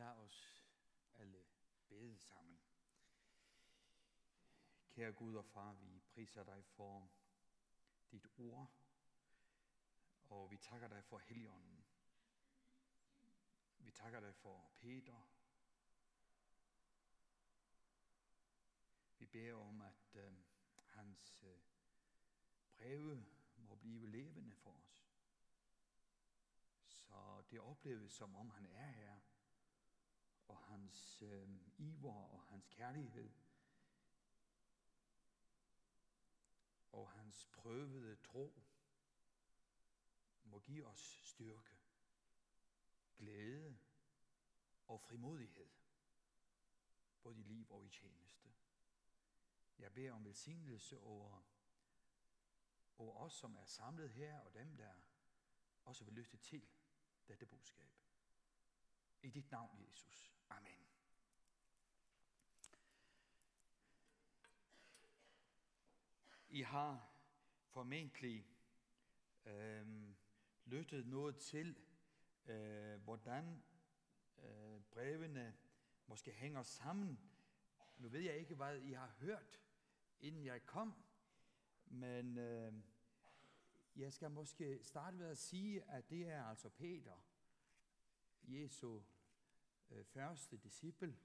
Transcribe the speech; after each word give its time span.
Lad 0.00 0.16
os 0.16 0.64
alle 1.14 1.44
bede 1.88 2.18
sammen. 2.18 2.60
Kære 4.90 5.12
Gud 5.12 5.34
og 5.34 5.44
Far, 5.44 5.72
vi 5.72 6.00
priser 6.00 6.44
dig 6.44 6.64
for 6.64 7.10
dit 8.10 8.26
ord, 8.38 8.70
og 10.28 10.50
vi 10.50 10.56
takker 10.56 10.88
dig 10.88 11.04
for 11.04 11.18
Helligånden. 11.18 11.84
Vi 13.78 13.90
takker 13.90 14.20
dig 14.20 14.34
for 14.34 14.70
Peter. 14.78 15.22
Vi 19.18 19.26
beder 19.26 19.54
om, 19.54 19.82
at 19.82 20.14
øh, 20.14 20.32
hans 20.86 21.42
øh, 21.42 21.60
breve 22.76 23.26
må 23.56 23.74
blive 23.74 24.06
levende 24.06 24.56
for 24.56 24.70
os. 24.70 25.10
Så 26.86 27.42
det 27.50 27.60
opleves 27.60 28.12
som 28.12 28.36
om 28.36 28.50
han 28.50 28.66
er 28.66 28.86
her, 28.86 29.20
og 30.50 30.58
hans 30.58 31.22
øh, 31.22 31.48
iver 31.78 32.14
og 32.14 32.42
hans 32.42 32.68
kærlighed, 32.68 33.30
og 36.92 37.10
hans 37.10 37.46
prøvede 37.52 38.16
tro, 38.16 38.62
må 40.44 40.58
give 40.58 40.86
os 40.86 41.20
styrke, 41.22 41.76
glæde 43.16 43.78
og 44.86 45.00
frimodighed, 45.00 45.68
både 47.22 47.38
i 47.38 47.42
liv 47.42 47.70
og 47.70 47.86
i 47.86 47.88
tjeneste. 47.88 48.48
Jeg 49.78 49.92
beder 49.92 50.12
om 50.12 50.24
velsignelse 50.24 51.00
over, 51.00 51.42
over 52.98 53.16
os, 53.16 53.32
som 53.32 53.56
er 53.56 53.64
samlet 53.64 54.10
her, 54.10 54.40
og 54.40 54.54
dem, 54.54 54.76
der 54.76 54.94
også 55.84 56.04
vil 56.04 56.14
lytte 56.14 56.36
til 56.36 56.68
dette 57.28 57.46
budskab. 57.46 58.09
I 59.22 59.28
dit 59.28 59.50
navn, 59.50 59.84
Jesus. 59.88 60.32
Amen. 60.48 60.86
I 66.48 66.62
har 66.62 67.10
formentlig 67.66 68.46
øh, 69.44 69.86
lyttet 70.64 71.06
noget 71.06 71.36
til, 71.36 71.76
øh, 72.46 73.00
hvordan 73.00 73.62
øh, 74.38 74.80
brevene 74.90 75.56
måske 76.06 76.32
hænger 76.32 76.62
sammen. 76.62 77.20
Nu 77.96 78.08
ved 78.08 78.20
jeg 78.20 78.36
ikke, 78.36 78.54
hvad 78.54 78.80
I 78.80 78.92
har 78.92 79.14
hørt, 79.18 79.60
inden 80.20 80.44
jeg 80.44 80.66
kom, 80.66 80.94
men 81.84 82.38
øh, 82.38 82.72
jeg 83.96 84.12
skal 84.12 84.30
måske 84.30 84.84
starte 84.84 85.16
med 85.16 85.26
at 85.26 85.38
sige, 85.38 85.82
at 85.82 86.10
det 86.10 86.28
er 86.28 86.44
altså 86.44 86.68
Peter, 86.68 87.29
Jesu 88.42 89.02
øh, 89.90 90.04
første 90.04 90.56
disciple, 90.56 91.18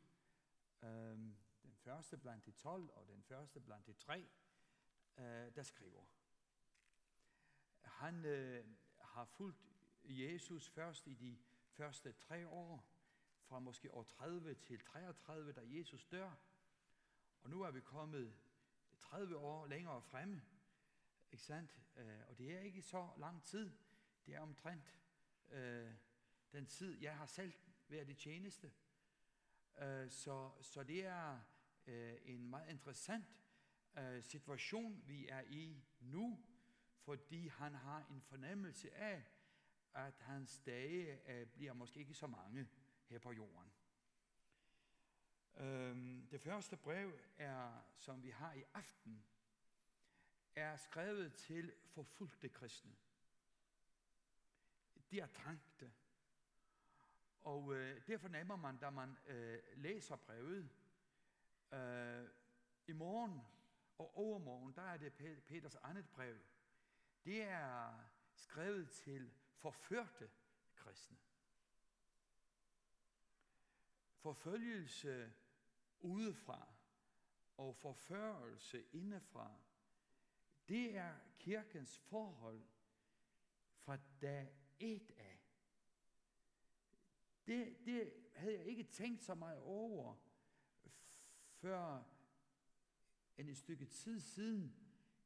øh, 0.82 1.18
den 1.64 1.76
første 1.76 2.18
blandt 2.18 2.46
de 2.46 2.52
tolv 2.52 2.90
og 2.90 3.08
den 3.08 3.24
første 3.24 3.60
blandt 3.60 3.88
de 3.88 3.94
tre, 3.94 4.30
øh, 5.18 5.56
der 5.56 5.64
skriver. 5.64 6.06
Han 7.82 8.26
øh, 8.26 8.66
har 9.02 9.26
fulgt 9.26 9.66
Jesus 10.04 10.70
først 10.70 11.08
i 11.08 11.14
de 11.14 11.38
første 11.70 12.14
tre 12.14 12.48
år, 12.48 12.92
fra 13.46 13.60
måske 13.60 13.94
år 13.94 14.04
30 14.04 14.56
til 14.56 14.80
33, 14.80 15.52
da 15.52 15.62
Jesus 15.64 16.06
dør. 16.06 16.32
Og 17.42 17.50
nu 17.50 17.62
er 17.62 17.72
vi 17.72 17.82
kommet 17.82 18.36
30 19.00 19.38
år 19.38 19.66
længere 19.66 20.02
fremme, 20.02 20.42
ikke 21.32 21.44
sandt? 21.44 21.80
Øh, 21.96 22.20
og 22.28 22.38
det 22.38 22.54
er 22.54 22.60
ikke 22.60 22.82
så 22.82 23.10
lang 23.18 23.44
tid. 23.44 23.72
Det 24.26 24.36
er 24.36 24.40
omtrent 24.40 25.00
øh, 25.50 25.94
den 26.56 26.66
tid, 26.66 26.98
jeg 27.02 27.18
har 27.18 27.26
selv 27.26 27.54
været 27.88 28.10
i 28.10 28.14
tjeneste. 28.14 28.72
Øh, 29.78 30.12
så, 30.12 30.52
så 30.62 30.84
det 30.84 31.06
er 31.06 31.40
øh, 31.88 32.18
en 32.24 32.50
meget 32.50 32.70
interessant 32.70 33.42
øh, 33.98 34.24
situation, 34.24 35.04
vi 35.08 35.28
er 35.28 35.42
i 35.42 35.84
nu, 36.00 36.46
fordi 36.98 37.48
han 37.48 37.74
har 37.74 38.06
en 38.12 38.22
fornemmelse 38.22 38.94
af, 38.94 39.24
at 39.94 40.20
hans 40.20 40.60
dage 40.60 41.32
øh, 41.32 41.48
bliver 41.48 41.74
måske 41.74 42.00
ikke 42.00 42.14
så 42.14 42.28
mange 42.28 42.68
her 43.08 43.20
på 43.20 43.32
jorden. 43.32 43.72
Øh, 45.58 46.24
det 46.32 46.42
første 46.42 46.78
brev 46.78 47.20
er, 47.38 47.82
som 47.98 48.24
vi 48.24 48.30
har 48.30 48.54
i 48.54 48.64
aften, 48.74 49.26
er 50.56 50.78
skrevet 50.78 51.34
til 51.34 51.74
forfulgte 51.86 52.50
kristne. 52.50 52.96
De 55.12 55.20
er 55.20 55.28
trængte. 55.28 55.92
Og 57.46 57.76
øh, 57.76 58.08
det 58.08 58.22
fornemmer 58.22 58.56
man, 58.56 58.78
da 58.78 58.90
man 58.90 59.18
øh, 59.28 59.60
læser 59.76 60.16
brevet. 60.16 60.70
Øh, 61.74 62.30
I 62.88 62.94
morgen 62.94 63.42
og 63.98 64.18
overmorgen, 64.18 64.74
der 64.76 64.82
er 64.82 64.98
det 64.98 65.14
Peters 65.48 65.76
andet 65.76 66.10
brev. 66.10 66.38
Det 67.26 67.44
er 67.44 68.00
skrevet 68.36 68.90
til 68.90 69.34
forførte 69.58 70.30
kristne. 70.76 71.18
Forfølgelse 74.18 75.34
udefra 76.00 76.68
og 77.58 77.76
forførelse 77.76 78.86
indefra 78.92 79.52
det 80.70 80.98
er 80.98 81.14
kirkens 81.40 81.98
forhold 81.98 82.62
fra 83.78 83.98
dag 84.22 84.56
et. 84.80 85.12
Det, 87.48 87.86
det 87.86 88.14
havde 88.36 88.54
jeg 88.54 88.66
ikke 88.66 88.84
tænkt 88.84 89.24
så 89.24 89.36
meget 89.36 89.60
over, 89.60 90.16
før 91.50 92.04
en 93.38 93.50
et 93.50 93.58
stykke 93.58 93.86
tid 93.86 94.20
siden. 94.20 94.76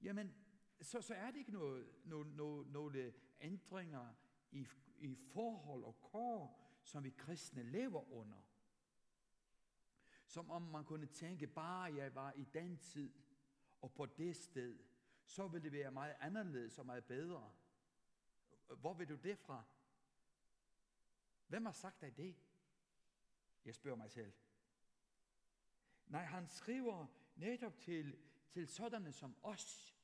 Jamen, 0.02 0.36
så, 0.82 1.02
så 1.02 1.14
er 1.14 1.32
det 1.32 1.38
ikke 1.38 1.52
noget, 1.52 1.88
no, 2.06 2.24
no, 2.24 2.64
nogle 2.64 3.14
ændringer 3.42 4.14
i, 4.52 4.68
i 4.98 5.16
forhold 5.16 5.84
og 5.84 6.02
kår, 6.02 6.60
som 6.84 7.04
vi 7.04 7.10
kristne 7.10 7.64
lever 7.64 8.12
under. 8.12 8.38
Som 10.26 10.52
om 10.52 10.62
man 10.62 10.86
kunne 10.86 11.06
tænke, 11.06 11.48
bare 11.48 11.96
jeg 11.96 12.16
var 12.16 12.32
i 12.32 12.44
den 12.54 12.78
tid 12.78 13.14
og 13.82 13.94
på 13.94 14.06
det 14.06 14.36
sted, 14.36 14.80
så 15.26 15.48
ville 15.48 15.64
det 15.64 15.72
være 15.72 15.92
meget 15.92 16.16
anderledes 16.20 16.80
og 16.80 16.86
meget 16.86 17.06
bedre. 17.06 17.52
Hvor 18.78 18.94
vil 18.94 19.10
du 19.10 19.16
det 19.16 19.38
fra? 19.38 19.64
Hvem 21.50 21.66
har 21.66 21.72
sagt 21.72 22.02
dig 22.02 22.18
det? 22.18 22.36
Jeg 23.66 23.76
spørger 23.76 23.98
mig 23.98 24.12
selv. 24.12 24.34
Nej, 26.08 26.24
han 26.24 26.48
skriver 26.48 27.08
netop 27.36 27.78
til, 27.78 28.18
til 28.50 28.68
sådanne 28.68 29.12
som 29.12 29.36
os. 29.42 29.96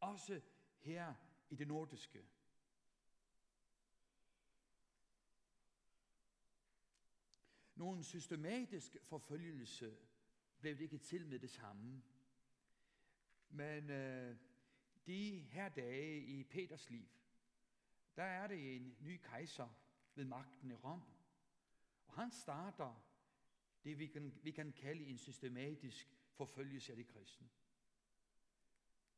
Også 0.00 0.40
her 0.78 1.14
i 1.50 1.56
det 1.56 1.68
nordiske. 1.68 2.28
Nogen 7.74 8.04
systematisk 8.04 8.96
forfølgelse 9.02 9.96
blev 10.58 10.74
det 10.74 10.80
ikke 10.80 10.98
til 10.98 11.26
med 11.26 11.38
det 11.38 11.50
samme. 11.50 12.02
Men 13.48 13.90
øh, 13.90 14.36
de 15.06 15.40
her 15.40 15.68
dage 15.68 16.20
i 16.20 16.44
Peters 16.44 16.90
liv, 16.90 17.08
der 18.16 18.22
er 18.22 18.46
det 18.46 18.76
en 18.76 18.96
ny 19.00 19.20
kejser 19.22 19.68
ved 20.14 20.24
magten 20.24 20.70
i 20.70 20.74
Rom. 20.74 21.02
Og 22.06 22.14
han 22.14 22.30
starter 22.30 23.02
det, 23.84 23.98
vi 23.98 24.06
kan, 24.06 24.38
vi 24.42 24.50
kan 24.50 24.72
kalde 24.72 25.04
en 25.04 25.18
systematisk 25.18 26.16
forfølgelse 26.32 26.92
af 26.92 26.96
de 26.96 27.04
kristne. 27.04 27.48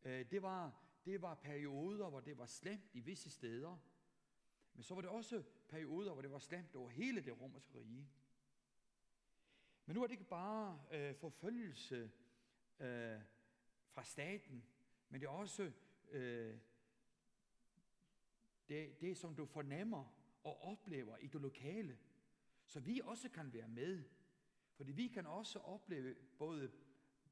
Øh, 0.02 0.30
det, 0.30 0.42
var, 0.42 0.82
det 1.04 1.22
var 1.22 1.34
perioder, 1.34 2.08
hvor 2.08 2.20
det 2.20 2.38
var 2.38 2.46
slemt 2.46 2.94
i 2.94 3.00
visse 3.00 3.30
steder, 3.30 3.78
men 4.74 4.82
så 4.82 4.94
var 4.94 5.00
det 5.00 5.10
også 5.10 5.42
perioder, 5.68 6.12
hvor 6.12 6.22
det 6.22 6.30
var 6.30 6.38
slemt 6.38 6.76
over 6.76 6.90
hele 6.90 7.20
det 7.20 7.40
romerske 7.40 7.78
rige. 7.78 8.10
Men 9.86 9.94
nu 9.94 10.02
er 10.02 10.06
det 10.06 10.12
ikke 10.12 10.24
bare 10.24 10.80
øh, 10.90 11.14
forfølgelse 11.14 12.12
øh, 12.80 13.20
fra 13.88 14.04
staten, 14.04 14.64
men 15.08 15.20
det 15.20 15.26
er 15.26 15.30
også 15.30 15.72
øh, 16.10 16.58
det, 18.68 19.00
det, 19.00 19.16
som 19.16 19.34
du 19.34 19.46
fornemmer 19.46 20.21
og 20.44 20.62
oplever 20.62 21.16
i 21.16 21.26
det 21.26 21.40
lokale. 21.40 21.98
Så 22.66 22.80
vi 22.80 23.00
også 23.04 23.28
kan 23.28 23.52
være 23.52 23.68
med. 23.68 24.04
Fordi 24.72 24.92
vi 24.92 25.08
kan 25.08 25.26
også 25.26 25.58
opleve 25.58 26.14
både 26.38 26.72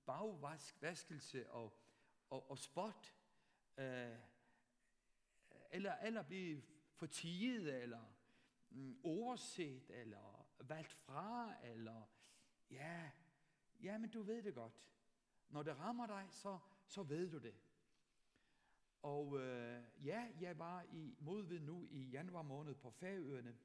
bagvaskelse 0.06 1.50
og, 1.50 1.80
og, 2.30 2.50
og 2.50 2.58
spot, 2.58 3.14
øh, 3.76 4.16
eller, 5.70 5.94
eller 5.96 6.22
blive 6.22 6.62
fortiget, 6.92 7.82
eller 7.82 8.14
mm, 8.70 9.00
overset, 9.04 9.90
eller 9.90 10.46
valgt 10.58 10.92
fra, 10.92 11.54
eller 11.64 12.02
ja, 12.70 13.10
ja, 13.80 13.98
men 13.98 14.10
du 14.10 14.22
ved 14.22 14.42
det 14.42 14.54
godt. 14.54 14.90
Når 15.48 15.62
det 15.62 15.78
rammer 15.78 16.06
dig, 16.06 16.26
så, 16.30 16.58
så 16.86 17.02
ved 17.02 17.30
du 17.30 17.38
det. 17.38 17.54
Og 19.02 19.40
øh, 19.40 19.82
ja, 20.04 20.28
jeg 20.40 20.58
var 20.58 20.82
i 20.92 21.14
modvid 21.20 21.60
nu 21.60 21.88
i 21.90 22.02
januar 22.02 22.42
måned 22.42 22.74
på 22.74 22.90
Færøerne, 22.90 23.56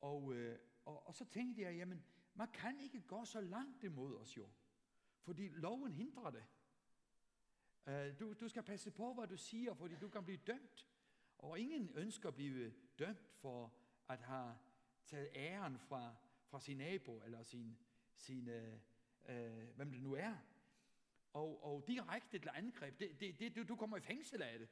og, 0.00 0.34
øh, 0.34 0.58
og, 0.84 1.06
og 1.06 1.14
så 1.14 1.24
tænkte 1.24 1.62
jeg, 1.62 1.76
jamen, 1.76 2.04
man 2.34 2.48
kan 2.48 2.80
ikke 2.80 3.00
gå 3.00 3.24
så 3.24 3.40
langt 3.40 3.84
imod 3.84 4.16
os 4.16 4.36
jo. 4.36 4.48
Fordi 5.20 5.48
loven 5.48 5.92
hindrer 5.92 6.30
det. 6.30 6.44
Øh, 7.86 8.20
du, 8.20 8.32
du 8.32 8.48
skal 8.48 8.62
passe 8.62 8.90
på, 8.90 9.14
hvad 9.14 9.26
du 9.26 9.36
siger, 9.36 9.74
fordi 9.74 9.94
du 9.94 10.08
kan 10.08 10.24
blive 10.24 10.38
dømt. 10.46 10.88
Og 11.38 11.58
ingen 11.58 11.90
ønsker 11.94 12.28
at 12.28 12.34
blive 12.34 12.72
dømt 12.98 13.30
for 13.34 13.74
at 14.08 14.20
have 14.20 14.58
taget 15.06 15.28
æren 15.34 15.78
fra, 15.78 16.14
fra 16.46 16.60
sin 16.60 16.76
nabo, 16.76 17.22
eller 17.24 17.42
sin, 17.42 17.78
sin 18.16 18.48
øh, 18.48 18.78
øh, 19.28 19.68
hvem 19.76 19.92
det 19.92 20.02
nu 20.02 20.14
er. 20.14 20.36
Og, 21.32 21.64
og 21.64 21.84
direkte 21.86 22.38
til 22.38 22.50
angreb, 22.54 23.00
det, 23.00 23.20
det, 23.20 23.38
det, 23.38 23.56
du, 23.56 23.62
du 23.62 23.76
kommer 23.76 23.96
i 23.96 24.00
fængsel 24.00 24.42
af 24.42 24.58
det. 24.58 24.68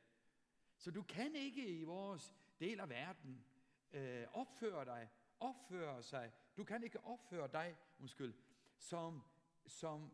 Så 0.76 0.90
du 0.90 1.02
kan 1.02 1.34
ikke 1.34 1.68
i 1.68 1.84
vores 1.84 2.34
del 2.60 2.80
af 2.80 2.88
verden 2.88 3.44
øh, 3.92 4.26
opføre 4.32 4.84
dig, 4.84 5.08
opføre 5.40 6.02
sig, 6.02 6.32
du 6.56 6.64
kan 6.64 6.82
ikke 6.82 7.04
opføre 7.04 7.48
dig, 7.52 7.76
undskyld, 7.98 8.34
som, 8.76 9.22
som 9.66 10.10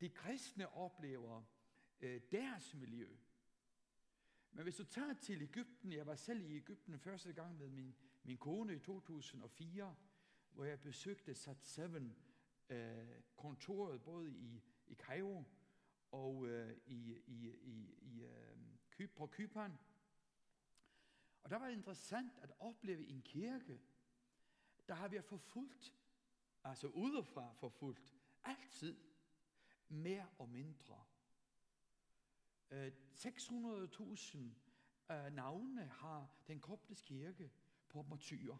de 0.00 0.08
kristne 0.08 0.68
oplever 0.68 1.42
øh, 2.00 2.20
deres 2.32 2.74
miljø. 2.74 3.16
Men 4.52 4.62
hvis 4.62 4.76
du 4.76 4.84
tager 4.84 5.14
til 5.14 5.42
Ægypten, 5.42 5.92
jeg 5.92 6.06
var 6.06 6.14
selv 6.14 6.50
i 6.50 6.56
Ægypten 6.56 6.98
første 6.98 7.32
gang 7.32 7.58
med 7.58 7.68
min, 7.68 7.94
min 8.22 8.38
kone 8.38 8.74
i 8.74 8.78
2004, 8.78 9.96
hvor 10.52 10.64
jeg 10.64 10.80
besøgte 10.80 11.32
Sat7 11.32 11.82
øh, 12.68 13.08
kontoret 13.36 14.02
både 14.02 14.30
i, 14.30 14.62
i 14.86 14.94
Cairo 14.94 15.44
og 16.12 16.48
øh, 16.48 16.76
i, 16.86 17.16
i, 17.26 17.48
i, 17.48 17.94
i, 18.00 18.22
øh, 18.22 19.08
på 19.08 19.26
Kypern. 19.26 19.78
Og 21.42 21.50
der 21.50 21.56
var 21.56 21.66
det 21.66 21.72
interessant 21.72 22.32
at 22.42 22.52
opleve 22.58 23.06
en 23.06 23.22
kirke, 23.22 23.80
der 24.88 24.94
har 24.94 25.08
vi 25.08 25.20
forfulgt, 25.20 25.94
altså 26.64 26.86
udefra 26.86 27.52
forfulgt, 27.52 28.02
altid 28.42 28.96
mere 29.88 30.28
og 30.38 30.48
mindre. 30.48 31.04
Øh, 32.70 32.92
600.000 33.14 34.38
øh, 35.12 35.32
navne 35.32 35.86
har 35.86 36.28
den 36.46 36.60
koptiske 36.60 37.06
kirke 37.06 37.50
på 37.88 38.02
martyrer. 38.02 38.56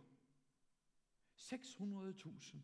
600.000. 1.36 2.56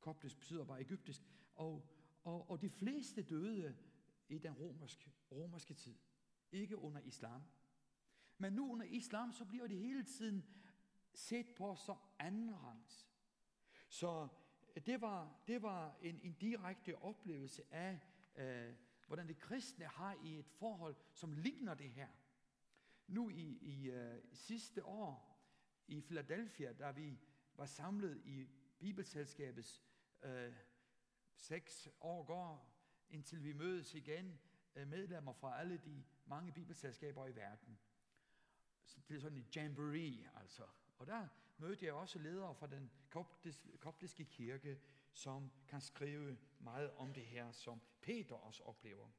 Koptisk 0.00 0.38
betyder 0.38 0.64
bare 0.64 0.80
egyptisk. 0.80 1.22
Og, 1.54 1.88
og, 2.26 2.50
og 2.50 2.60
de 2.60 2.70
fleste 2.70 3.22
døde 3.22 3.76
i 4.28 4.38
den 4.38 4.52
romerske, 4.52 5.12
romerske 5.32 5.74
tid. 5.74 5.98
Ikke 6.52 6.76
under 6.76 7.00
islam. 7.00 7.42
Men 8.38 8.52
nu 8.52 8.72
under 8.72 8.86
islam, 8.86 9.32
så 9.32 9.44
bliver 9.44 9.66
det 9.66 9.78
hele 9.78 10.04
tiden 10.04 10.44
set 11.14 11.54
på 11.56 11.76
som 11.76 11.96
andenrangs. 12.18 13.08
Så 13.88 14.28
det 14.86 15.00
var, 15.00 15.42
det 15.46 15.62
var 15.62 15.98
en, 16.02 16.20
en 16.22 16.32
direkte 16.32 16.98
oplevelse 17.02 17.74
af, 17.74 18.00
øh, 18.36 18.74
hvordan 19.06 19.28
det 19.28 19.38
kristne 19.38 19.84
har 19.84 20.14
i 20.24 20.38
et 20.38 20.48
forhold, 20.48 20.96
som 21.12 21.32
ligner 21.32 21.74
det 21.74 21.90
her. 21.90 22.08
Nu 23.06 23.30
i, 23.30 23.58
i 23.62 23.90
øh, 23.90 24.22
sidste 24.32 24.84
år 24.84 25.42
i 25.86 26.00
Philadelphia, 26.00 26.72
da 26.72 26.90
vi 26.90 27.18
var 27.54 27.66
samlet 27.66 28.22
i 28.24 28.48
Bibelselskabets 28.78 29.82
øh, 30.22 30.52
seks 31.36 31.88
år 32.00 32.24
går, 32.24 32.76
indtil 33.08 33.44
vi 33.44 33.52
mødes 33.52 33.94
igen, 33.94 34.40
øh, 34.74 34.88
medlemmer 34.88 35.32
fra 35.32 35.60
alle 35.60 35.78
de 35.78 36.04
mange 36.26 36.52
bibelselskaber 36.52 37.26
i 37.26 37.36
verden. 37.36 37.78
Så 38.84 39.00
det 39.08 39.16
er 39.16 39.20
sådan 39.20 39.38
en 39.38 39.48
jamboree, 39.56 40.30
altså. 40.36 40.64
Og 40.98 41.06
der 41.06 41.28
mødte 41.58 41.84
jeg 41.86 41.94
også 41.94 42.18
ledere 42.18 42.54
fra 42.54 42.66
den 42.66 42.90
koptiske 43.80 44.24
kirke, 44.24 44.80
som 45.12 45.52
kan 45.68 45.80
skrive 45.80 46.38
meget 46.58 46.92
om 46.92 47.14
det 47.14 47.26
her, 47.26 47.52
som 47.52 47.80
Peter 48.00 48.34
også 48.34 48.62
oplever. 48.62 49.10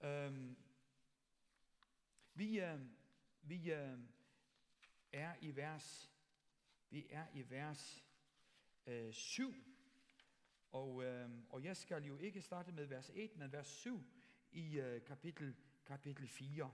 Øhm, 0.00 0.56
vi 2.34 2.60
øh, 2.60 2.80
vi 3.42 3.72
øh, 3.72 3.98
er 5.12 5.34
i 5.40 5.56
vers 5.56 6.10
vi 6.90 7.06
er 7.10 7.26
i 7.32 7.50
vers 7.50 8.04
øh, 8.86 9.12
7, 9.12 9.54
og, 10.72 11.04
øh, 11.04 11.30
og 11.48 11.64
jeg 11.64 11.76
skal 11.76 12.04
jo 12.04 12.18
ikke 12.18 12.42
starte 12.42 12.72
med 12.72 12.86
vers 12.86 13.10
1, 13.14 13.36
men 13.36 13.52
vers 13.52 13.66
7 13.66 14.04
i 14.52 14.78
øh, 14.78 15.04
kapitel, 15.04 15.56
kapitel 15.86 16.28
4. 16.28 16.70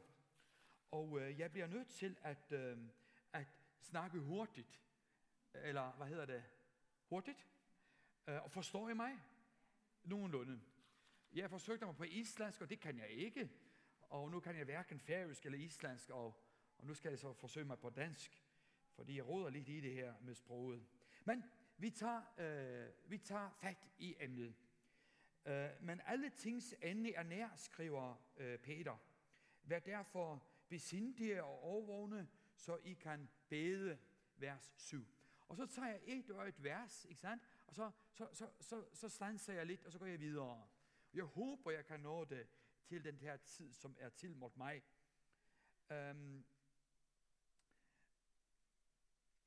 Og 0.91 1.21
øh, 1.21 1.39
jeg 1.39 1.53
bliver 1.53 1.67
nødt 1.67 1.89
til 1.89 2.17
at, 2.23 2.53
øh, 2.53 2.79
at 3.33 3.47
snakke 3.81 4.19
hurtigt, 4.19 4.81
eller 5.55 5.93
hvad 5.93 6.07
hedder 6.07 6.27
det, 6.27 6.45
hurtigt, 7.09 7.47
øh, 8.27 8.43
og 8.43 8.51
forstår 8.51 8.89
I 8.89 8.95
mig? 8.95 9.19
Nogenlunde. 10.05 10.61
Jeg 11.33 11.51
forsøgte 11.51 11.87
mig 11.87 11.97
på 11.97 12.05
islandsk, 12.05 12.61
og 12.61 12.71
det 12.71 12.81
kan 12.81 12.99
jeg 12.99 13.11
ikke, 13.11 13.51
og 14.01 14.31
nu 14.31 14.41
kan 14.41 14.57
jeg 14.57 14.65
hverken 14.65 15.01
færøsk 15.01 15.47
eller 15.47 15.59
islandsk, 15.59 16.11
og, 16.11 16.43
og 16.79 16.87
nu 16.87 16.95
skal 16.95 17.09
jeg 17.09 17.19
så 17.19 17.33
forsøge 17.33 17.67
mig 17.67 17.79
på 17.79 17.91
dansk, 17.91 18.45
fordi 18.95 19.17
jeg 19.17 19.29
råder 19.29 19.51
lidt 19.51 19.69
i 19.69 19.81
det 19.81 19.95
her 19.95 20.15
med 20.21 20.35
sproget. 20.35 20.87
Men 21.25 21.45
vi 21.77 21.91
tager, 21.91 22.23
øh, 22.39 23.11
vi 23.11 23.19
tager 23.19 23.51
fat 23.51 23.89
i 23.99 24.17
emnet. 24.21 24.55
Øh, 25.47 25.71
men 25.81 26.01
alle 26.05 26.31
tings 26.31 26.75
ende 26.83 27.15
er 27.15 27.23
nær, 27.23 27.49
skriver 27.57 28.23
øh, 28.37 28.59
Peter. 28.59 28.97
Vær 29.63 29.79
derfor 29.79 30.47
besindige 30.69 31.45
og 31.45 31.63
overvågne, 31.63 32.29
så 32.55 32.77
I 32.77 32.93
kan 32.93 33.29
bede, 33.49 33.99
vers 34.37 34.75
7. 34.77 35.07
Og 35.49 35.57
så 35.57 35.67
tager 35.67 35.89
jeg 35.89 36.01
et 36.05 36.31
og 36.31 36.49
et 36.49 36.65
vers, 36.65 37.05
ikke 37.05 37.21
sandt? 37.21 37.43
Og 37.67 37.75
så, 37.75 37.91
så, 38.13 38.29
så, 38.33 38.51
så, 38.61 38.85
så 38.93 39.09
stanser 39.09 39.53
jeg 39.53 39.67
lidt, 39.67 39.85
og 39.85 39.93
så 39.93 39.99
går 39.99 40.07
jeg 40.07 40.21
videre. 40.21 40.67
Jeg 41.15 41.25
håber, 41.25 41.71
jeg 41.71 41.85
kan 41.85 42.01
nå 42.01 42.25
det 42.25 42.49
til 42.85 43.05
den 43.05 43.19
her 43.19 43.37
tid, 43.37 43.73
som 43.73 43.97
er 43.99 44.09
tilmålt 44.09 44.57
mig. 44.57 44.83
Um, 45.91 46.45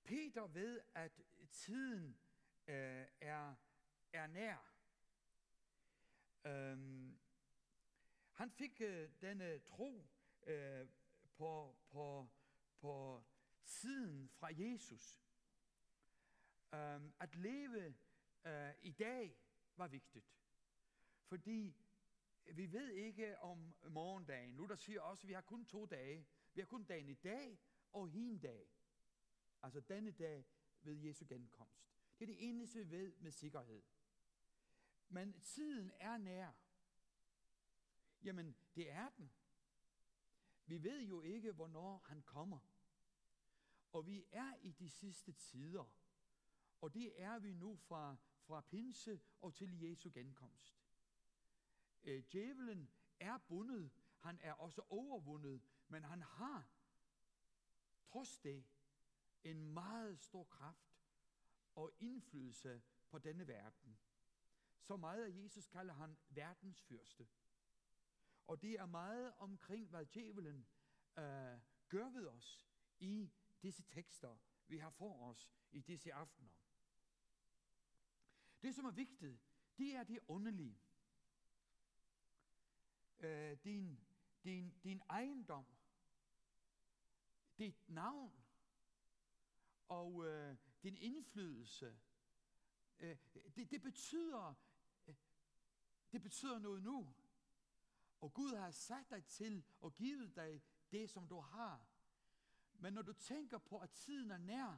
Peter 0.10 0.48
ved, 0.48 0.82
at 0.96 1.22
tiden 1.52 2.18
øh, 2.68 3.06
er, 3.22 3.56
er 4.14 4.28
nær. 4.28 4.74
Øhm, 6.46 7.20
han 8.34 8.52
fik 8.52 8.82
øh, 8.82 9.10
denne 9.22 9.60
tro 9.60 10.08
øh, 10.44 10.88
på, 11.34 11.78
på, 11.90 12.30
på 12.78 13.24
tiden 13.66 14.30
fra 14.30 14.50
Jesus. 14.52 15.22
Øhm, 16.74 17.14
at 17.20 17.36
leve 17.36 17.96
øh, 18.46 18.74
i 18.82 18.92
dag 18.92 19.38
var 19.76 19.88
vigtigt. 19.88 20.36
Fordi 21.24 21.76
vi 22.46 22.72
ved 22.72 22.90
ikke 22.90 23.40
om 23.40 23.76
morgendagen. 23.90 24.52
Nu 24.52 24.66
der 24.68 24.76
siger 24.76 25.02
også, 25.02 25.24
at 25.24 25.28
vi 25.28 25.34
har 25.34 25.42
kun 25.42 25.66
to 25.66 25.86
dage. 25.86 26.28
Vi 26.54 26.62
har 26.62 26.66
kun 26.66 26.84
dagen 26.84 27.10
i 27.10 27.14
dag 27.14 27.60
og 27.92 28.10
hin 28.10 28.40
dag. 28.40 28.79
Altså 29.62 29.80
denne 29.80 30.12
dag 30.12 30.46
ved 30.82 30.94
Jesu 30.94 31.26
genkomst. 31.30 31.90
Det 32.20 32.30
er 32.30 32.34
det 32.34 32.50
eneste, 32.50 32.80
vi 32.80 32.92
ved 32.92 33.14
med 33.20 33.32
sikkerhed. 33.32 33.84
Men 35.10 35.40
tiden 35.42 35.92
er 36.00 36.18
nær. 36.18 36.52
Jamen, 38.24 38.56
det 38.76 38.92
er 38.92 39.10
den. 39.10 39.32
Vi 40.66 40.84
ved 40.84 41.02
jo 41.02 41.22
ikke, 41.22 41.52
hvornår 41.52 41.98
han 41.98 42.22
kommer. 42.22 42.60
Og 43.92 44.08
vi 44.08 44.26
er 44.32 44.56
i 44.62 44.72
de 44.72 44.90
sidste 44.90 45.32
tider. 45.32 45.86
Og 46.82 46.94
det 46.94 47.22
er 47.22 47.40
vi 47.40 47.54
nu 47.54 47.76
fra, 47.76 48.18
fra 48.40 48.62
pinse 48.62 49.22
og 49.42 49.54
til 49.54 49.82
Jesu 49.82 50.10
genkomst. 50.14 50.76
Øh, 52.04 52.24
djævelen 52.32 52.90
er 53.20 53.38
bundet. 53.38 53.92
Han 54.20 54.40
er 54.42 54.54
også 54.54 54.82
overvundet. 54.90 55.62
Men 55.88 56.04
han 56.04 56.22
har, 56.22 56.70
trods 58.02 58.38
det, 58.38 58.66
en 59.44 59.74
meget 59.74 60.20
stor 60.20 60.44
kraft 60.44 61.00
og 61.76 61.92
indflydelse 62.00 62.82
på 63.10 63.20
denne 63.20 63.48
verden. 63.48 64.00
Så 64.80 64.98
meget 64.98 65.26
at 65.26 65.44
Jesus 65.44 65.68
kalder 65.68 65.94
han 65.94 66.18
verdens 66.30 66.82
fyrste. 66.82 67.28
Og 68.48 68.62
det 68.62 68.72
er 68.72 68.86
meget 68.86 69.34
omkring, 69.34 69.90
hvad 69.90 70.06
djævelen 70.06 70.68
øh, 71.18 71.60
gør 71.90 72.10
ved 72.10 72.28
os 72.28 72.68
i 73.00 73.32
disse 73.62 73.84
tekster, 73.84 74.38
vi 74.68 74.78
har 74.78 74.90
for 74.90 75.30
os 75.30 75.50
i 75.72 75.82
disse 75.82 76.14
aftener. 76.14 76.52
Det, 78.62 78.76
som 78.76 78.86
er 78.86 78.92
vigtigt, 78.92 79.42
det 79.78 79.96
er 79.96 80.04
det 80.04 80.20
åndelige. 80.28 80.80
Øh, 83.20 83.58
din, 83.64 84.00
din, 84.44 84.80
din 84.84 85.02
ejendom, 85.10 85.66
dit 87.58 87.90
navn 87.90 88.39
og 89.90 90.26
øh, 90.26 90.58
din 90.84 90.98
indflydelse, 90.98 92.00
øh, 93.00 93.18
det, 93.56 93.72
det 93.72 93.82
betyder 93.82 94.54
øh, 95.08 95.16
det 96.12 96.22
betyder 96.22 96.60
noget 96.60 96.84
nu. 96.84 97.14
Og 98.22 98.34
Gud 98.34 98.56
har 98.56 98.72
sat 98.72 99.10
dig 99.10 99.26
til 99.26 99.64
og 99.80 99.96
givet 99.96 100.36
dig 100.36 100.62
det, 100.92 101.10
som 101.10 101.28
du 101.28 101.40
har. 101.40 101.86
Men 102.74 102.94
når 102.94 103.02
du 103.02 103.14
tænker 103.14 103.58
på, 103.58 103.78
at 103.78 103.90
tiden 103.90 104.32
er 104.32 104.38
nær, 104.38 104.78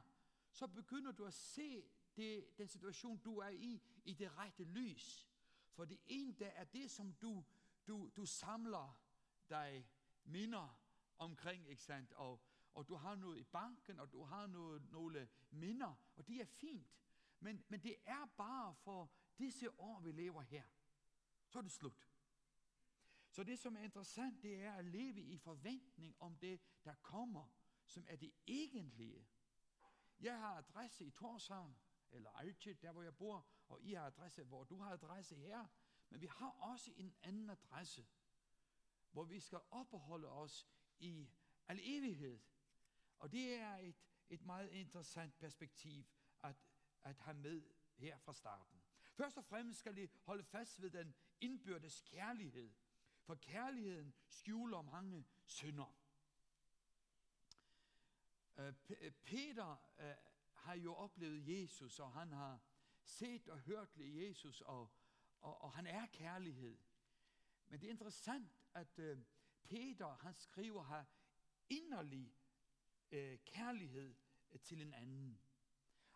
så 0.50 0.66
begynder 0.66 1.12
du 1.12 1.24
at 1.24 1.34
se 1.34 1.90
det, 2.16 2.58
den 2.58 2.68
situation, 2.68 3.18
du 3.18 3.38
er 3.38 3.48
i, 3.48 3.82
i 4.04 4.14
det 4.14 4.36
rette 4.38 4.64
lys. 4.64 5.28
For 5.70 5.84
det 5.84 6.00
ene, 6.06 6.32
der 6.32 6.46
er 6.46 6.64
det, 6.64 6.90
som 6.90 7.12
du, 7.12 7.44
du, 7.86 8.10
du 8.16 8.26
samler 8.26 9.00
dig 9.48 9.88
minder 10.24 10.78
omkring, 11.18 11.68
ikke 11.68 11.82
sandt? 11.82 12.12
Og, 12.12 12.40
og 12.74 12.88
du 12.88 12.94
har 12.94 13.14
noget 13.14 13.38
i 13.38 13.42
banken, 13.42 13.98
og 13.98 14.12
du 14.12 14.24
har 14.24 14.46
noget, 14.46 14.90
nogle 14.90 15.28
minder, 15.50 15.94
og 16.16 16.28
det 16.28 16.40
er 16.40 16.44
fint. 16.44 16.96
Men, 17.40 17.64
men 17.68 17.82
det 17.82 17.96
er 18.06 18.26
bare 18.36 18.74
for 18.74 19.12
disse 19.38 19.80
år, 19.80 20.00
vi 20.00 20.12
lever 20.12 20.42
her. 20.42 20.64
Så 21.46 21.58
er 21.58 21.62
det 21.62 21.72
slut. 21.72 22.08
Så 23.30 23.44
det, 23.44 23.58
som 23.58 23.76
er 23.76 23.80
interessant, 23.80 24.42
det 24.42 24.62
er 24.62 24.72
at 24.72 24.84
leve 24.84 25.22
i 25.22 25.38
forventning 25.38 26.16
om 26.18 26.36
det, 26.36 26.60
der 26.84 26.94
kommer, 26.94 27.52
som 27.86 28.06
er 28.08 28.16
det 28.16 28.32
egentlige. 28.46 29.26
Jeg 30.20 30.38
har 30.38 30.56
adresse 30.56 31.04
i 31.04 31.10
Torshavn, 31.10 31.76
eller 32.10 32.30
Alche, 32.30 32.74
der 32.74 32.92
hvor 32.92 33.02
jeg 33.02 33.16
bor, 33.16 33.46
og 33.68 33.82
I 33.82 33.92
har 33.92 34.06
adresse, 34.06 34.44
hvor 34.44 34.64
du 34.64 34.78
har 34.78 34.92
adresse 34.92 35.36
her. 35.36 35.66
Men 36.08 36.20
vi 36.20 36.26
har 36.26 36.50
også 36.50 36.92
en 36.96 37.14
anden 37.22 37.50
adresse, 37.50 38.06
hvor 39.12 39.24
vi 39.24 39.40
skal 39.40 39.60
opholde 39.70 40.28
os 40.28 40.68
i 40.98 41.30
al 41.68 41.80
evighed. 41.82 42.38
Og 43.22 43.32
det 43.32 43.54
er 43.54 43.76
et, 43.76 43.96
et 44.30 44.44
meget 44.44 44.70
interessant 44.70 45.38
perspektiv 45.38 46.06
at, 46.42 46.56
at 47.02 47.18
have 47.18 47.36
med 47.36 47.62
her 47.96 48.18
fra 48.18 48.32
starten. 48.32 48.82
Først 49.12 49.38
og 49.38 49.44
fremmest 49.44 49.78
skal 49.78 49.96
vi 49.96 50.10
holde 50.22 50.44
fast 50.44 50.82
ved 50.82 50.90
den 50.90 51.14
indbyrdes 51.40 52.00
kærlighed, 52.00 52.72
for 53.22 53.34
kærligheden 53.34 54.14
skjuler 54.28 54.82
mange 54.82 55.26
synder. 55.44 55.96
Øh, 58.56 58.72
Peter 59.24 59.76
øh, 59.98 60.14
har 60.52 60.74
jo 60.74 60.94
oplevet 60.94 61.48
Jesus, 61.48 61.98
og 61.98 62.12
han 62.12 62.32
har 62.32 62.60
set 63.04 63.48
og 63.48 63.58
hørt 63.58 63.96
Jesus, 63.96 64.60
og, 64.60 64.92
og, 65.40 65.60
og 65.60 65.72
han 65.72 65.86
er 65.86 66.06
kærlighed. 66.06 66.78
Men 67.66 67.80
det 67.80 67.86
er 67.86 67.90
interessant, 67.90 68.64
at 68.74 68.98
øh, 68.98 69.18
Peter, 69.64 70.16
han 70.16 70.34
skriver 70.34 70.84
her 70.84 71.04
inderlig 71.68 72.34
øh, 73.12 73.38
kærlighed 73.38 74.14
øh, 74.52 74.60
til 74.60 74.82
en 74.82 74.94
anden. 74.94 75.40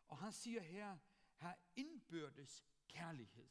Og 0.09 0.19
han 0.19 0.33
siger 0.33 0.63
her, 0.63 0.99
har 1.37 1.59
indbyrdes 1.77 2.65
kærlighed. 2.89 3.49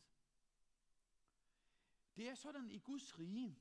Det 2.16 2.30
er 2.30 2.36
sådan 2.36 2.72
i 2.72 2.80
Guds 2.80 3.20
rige, 3.20 3.60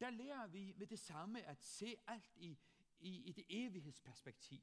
der 0.00 0.10
lærer 0.10 0.46
vi 0.46 0.72
med 0.76 0.86
det 0.86 0.98
samme 0.98 1.42
at 1.42 1.62
se 1.62 1.96
alt 2.06 2.32
i, 2.36 2.58
i 3.00 3.30
et 3.30 3.44
evighedsperspektiv. 3.48 4.62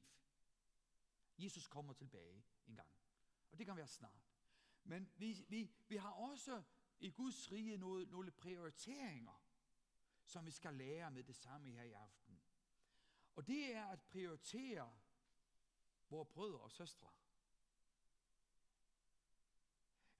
Jesus 1.38 1.68
kommer 1.68 1.92
tilbage 1.92 2.44
en 2.66 2.76
gang, 2.76 2.90
og 3.50 3.58
det 3.58 3.66
kan 3.66 3.76
være 3.76 3.88
snart. 3.88 4.32
Men 4.84 5.10
vi, 5.16 5.44
vi, 5.48 5.70
vi 5.88 5.96
har 5.96 6.10
også 6.10 6.62
i 7.00 7.10
Guds 7.10 7.52
rige 7.52 7.76
noget, 7.76 8.08
nogle 8.08 8.30
prioriteringer, 8.30 9.44
som 10.24 10.46
vi 10.46 10.50
skal 10.50 10.74
lære 10.74 11.10
med 11.10 11.24
det 11.24 11.36
samme 11.36 11.70
her 11.70 11.82
i 11.82 11.92
aften. 11.92 12.41
Og 13.36 13.46
det 13.46 13.74
er 13.74 13.86
at 13.86 14.02
prioritere 14.02 14.92
vores 16.10 16.28
brødre 16.28 16.58
og 16.60 16.70
søstre. 16.70 17.10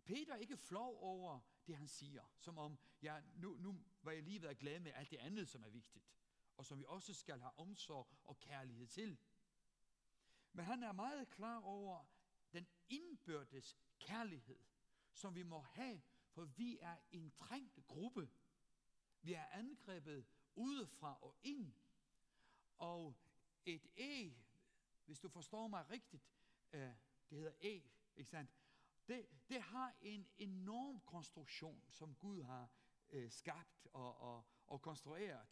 Peter 0.04 0.32
er 0.32 0.36
ikke 0.36 0.56
flov 0.56 0.98
over 1.00 1.40
det, 1.66 1.76
han 1.76 1.88
siger, 1.88 2.22
som 2.38 2.58
om, 2.58 2.78
ja, 3.02 3.20
nu, 3.34 3.56
nu 3.56 3.84
var 4.02 4.12
jeg 4.12 4.22
lige 4.22 4.42
ved 4.42 4.48
at 4.48 4.58
glæde 4.58 4.80
med 4.80 4.92
alt 4.94 5.10
det 5.10 5.16
andet, 5.16 5.48
som 5.48 5.64
er 5.64 5.68
vigtigt, 5.68 6.12
og 6.56 6.66
som 6.66 6.78
vi 6.78 6.84
også 6.88 7.14
skal 7.14 7.40
have 7.40 7.58
omsorg 7.58 8.08
og 8.24 8.40
kærlighed 8.40 8.86
til. 8.86 9.18
Men 10.52 10.64
han 10.64 10.82
er 10.82 10.92
meget 10.92 11.28
klar 11.28 11.60
over 11.60 12.04
den 12.52 12.66
indbyrdes 12.88 13.76
kærlighed, 13.98 14.58
som 15.12 15.34
vi 15.34 15.42
må 15.42 15.60
have, 15.60 16.02
for 16.28 16.44
vi 16.44 16.78
er 16.80 16.96
en 17.10 17.30
trængt 17.30 17.86
gruppe. 17.86 18.30
Vi 19.22 19.32
er 19.32 19.46
angrebet 19.46 20.26
udefra 20.54 21.18
og 21.22 21.36
ind. 21.42 21.74
Og 22.82 23.16
et 23.66 23.86
E, 23.96 24.34
hvis 25.04 25.20
du 25.20 25.28
forstår 25.28 25.68
mig 25.68 25.90
rigtigt, 25.90 26.30
øh, 26.72 26.80
det 27.30 27.38
hedder 27.38 27.52
E, 27.60 27.82
ikke 28.16 28.30
sandt? 28.30 28.50
Det, 29.08 29.26
det 29.48 29.62
har 29.62 29.96
en 30.00 30.28
enorm 30.38 31.00
konstruktion, 31.00 31.84
som 31.90 32.14
Gud 32.14 32.42
har 32.42 32.70
øh, 33.10 33.30
skabt 33.30 33.86
og, 33.92 34.20
og, 34.20 34.46
og 34.66 34.82
konstrueret. 34.82 35.46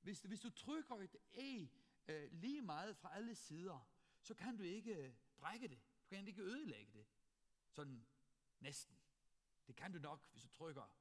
Hvis, 0.00 0.22
hvis 0.22 0.40
du 0.40 0.50
trykker 0.50 0.94
et 0.94 1.16
E 1.32 1.68
øh, 2.08 2.32
lige 2.32 2.62
meget 2.62 2.96
fra 2.96 3.14
alle 3.16 3.34
sider, 3.34 3.88
så 4.20 4.34
kan 4.34 4.56
du 4.56 4.62
ikke 4.62 4.94
øh, 4.94 5.14
brække 5.36 5.68
det. 5.68 5.82
Du 6.00 6.06
kan 6.08 6.28
ikke 6.28 6.42
ødelægge 6.42 6.92
det. 6.92 7.06
Sådan 7.70 8.06
næsten. 8.60 8.98
Det 9.66 9.76
kan 9.76 9.92
du 9.92 9.98
nok, 9.98 10.30
hvis 10.30 10.42
du 10.42 10.48
trykker 10.48 10.96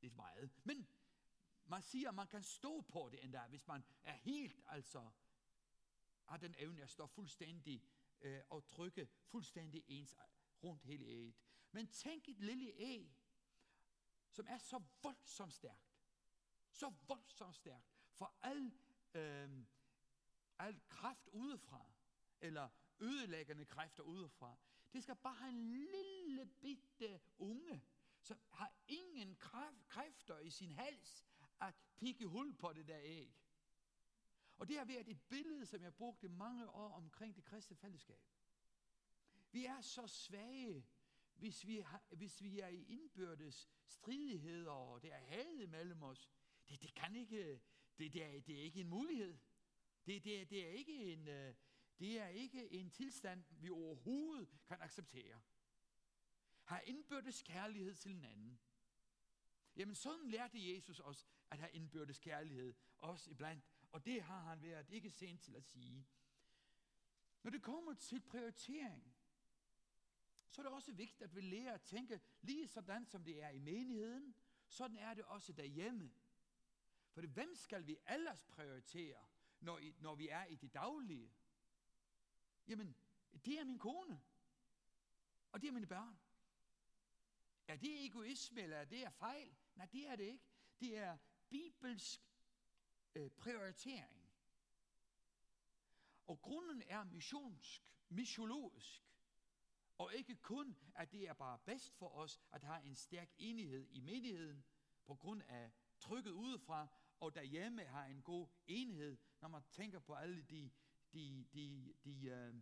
lidt 0.00 0.16
meget. 0.16 0.50
Men 0.64 0.88
man 1.70 1.82
siger, 1.82 2.08
at 2.08 2.14
man 2.14 2.26
kan 2.26 2.42
stå 2.42 2.80
på 2.80 3.08
det 3.12 3.24
endda, 3.24 3.46
hvis 3.48 3.66
man 3.66 3.84
er 4.02 4.12
helt, 4.12 4.60
altså, 4.66 5.10
har 6.24 6.36
den 6.36 6.54
evne 6.58 6.82
at 6.82 6.90
stå 6.90 7.06
fuldstændig 7.06 7.84
øh, 8.20 8.42
og 8.50 8.66
trykke 8.66 9.08
fuldstændig 9.24 9.84
ens 9.88 10.12
øh, 10.12 10.18
rundt 10.62 10.82
hele 10.82 11.06
æget. 11.06 11.34
Men 11.72 11.88
tænk 11.88 12.28
et 12.28 12.40
lille 12.40 12.72
æg, 12.76 13.16
som 14.30 14.46
er 14.48 14.58
så 14.58 14.82
voldsomt 15.02 15.54
stærkt. 15.54 15.90
Så 16.70 16.92
voldsomt 17.06 17.56
stærkt. 17.56 17.86
For 18.12 18.34
al, 18.42 18.72
øh, 19.14 19.64
al 20.58 20.80
kraft 20.88 21.28
udefra, 21.28 21.92
eller 22.40 22.68
ødelæggende 23.00 23.64
kræfter 23.64 24.02
udefra, 24.02 24.56
det 24.92 25.02
skal 25.02 25.16
bare 25.16 25.34
have 25.34 25.50
en 25.50 25.70
lille 25.70 26.46
bitte 26.46 27.20
unge, 27.38 27.84
som 28.20 28.40
har 28.50 28.72
ingen 28.88 29.36
kræfter 29.88 30.38
i 30.38 30.50
sin 30.50 30.72
hals 30.72 31.26
at 31.60 31.74
pikke 31.96 32.26
hul 32.26 32.54
på 32.54 32.72
det 32.72 32.88
der 32.88 32.98
æg. 33.02 33.36
Og 34.56 34.68
det 34.68 34.78
har 34.78 34.84
været 34.84 35.08
et 35.08 35.20
billede, 35.28 35.66
som 35.66 35.82
jeg 35.82 35.94
brugte 35.94 36.28
mange 36.28 36.68
år 36.68 36.90
omkring 36.90 37.36
det 37.36 37.44
kristne 37.44 37.76
fællesskab. 37.76 38.20
Vi 39.52 39.64
er 39.64 39.80
så 39.80 40.06
svage, 40.06 40.86
hvis 41.34 41.66
vi, 41.66 41.78
har, 41.78 42.02
hvis 42.10 42.42
vi 42.42 42.60
er 42.60 42.68
i 42.68 42.84
indbyrdes 42.84 43.70
stridigheder, 43.86 44.70
og 44.70 45.02
det 45.02 45.12
er 45.12 45.18
had 45.18 45.66
mellem 45.66 46.02
os. 46.02 46.30
Det, 46.68 46.82
det 46.82 46.94
kan 46.94 47.16
ikke, 47.16 47.60
det, 47.98 48.12
det, 48.12 48.24
er, 48.24 48.40
det 48.40 48.58
er 48.58 48.62
ikke 48.62 48.80
en 48.80 48.88
mulighed. 48.88 49.38
Det, 50.06 50.24
det, 50.24 50.50
det, 50.50 50.66
er 50.66 50.70
ikke 50.70 51.12
en, 51.12 51.28
øh, 51.28 51.54
det 51.98 52.20
er 52.20 52.28
ikke 52.28 52.72
en 52.72 52.90
tilstand, 52.90 53.44
vi 53.50 53.70
overhovedet 53.70 54.48
kan 54.64 54.76
acceptere. 54.80 55.40
Har 56.64 56.80
indbyrdes 56.80 57.42
kærlighed 57.42 57.94
til 57.94 58.12
en 58.12 58.24
anden. 58.24 58.60
Jamen 59.76 59.94
sådan 59.94 60.28
lærte 60.28 60.74
Jesus 60.74 61.00
os 61.00 61.28
at 61.50 61.58
have 61.58 61.72
indbyrdes 61.72 62.18
kærlighed, 62.18 62.74
også 62.98 63.30
iblandt. 63.30 63.64
Og 63.92 64.04
det 64.04 64.22
har 64.22 64.40
han 64.40 64.62
været 64.62 64.90
ikke 64.90 65.10
sent 65.10 65.42
til 65.42 65.56
at 65.56 65.64
sige. 65.64 66.06
Når 67.42 67.50
det 67.50 67.62
kommer 67.62 67.94
til 67.94 68.20
prioritering, 68.20 69.14
så 70.50 70.60
er 70.60 70.62
det 70.62 70.72
også 70.72 70.92
vigtigt, 70.92 71.22
at 71.22 71.34
vi 71.34 71.40
lærer 71.40 71.74
at 71.74 71.82
tænke 71.82 72.20
lige 72.40 72.68
sådan, 72.68 73.06
som 73.06 73.24
det 73.24 73.42
er 73.42 73.48
i 73.48 73.58
menigheden, 73.58 74.34
sådan 74.68 74.96
er 74.96 75.14
det 75.14 75.24
også 75.24 75.52
derhjemme. 75.52 76.12
For 77.10 77.20
det, 77.20 77.30
hvem 77.30 77.54
skal 77.54 77.86
vi 77.86 77.98
ellers 78.08 78.44
prioritere, 78.44 79.26
når, 79.60 79.80
når 80.00 80.14
vi 80.14 80.28
er 80.28 80.44
i 80.44 80.54
det 80.54 80.74
daglige? 80.74 81.32
Jamen, 82.66 82.96
det 83.44 83.60
er 83.60 83.64
min 83.64 83.78
kone. 83.78 84.20
Og 85.52 85.60
det 85.60 85.68
er 85.68 85.72
mine 85.72 85.86
børn. 85.86 86.20
Er 87.68 87.76
det 87.76 88.04
egoisme, 88.04 88.60
eller 88.62 88.76
er 88.76 88.84
det 88.84 89.12
fejl? 89.12 89.56
Nej, 89.74 89.86
det 89.86 90.08
er 90.08 90.16
det 90.16 90.24
ikke. 90.24 90.44
Det 90.80 90.96
er 90.96 91.18
bibelsk 91.50 92.20
øh, 93.14 93.30
prioritering. 93.30 94.30
Og 96.26 96.42
grunden 96.42 96.82
er 96.86 97.04
missionsk, 97.04 97.82
missiologisk. 98.08 99.06
Og 99.98 100.14
ikke 100.14 100.36
kun, 100.36 100.76
at 100.94 101.12
det 101.12 101.28
er 101.28 101.32
bare 101.32 101.58
bedst 101.58 101.94
for 101.94 102.08
os 102.08 102.40
at 102.52 102.64
have 102.64 102.84
en 102.84 102.94
stærk 102.94 103.30
enighed 103.38 103.88
i 103.90 104.00
menigheden, 104.00 104.64
på 105.06 105.14
grund 105.14 105.42
af 105.42 105.72
trykket 106.00 106.30
udefra, 106.30 106.88
og 107.20 107.34
derhjemme 107.34 107.84
har 107.84 108.04
en 108.04 108.22
god 108.22 108.48
enhed, 108.66 109.18
når 109.40 109.48
man 109.48 109.62
tænker 109.70 109.98
på 109.98 110.14
alle 110.14 110.42
de, 110.42 110.70
de, 111.12 111.46
de, 111.52 111.94
de 112.04 112.26
øh, 112.26 112.54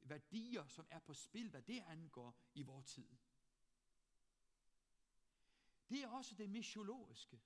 værdier, 0.00 0.66
som 0.66 0.86
er 0.90 0.98
på 0.98 1.14
spil, 1.14 1.50
hvad 1.50 1.62
det 1.62 1.82
angår 1.86 2.36
i 2.54 2.62
vores 2.62 2.86
tid. 2.86 3.08
Det 5.88 6.02
er 6.02 6.08
også 6.08 6.34
det 6.34 6.50
missiologiske. 6.50 7.40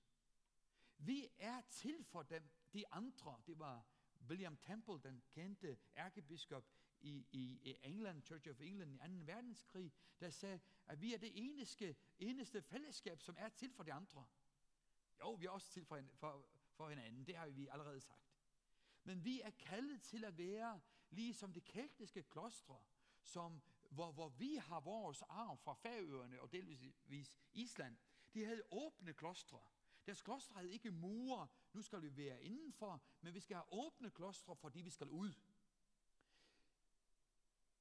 Vi 1.01 1.27
er 1.37 1.61
til 1.69 2.03
for 2.03 2.23
dem, 2.23 2.49
de 2.73 2.87
andre. 2.87 3.41
Det 3.47 3.59
var 3.59 3.85
William 4.21 4.57
Temple, 4.57 4.99
den 5.03 5.21
kendte 5.29 5.77
ærkebiskop 5.97 6.65
i, 6.99 7.27
i 7.31 7.75
England, 7.83 8.23
Church 8.23 8.49
of 8.49 8.61
England 8.61 8.95
i 8.95 9.25
2. 9.25 9.33
verdenskrig, 9.33 9.93
der 10.19 10.29
sagde, 10.29 10.59
at 10.87 11.01
vi 11.01 11.13
er 11.13 11.17
det 11.17 11.31
eneste, 11.33 11.95
eneste 12.17 12.61
fællesskab, 12.61 13.21
som 13.21 13.35
er 13.37 13.49
til 13.49 13.73
for 13.73 13.83
de 13.83 13.93
andre. 13.93 14.25
Jo, 15.19 15.31
vi 15.31 15.45
er 15.45 15.49
også 15.49 15.71
til 15.71 15.85
for, 15.85 16.01
for, 16.15 16.45
for 16.71 16.89
hinanden, 16.89 17.27
det 17.27 17.35
har 17.35 17.49
vi 17.49 17.67
allerede 17.67 18.01
sagt. 18.01 18.35
Men 19.03 19.25
vi 19.25 19.41
er 19.41 19.49
kaldet 19.49 20.01
til 20.01 20.25
at 20.25 20.37
være 20.37 20.81
ligesom 21.09 21.53
det 21.53 21.63
keltiske 21.63 22.23
klostre, 22.23 22.81
som, 23.21 23.61
hvor, 23.89 24.11
hvor 24.11 24.29
vi 24.29 24.55
har 24.55 24.79
vores 24.79 25.21
arv 25.21 25.57
fra 25.57 25.73
Færøerne 25.73 26.41
og 26.41 26.51
delvis 26.51 27.39
Island, 27.53 27.97
de 28.33 28.45
havde 28.45 28.63
åbne 28.71 29.13
klostre. 29.13 29.59
Der 30.09 30.15
klostrede 30.15 30.71
ikke 30.71 30.91
mure, 30.91 31.47
nu 31.73 31.81
skal 31.81 32.01
vi 32.01 32.17
være 32.17 32.43
indenfor, 32.43 33.03
men 33.21 33.33
vi 33.33 33.39
skal 33.39 33.55
have 33.55 33.73
åbne 33.73 34.09
klostre, 34.09 34.55
fordi 34.55 34.81
vi 34.81 34.89
skal 34.89 35.09
ud. 35.09 35.33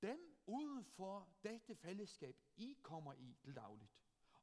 Dem 0.02 0.37
uden 0.47 0.85
for 0.85 1.28
dette 1.42 1.76
fællesskab, 1.76 2.37
I 2.56 2.78
kommer 2.82 3.12
i 3.12 3.37
til 3.40 3.56
dagligt, 3.56 3.92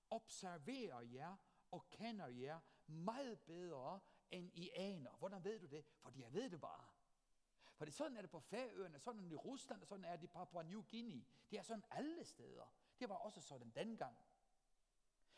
observerer 0.09 1.01
jer 1.01 1.35
og 1.71 1.89
kender 1.89 2.27
jer 2.27 2.59
meget 2.87 3.39
bedre, 3.39 3.99
end 4.31 4.51
I 4.53 4.69
aner. 4.75 5.11
Hvordan 5.11 5.43
ved 5.43 5.59
du 5.59 5.65
det? 5.65 5.85
Fordi 6.01 6.21
jeg 6.21 6.33
ved 6.33 6.49
det 6.49 6.61
bare. 6.61 6.87
For 7.75 7.85
det 7.85 7.93
sådan 7.93 8.17
er 8.17 8.21
det 8.21 8.29
på 8.29 8.39
Færøerne, 8.39 8.99
sådan 8.99 9.19
er 9.19 9.23
det 9.23 9.31
i 9.31 9.35
Rusland, 9.35 9.81
og 9.81 9.87
sådan 9.87 10.05
er 10.05 10.15
det 10.15 10.23
i 10.23 10.27
Papua 10.27 10.63
New 10.63 10.83
Guinea. 10.89 11.23
Det 11.51 11.59
er 11.59 11.63
sådan 11.63 11.83
alle 11.89 12.25
steder. 12.25 12.73
Det 12.99 13.09
var 13.09 13.15
også 13.15 13.41
sådan 13.41 13.69
dengang. 13.69 14.17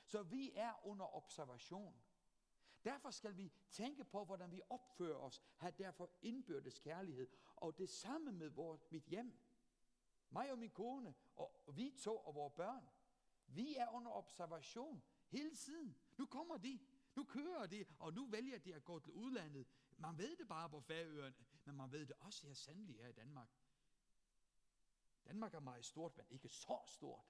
Så 0.03 0.23
vi 0.23 0.51
er 0.55 0.85
under 0.85 1.15
observation. 1.15 2.03
Derfor 2.87 3.11
skal 3.11 3.37
vi 3.37 3.51
tænke 3.71 4.03
på, 4.03 4.25
hvordan 4.25 4.51
vi 4.51 4.61
opfører 4.69 5.15
os, 5.15 5.41
have 5.57 5.73
derfor 5.77 6.09
indbyrdes 6.21 6.79
kærlighed. 6.79 7.27
Og 7.55 7.77
det 7.77 7.89
samme 7.89 8.31
med 8.31 8.49
vores, 8.49 8.91
mit 8.91 9.03
hjem. 9.03 9.39
Mig 10.29 10.51
og 10.51 10.59
min 10.59 10.69
kone, 10.69 11.15
og 11.35 11.63
vi 11.73 11.93
to 11.99 12.17
og 12.17 12.35
vores 12.35 12.53
børn. 12.53 12.89
Vi 13.47 13.75
er 13.75 13.89
under 13.89 14.11
observation 14.11 15.03
hele 15.27 15.55
tiden. 15.55 15.97
Nu 16.17 16.25
kommer 16.25 16.57
de, 16.57 16.79
nu 17.15 17.23
kører 17.23 17.65
de, 17.65 17.85
og 17.99 18.13
nu 18.13 18.25
vælger 18.25 18.57
de 18.57 18.75
at 18.75 18.83
gå 18.83 18.99
til 18.99 19.13
udlandet. 19.13 19.67
Man 19.97 20.17
ved 20.17 20.37
det 20.37 20.47
bare 20.47 20.69
på 20.69 20.81
Færøerne, 20.81 21.35
men 21.65 21.75
man 21.75 21.91
ved 21.91 22.05
det 22.05 22.15
også 22.19 22.47
her 22.47 22.53
sandelig 22.53 22.95
her 22.95 23.07
i 23.07 23.13
Danmark. 23.13 23.49
Danmark 25.25 25.53
er 25.53 25.59
meget 25.59 25.85
stort, 25.85 26.17
men 26.17 26.25
ikke 26.29 26.49
så 26.49 26.83
stort. 26.87 27.25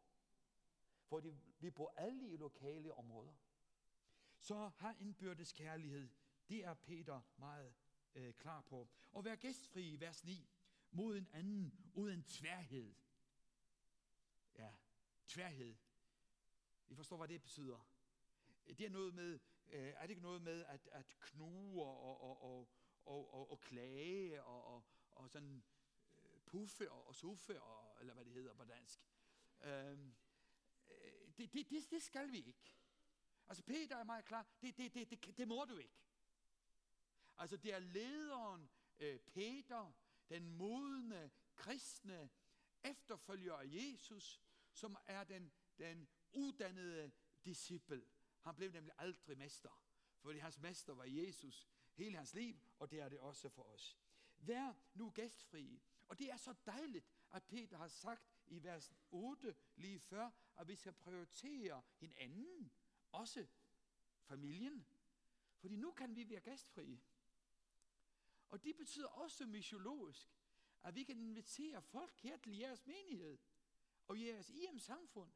Fordi 1.04 1.34
vi 1.60 1.72
bor 1.72 1.94
alle 1.98 2.30
i 2.30 2.38
lokale 2.38 2.94
områder. 2.94 3.34
Så 4.40 4.72
har 4.76 4.96
indbyrdes 5.00 5.54
kærlighed, 5.54 6.10
det 6.50 6.66
er 6.66 6.74
Peter 6.74 7.22
meget 7.38 7.74
øh, 8.16 8.34
klar 8.34 8.62
på. 8.62 8.90
Og 9.12 9.26
vær 9.26 9.36
gæstfri 9.36 9.90
i 9.90 10.00
vers 10.00 10.24
9, 10.24 10.50
mod 10.92 11.18
en 11.18 11.28
anden, 11.34 11.92
uden 11.94 12.24
tværhed. 12.24 12.96
Ja, 14.58 14.72
tværhed. 15.28 15.76
I 16.88 16.96
forstår, 16.96 17.18
hvad 17.18 17.28
det 17.28 17.42
betyder. 17.42 17.88
Det 18.68 18.82
er 18.82 18.90
noget 18.90 19.14
med, 19.14 19.40
øh, 19.70 19.94
er 19.98 20.02
det 20.02 20.10
ikke 20.10 20.22
noget 20.22 20.42
med 20.42 20.66
at, 20.66 20.88
at 20.92 21.18
knuge 21.20 21.86
og, 21.86 22.22
og, 22.22 22.42
og, 22.44 22.70
og, 23.06 23.34
og, 23.34 23.52
og 23.52 23.60
klage 23.60 24.44
og, 24.44 24.76
og, 24.76 24.84
og 25.12 25.30
sådan 25.30 25.64
øh, 26.18 26.42
puffe 26.46 26.92
og, 26.92 27.08
og 27.08 27.16
suffe, 27.16 27.62
og, 27.62 28.00
eller 28.00 28.14
hvad 28.14 28.26
det 28.26 28.34
hedder 28.34 28.54
på 28.54 28.66
dansk. 28.66 29.00
Øhm, 29.62 30.16
øh, 30.90 31.28
det, 31.38 31.54
det, 31.54 31.70
det, 31.70 31.92
det 31.92 32.04
skal 32.04 32.32
vi 32.32 32.38
ikke. 32.38 32.78
Altså 33.50 33.64
Peter 33.64 33.98
er 33.98 34.04
meget 34.04 34.26
klar, 34.26 34.48
det, 34.62 34.78
det, 34.78 34.94
det, 34.94 35.10
det, 35.10 35.38
det 35.38 35.48
må 35.48 35.66
du 35.66 35.78
ikke. 35.78 35.98
Altså 37.38 37.58
det 37.58 37.74
er 37.74 37.80
lederen 37.80 38.70
øh, 39.00 39.20
Peter, 39.20 39.92
den 40.30 40.50
modne, 40.50 41.32
kristne 41.56 42.30
efterfølger 42.84 43.54
af 43.54 43.66
Jesus, 43.68 44.42
som 44.74 44.98
er 45.06 45.24
den, 45.24 45.52
den 45.78 46.08
uddannede 46.32 47.12
disciple. 47.46 48.06
Han 48.42 48.56
blev 48.56 48.72
nemlig 48.72 48.94
aldrig 48.98 49.38
mester, 49.38 49.82
fordi 50.20 50.40
hans 50.40 50.60
mester 50.60 50.94
var 50.94 51.06
Jesus 51.06 51.68
hele 51.94 52.18
hans 52.18 52.34
liv, 52.34 52.60
og 52.80 52.92
det 52.92 53.00
er 53.00 53.10
det 53.10 53.20
også 53.20 53.50
for 53.50 53.64
os. 53.64 53.98
Vær 54.38 54.74
nu 54.94 55.10
gæstfri. 55.10 55.82
Og 56.08 56.20
det 56.20 56.32
er 56.32 56.38
så 56.38 56.54
dejligt, 56.66 57.06
at 57.32 57.44
Peter 57.44 57.78
har 57.78 57.88
sagt 57.88 58.24
i 58.48 58.64
vers 58.64 58.94
8 59.12 59.56
lige 59.76 60.00
før, 60.00 60.32
at 60.58 60.68
vi 60.68 60.76
skal 60.76 60.94
prioritere 60.94 61.84
hinanden, 61.98 62.72
også 63.12 63.48
familien. 64.22 64.86
Fordi 65.58 65.76
nu 65.76 65.92
kan 65.92 66.16
vi 66.16 66.30
være 66.30 66.42
gæstfrie. 66.42 67.02
Og 68.50 68.64
det 68.64 68.78
betyder 68.78 69.08
også 69.08 69.46
missiologisk, 69.46 70.38
at 70.84 70.96
vi 70.96 71.04
kan 71.04 71.18
invitere 71.18 71.82
folk 71.82 72.20
her 72.20 72.38
til 72.38 72.58
jeres 72.58 72.86
menighed 72.86 73.38
og 74.08 74.22
jeres 74.22 74.50
IM 74.50 74.80
samfund. 74.80 75.32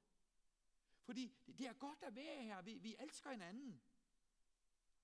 Fordi 1.02 1.36
det 1.46 1.68
er 1.68 1.74
godt 1.74 2.04
at 2.04 2.16
være 2.16 2.44
her. 2.44 2.62
Vi, 2.62 2.78
vi 2.78 2.96
elsker 3.00 3.32
hinanden. 3.32 3.82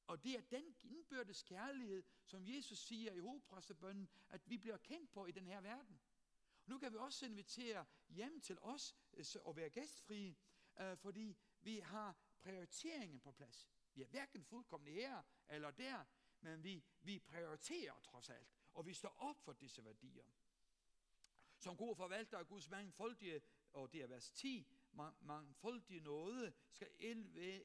Og 0.07 0.23
det 0.23 0.37
er 0.37 0.41
den 0.41 0.75
indbyrdes 0.83 1.43
kærlighed, 1.43 2.03
som 2.25 2.47
Jesus 2.47 2.79
siger 2.79 3.13
i 3.13 3.19
hovedpræstebønnen, 3.19 4.09
at 4.29 4.49
vi 4.49 4.57
bliver 4.57 4.77
kendt 4.77 5.11
på 5.11 5.25
i 5.25 5.31
den 5.31 5.47
her 5.47 5.61
verden. 5.61 5.99
Nu 6.65 6.79
kan 6.79 6.91
vi 6.91 6.97
også 6.97 7.25
invitere 7.25 7.85
hjem 8.09 8.41
til 8.41 8.57
os 8.61 8.95
øh, 9.13 9.25
og 9.43 9.55
være 9.55 9.69
gæstfrie, 9.69 10.35
øh, 10.79 10.97
fordi 10.97 11.37
vi 11.61 11.79
har 11.79 12.15
prioriteringen 12.47 13.19
på 13.19 13.31
plads. 13.31 13.69
Vi 13.93 14.01
er 14.01 14.05
hverken 14.05 14.43
fuldkommende 14.43 14.91
her 14.91 15.23
eller 15.49 15.71
der, 15.71 16.05
men 16.39 16.63
vi, 16.63 16.83
vi 17.01 17.19
prioriterer 17.19 17.99
trods 17.99 18.29
alt, 18.29 18.47
og 18.73 18.85
vi 18.85 18.93
står 18.93 19.15
op 19.17 19.39
for 19.41 19.53
disse 19.53 19.85
værdier. 19.85 20.25
Som 21.57 21.77
gode 21.77 21.95
forvalter 21.95 22.37
af 22.37 22.47
Guds 22.47 22.69
mangfoldige, 22.69 23.41
og 23.73 23.91
det 23.91 24.01
er 24.01 24.07
vers 24.07 24.31
10, 24.31 24.67
mangfoldige 25.19 25.99
nåde, 25.99 26.53
skal 26.71 26.89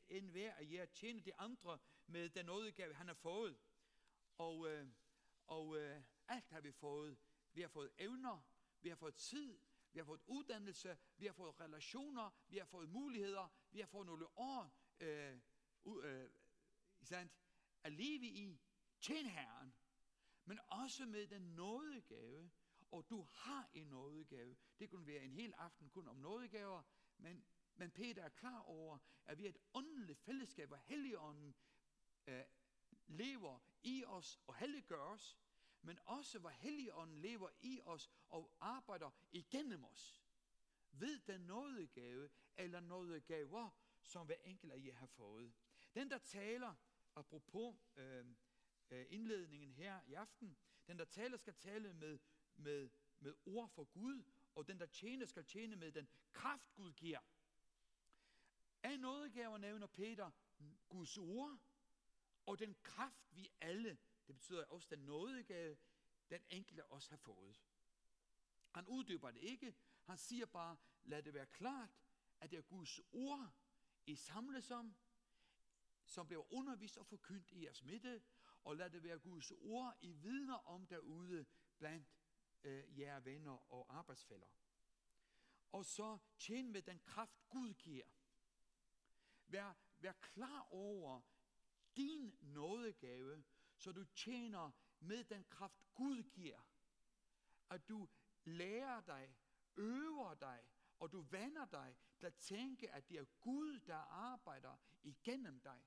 enhver 0.08 0.54
af 0.54 0.68
jer 0.70 0.86
tjene 0.86 1.20
de 1.20 1.34
andre 1.34 1.78
med 2.06 2.28
den 2.28 2.46
nådegave, 2.46 2.94
han 2.94 3.06
har 3.06 3.14
fået. 3.14 3.58
Og, 4.38 4.68
øh, 4.68 4.88
og 5.46 5.76
øh, 5.78 6.02
alt 6.28 6.50
har 6.50 6.60
vi 6.60 6.72
fået. 6.72 7.18
Vi 7.52 7.60
har 7.60 7.68
fået 7.68 7.90
evner, 7.98 8.40
vi 8.80 8.88
har 8.88 8.96
fået 8.96 9.14
tid, 9.14 9.58
vi 9.92 9.98
har 9.98 10.04
fået 10.04 10.20
uddannelse, 10.26 10.98
vi 11.16 11.26
har 11.26 11.32
fået 11.32 11.60
relationer, 11.60 12.30
vi 12.48 12.58
har 12.58 12.64
fået 12.64 12.88
muligheder, 12.88 13.48
vi 13.72 13.80
har 13.80 13.86
fået 13.86 14.06
nogle 14.06 14.26
år 14.38 14.74
øh, 15.00 15.38
øh, 15.86 16.30
sandt, 17.02 17.32
at 17.82 17.92
leve 17.92 18.26
i, 18.26 18.60
tjene 19.00 19.28
Herren, 19.28 19.74
men 20.44 20.58
også 20.68 21.06
med 21.06 21.26
den 21.26 21.42
nådegave, 21.42 22.50
og 22.90 23.10
du 23.10 23.22
har 23.22 23.70
en 23.74 23.86
nådegave. 23.86 24.56
Det 24.78 24.90
kunne 24.90 25.06
være 25.06 25.24
en 25.24 25.32
hel 25.32 25.54
aften 25.56 25.90
kun 25.90 26.08
om 26.08 26.16
nådegaver, 26.16 26.82
men, 27.18 27.44
men 27.74 27.90
Peter 27.90 28.22
er 28.22 28.28
klar 28.28 28.60
over, 28.60 28.98
at 29.24 29.38
vi 29.38 29.44
er 29.44 29.48
et 29.48 29.58
åndeligt 29.74 30.18
fællesskab, 30.18 30.68
hvor 30.68 30.76
Helligånden 30.76 31.54
øh, 32.26 32.44
lever 33.06 33.58
i 33.82 34.04
os 34.04 34.40
og 34.46 34.54
helliggør 34.54 35.00
os, 35.00 35.38
men 35.82 35.98
også 36.04 36.38
hvor 36.38 36.50
Helligånden 36.50 37.18
lever 37.18 37.50
i 37.60 37.80
os 37.84 38.10
og 38.28 38.56
arbejder 38.60 39.10
igennem 39.32 39.84
os. 39.84 40.21
Ved 40.92 41.18
den 41.18 41.40
nådegave 41.40 42.30
eller 42.56 42.80
nådegaver, 42.80 43.70
som 44.02 44.26
hver 44.26 44.36
enkelt 44.44 44.72
af 44.72 44.82
jer 44.84 44.94
har 44.94 45.06
fået. 45.06 45.52
Den, 45.94 46.10
der 46.10 46.18
taler, 46.18 46.74
apropos 47.14 47.76
øh, 47.96 48.26
øh, 48.90 49.06
indledningen 49.08 49.72
her 49.72 50.00
i 50.06 50.14
aften, 50.14 50.56
den, 50.86 50.98
der 50.98 51.04
taler, 51.04 51.36
skal 51.36 51.54
tale 51.54 51.92
med, 51.92 52.18
med, 52.54 52.90
med 53.18 53.34
ord 53.46 53.68
for 53.68 53.84
Gud, 53.84 54.24
og 54.54 54.68
den, 54.68 54.80
der 54.80 54.86
tjener, 54.86 55.26
skal 55.26 55.44
tjene 55.44 55.76
med 55.76 55.92
den 55.92 56.08
kraft, 56.32 56.74
Gud 56.74 56.92
giver. 56.92 57.20
Af 58.82 59.00
nådegaver 59.00 59.58
nævner 59.58 59.86
Peter 59.86 60.30
Guds 60.88 61.18
ord, 61.18 61.58
og 62.46 62.58
den 62.58 62.76
kraft, 62.82 63.26
vi 63.30 63.52
alle, 63.60 63.98
det 64.26 64.34
betyder 64.34 64.64
også 64.64 64.88
den 64.90 64.98
nådegave, 64.98 65.76
den 66.30 66.44
enkelte 66.50 66.84
også 66.84 67.10
har 67.10 67.16
fået. 67.16 67.62
Han 68.70 68.88
uddyber 68.88 69.30
det 69.30 69.40
ikke, 69.40 69.74
han 70.04 70.16
siger 70.16 70.46
bare, 70.46 70.76
lad 71.02 71.22
det 71.22 71.34
være 71.34 71.46
klart, 71.46 71.90
at 72.40 72.50
det 72.50 72.58
er 72.58 72.62
Guds 72.62 73.00
ord, 73.12 73.52
I 74.06 74.14
samles 74.14 74.70
om, 74.70 74.96
som 76.04 76.26
bliver 76.26 76.52
undervist 76.52 76.98
og 76.98 77.06
forkyndt 77.06 77.50
i 77.50 77.64
jeres 77.64 77.82
midte, 77.82 78.22
og 78.64 78.76
lad 78.76 78.90
det 78.90 79.02
være 79.02 79.18
Guds 79.18 79.50
ord, 79.50 79.96
I 80.00 80.12
vidner 80.12 80.54
om 80.54 80.86
derude 80.86 81.46
blandt 81.78 82.14
øh, 82.64 82.98
jer 82.98 83.20
venner 83.20 83.72
og 83.72 83.96
arbejdsfælder. 83.98 84.46
Og 85.72 85.84
så 85.84 86.18
tjen 86.38 86.72
med 86.72 86.82
den 86.82 87.00
kraft, 87.00 87.40
Gud 87.48 87.74
giver. 87.74 88.06
Vær, 89.46 89.76
vær 89.98 90.12
klar 90.12 90.66
over 90.70 91.20
din 91.96 92.36
nådegave, 92.40 93.44
så 93.76 93.92
du 93.92 94.04
tjener 94.04 94.70
med 95.00 95.24
den 95.24 95.44
kraft, 95.44 95.82
Gud 95.94 96.22
giver. 96.22 96.60
At 97.70 97.88
du 97.88 98.08
lærer 98.44 99.00
dig, 99.00 99.36
øver 99.76 100.34
dig, 100.34 100.60
og 100.98 101.12
du 101.12 101.20
vander 101.20 101.64
dig 101.64 101.96
til 102.18 102.26
at 102.26 102.34
tænke, 102.34 102.90
at 102.90 103.08
det 103.08 103.18
er 103.18 103.24
Gud, 103.24 103.80
der 103.80 103.96
arbejder 103.96 104.76
igennem 105.02 105.60
dig. 105.60 105.82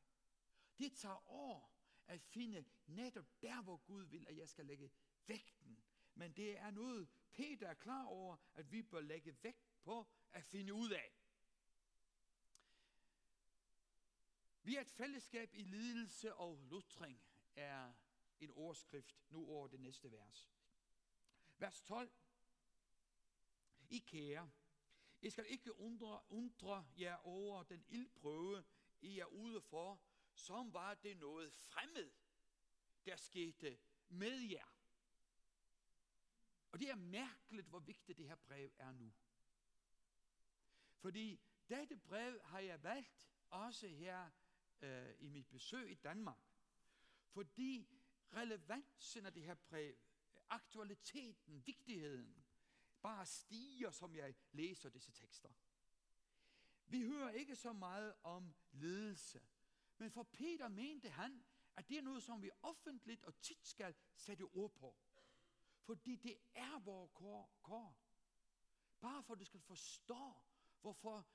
Det 0.80 0.94
tager 0.94 1.30
år 1.30 1.76
at 2.08 2.22
finde 2.22 2.66
netop 2.88 3.42
der, 3.42 3.62
hvor 3.62 3.78
Gud 3.78 4.04
vil, 4.04 4.26
at 4.28 4.38
jeg 4.38 4.50
skal 4.50 4.66
lægge 4.66 4.92
vægten. 5.28 5.84
Men 6.16 6.32
det 6.32 6.58
er 6.58 6.72
noget, 6.72 7.10
Peter 7.32 7.68
er 7.68 7.74
klar 7.74 8.06
over, 8.06 8.38
at 8.54 8.72
vi 8.72 8.82
bør 8.82 9.02
lægge 9.02 9.44
vægt 9.44 9.82
på 9.84 10.08
at 10.32 10.44
finde 10.44 10.74
ud 10.74 10.90
af. 10.90 11.16
Vi 14.64 14.76
er 14.76 14.82
et 14.82 14.92
fællesskab 14.92 15.54
i 15.54 15.64
lidelse 15.64 16.36
og 16.36 16.60
lutring, 16.64 17.22
er 17.56 17.94
en 18.40 18.52
overskrift 18.52 19.16
nu 19.30 19.48
over 19.48 19.68
det 19.68 19.80
næste 19.80 20.12
vers. 20.12 20.52
Vers 21.58 21.82
12. 21.82 22.12
I 23.90 24.00
kære, 24.00 24.52
I 25.22 25.30
skal 25.30 25.46
ikke 25.50 25.80
undre, 25.80 26.22
undre 26.30 26.88
jer 27.00 27.16
over 27.16 27.64
den 27.64 27.86
ildprøve, 27.88 28.64
I 29.02 29.20
er 29.20 29.26
ude 29.26 29.62
for, 29.62 30.02
som 30.34 30.74
var 30.74 30.94
det 30.94 31.18
noget 31.18 31.54
fremmed, 31.54 32.12
der 33.06 33.16
skete 33.16 33.78
med 34.10 34.40
jer. 34.40 34.76
Og 36.72 36.80
det 36.80 36.90
er 36.90 36.96
mærkeligt, 36.96 37.68
hvor 37.68 37.80
vigtigt 37.80 38.18
det 38.18 38.28
her 38.28 38.36
brev 38.36 38.72
er 38.78 38.92
nu. 38.92 39.14
Fordi 40.98 41.40
dette 41.70 41.98
brev 41.98 42.42
har 42.44 42.60
jeg 42.60 42.84
valgt 42.84 43.30
også 43.50 43.88
her 43.88 44.30
øh, 44.82 45.16
i 45.20 45.28
mit 45.28 45.48
besøg 45.48 45.92
i 45.92 45.96
Danmark. 45.96 46.40
Fordi 47.28 47.88
relevansen 48.34 49.26
af 49.26 49.34
det 49.34 49.44
her 49.44 49.54
brev, 49.54 49.96
aktualiteten, 50.50 51.68
vigtigheden, 51.68 52.45
bare 53.06 53.26
stiger, 53.26 53.92
som 53.92 54.16
jeg 54.16 54.36
læser 54.52 54.90
disse 54.90 55.12
tekster. 55.12 55.50
Vi 56.86 57.02
hører 57.02 57.30
ikke 57.30 57.56
så 57.56 57.74
meget 57.74 58.14
om 58.24 58.56
ledelse, 58.72 59.42
men 59.98 60.12
for 60.12 60.24
Peter 60.24 60.68
mente 60.68 61.10
han, 61.10 61.46
at 61.76 61.90
det 61.90 61.98
er 61.98 62.02
noget, 62.02 62.24
som 62.24 62.42
vi 62.42 62.52
offentligt 62.62 63.24
og 63.24 63.42
tit 63.42 63.68
skal 63.68 63.96
sætte 64.16 64.44
ord 64.44 64.74
på. 64.74 64.96
Fordi 65.82 66.16
det 66.16 66.38
er 66.56 66.80
vores 66.80 67.12
kår. 67.14 67.60
kår. 67.64 67.98
Bare 69.00 69.24
for 69.24 69.34
at 69.34 69.40
du 69.40 69.46
skal 69.46 69.60
forstå, 69.60 70.34
hvorfor 70.82 71.28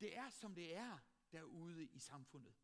det 0.00 0.16
er, 0.16 0.30
som 0.30 0.54
det 0.54 0.76
er 0.76 0.98
derude 1.32 1.86
i 1.86 1.98
samfundet. 1.98 2.54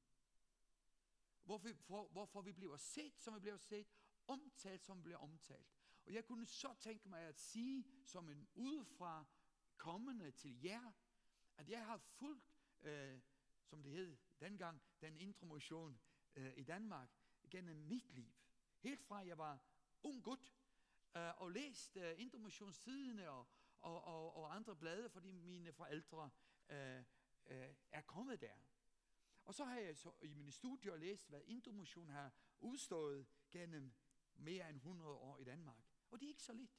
Hvorfor, 1.45 1.69
for, 1.75 2.09
hvorfor 2.09 2.41
vi 2.41 2.53
bliver 2.53 2.77
set, 2.77 3.21
som 3.21 3.35
vi 3.35 3.41
bliver 3.41 3.57
set, 3.57 3.89
omtalt, 4.27 4.85
som 4.85 4.99
vi 4.99 5.03
bliver 5.03 5.19
omtalt. 5.19 5.82
Og 6.05 6.15
jeg 6.15 6.25
kunne 6.25 6.47
så 6.47 6.75
tænke 6.81 7.09
mig 7.09 7.21
at 7.21 7.39
sige, 7.39 7.85
som 8.05 8.29
en 8.29 8.49
udefra 8.55 9.25
kommende 9.77 10.31
til 10.31 10.63
jer, 10.63 10.93
at 11.57 11.69
jeg 11.71 11.87
har 11.87 11.97
fulgt, 11.97 12.57
øh, 12.83 13.21
som 13.65 13.83
det 13.83 13.93
hed 13.93 14.17
dengang, 14.41 14.83
den 15.01 15.17
intromotion 15.17 16.01
øh, 16.37 16.53
i 16.57 16.63
Danmark, 16.63 17.09
gennem 17.51 17.77
mit 17.77 18.11
liv. 18.11 18.33
Helt 18.79 19.03
fra 19.03 19.27
jeg 19.27 19.39
var 19.39 19.65
ung 20.03 20.25
gut, 20.25 20.55
øh, 21.17 21.41
og 21.41 21.51
læste 21.51 22.01
øh, 22.01 22.21
intromotionstidene 22.21 23.31
og, 23.31 23.49
og, 23.81 24.05
og, 24.05 24.37
og 24.37 24.55
andre 24.55 24.77
blade, 24.77 25.11
fordi 25.11 25.33
mine 25.33 25.73
forældre 25.73 26.31
øh, 26.69 27.05
øh, 27.47 27.75
er 27.93 28.01
kommet 28.01 28.41
der. 28.41 28.55
Og 29.45 29.55
så 29.55 29.65
har 29.65 29.79
jeg 29.79 29.97
så 29.97 30.13
i 30.23 30.33
mine 30.33 30.53
studier 30.53 30.97
læst, 30.97 31.29
hvad 31.29 31.41
intromotion 31.45 32.09
har 32.09 32.33
udstået 32.61 33.27
gennem 33.51 33.95
mere 34.35 34.69
end 34.69 34.77
100 34.77 35.11
år 35.11 35.39
i 35.39 35.45
Danmark. 35.45 35.92
Og 36.13 36.21
det 36.21 36.27
er 36.27 36.31
ikke 36.31 36.43
så 36.43 36.53
lidt. 36.53 36.79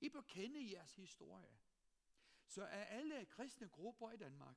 I 0.00 0.08
bør 0.08 0.20
kende 0.20 0.72
jeres 0.72 0.96
historie. 0.96 1.58
Så 2.46 2.66
af 2.66 2.86
alle 2.96 3.24
kristne 3.24 3.68
grupper 3.68 4.10
i 4.10 4.16
Danmark, 4.16 4.56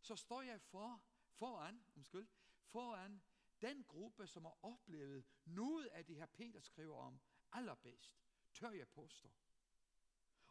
så 0.00 0.16
står 0.16 0.42
jeg 0.42 0.60
for, 0.60 1.04
foran, 1.30 1.84
undskyld, 1.96 2.28
foran 2.64 3.22
den 3.60 3.84
gruppe, 3.84 4.26
som 4.26 4.44
har 4.44 4.58
oplevet 4.62 5.24
noget 5.44 5.86
af 5.86 6.04
det 6.06 6.16
her, 6.16 6.26
Peter 6.26 6.60
skriver 6.60 6.96
om, 6.96 7.20
allerbedst, 7.52 8.20
tør 8.52 8.70
jeg 8.70 8.88
påstå. 8.88 9.32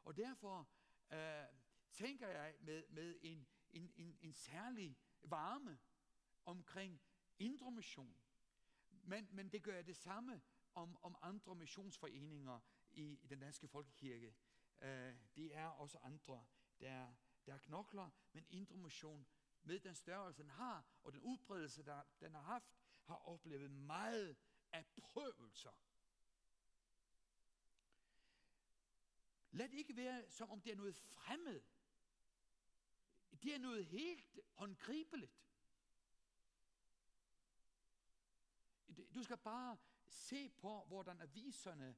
Og 0.03 0.17
derfor 0.17 0.69
øh, 1.11 1.45
tænker 1.91 2.27
jeg 2.27 2.55
med, 2.59 2.83
med 2.89 3.19
en, 3.21 3.47
en, 3.71 3.93
en, 3.95 4.17
en 4.21 4.33
særlig 4.33 4.97
varme 5.21 5.79
omkring 6.45 7.01
indre 7.39 7.71
mission. 7.71 8.17
Men, 8.89 9.29
men 9.31 9.49
det 9.49 9.63
gør 9.63 9.73
jeg 9.73 9.87
det 9.87 9.97
samme 9.97 10.41
om, 10.75 10.97
om 11.01 11.15
andre 11.21 11.55
missionsforeninger 11.55 12.59
i, 12.91 13.19
i 13.23 13.27
den 13.27 13.39
danske 13.39 13.67
folkekirke. 13.67 14.35
Øh, 14.81 15.15
det 15.35 15.55
er 15.55 15.67
også 15.67 15.97
andre, 15.97 16.45
der, 16.79 17.13
der 17.45 17.57
knokler, 17.57 18.09
men 18.33 18.45
indre 18.49 18.77
mission 18.77 19.27
med 19.63 19.79
den 19.79 19.95
størrelse, 19.95 20.43
den 20.43 20.49
har, 20.49 20.85
og 21.03 21.13
den 21.13 21.21
udbredelse, 21.21 21.83
der, 21.83 22.03
den 22.19 22.33
har 22.33 22.41
haft, 22.41 22.75
har 23.03 23.15
oplevet 23.15 23.71
meget 23.71 24.37
af 24.71 24.85
prøvelser. 24.97 25.71
Lad 29.51 29.69
det 29.69 29.77
ikke 29.77 29.95
være, 29.95 30.29
som 30.29 30.49
om 30.49 30.61
det 30.61 30.71
er 30.71 30.75
noget 30.75 30.95
fremmed. 30.95 31.61
Det 33.43 33.53
er 33.53 33.59
noget 33.59 33.85
helt 33.85 34.39
håndgribeligt. 34.53 35.41
Du 39.13 39.23
skal 39.23 39.37
bare 39.37 39.77
se 40.07 40.49
på, 40.49 40.85
hvordan 40.87 41.21
aviserne 41.21 41.95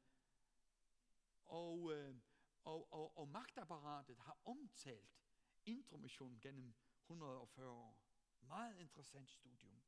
og, 1.46 1.93
øh, 1.93 2.15
og, 2.63 2.93
og, 2.93 3.17
og 3.17 3.28
magtapparatet 3.28 4.17
har 4.20 4.38
omtalt 4.46 5.17
intromissionen 5.65 6.39
gennem 6.39 6.74
140 7.02 7.70
år. 7.70 7.98
Meget 8.41 8.80
interessant 8.80 9.30
studium. 9.30 9.82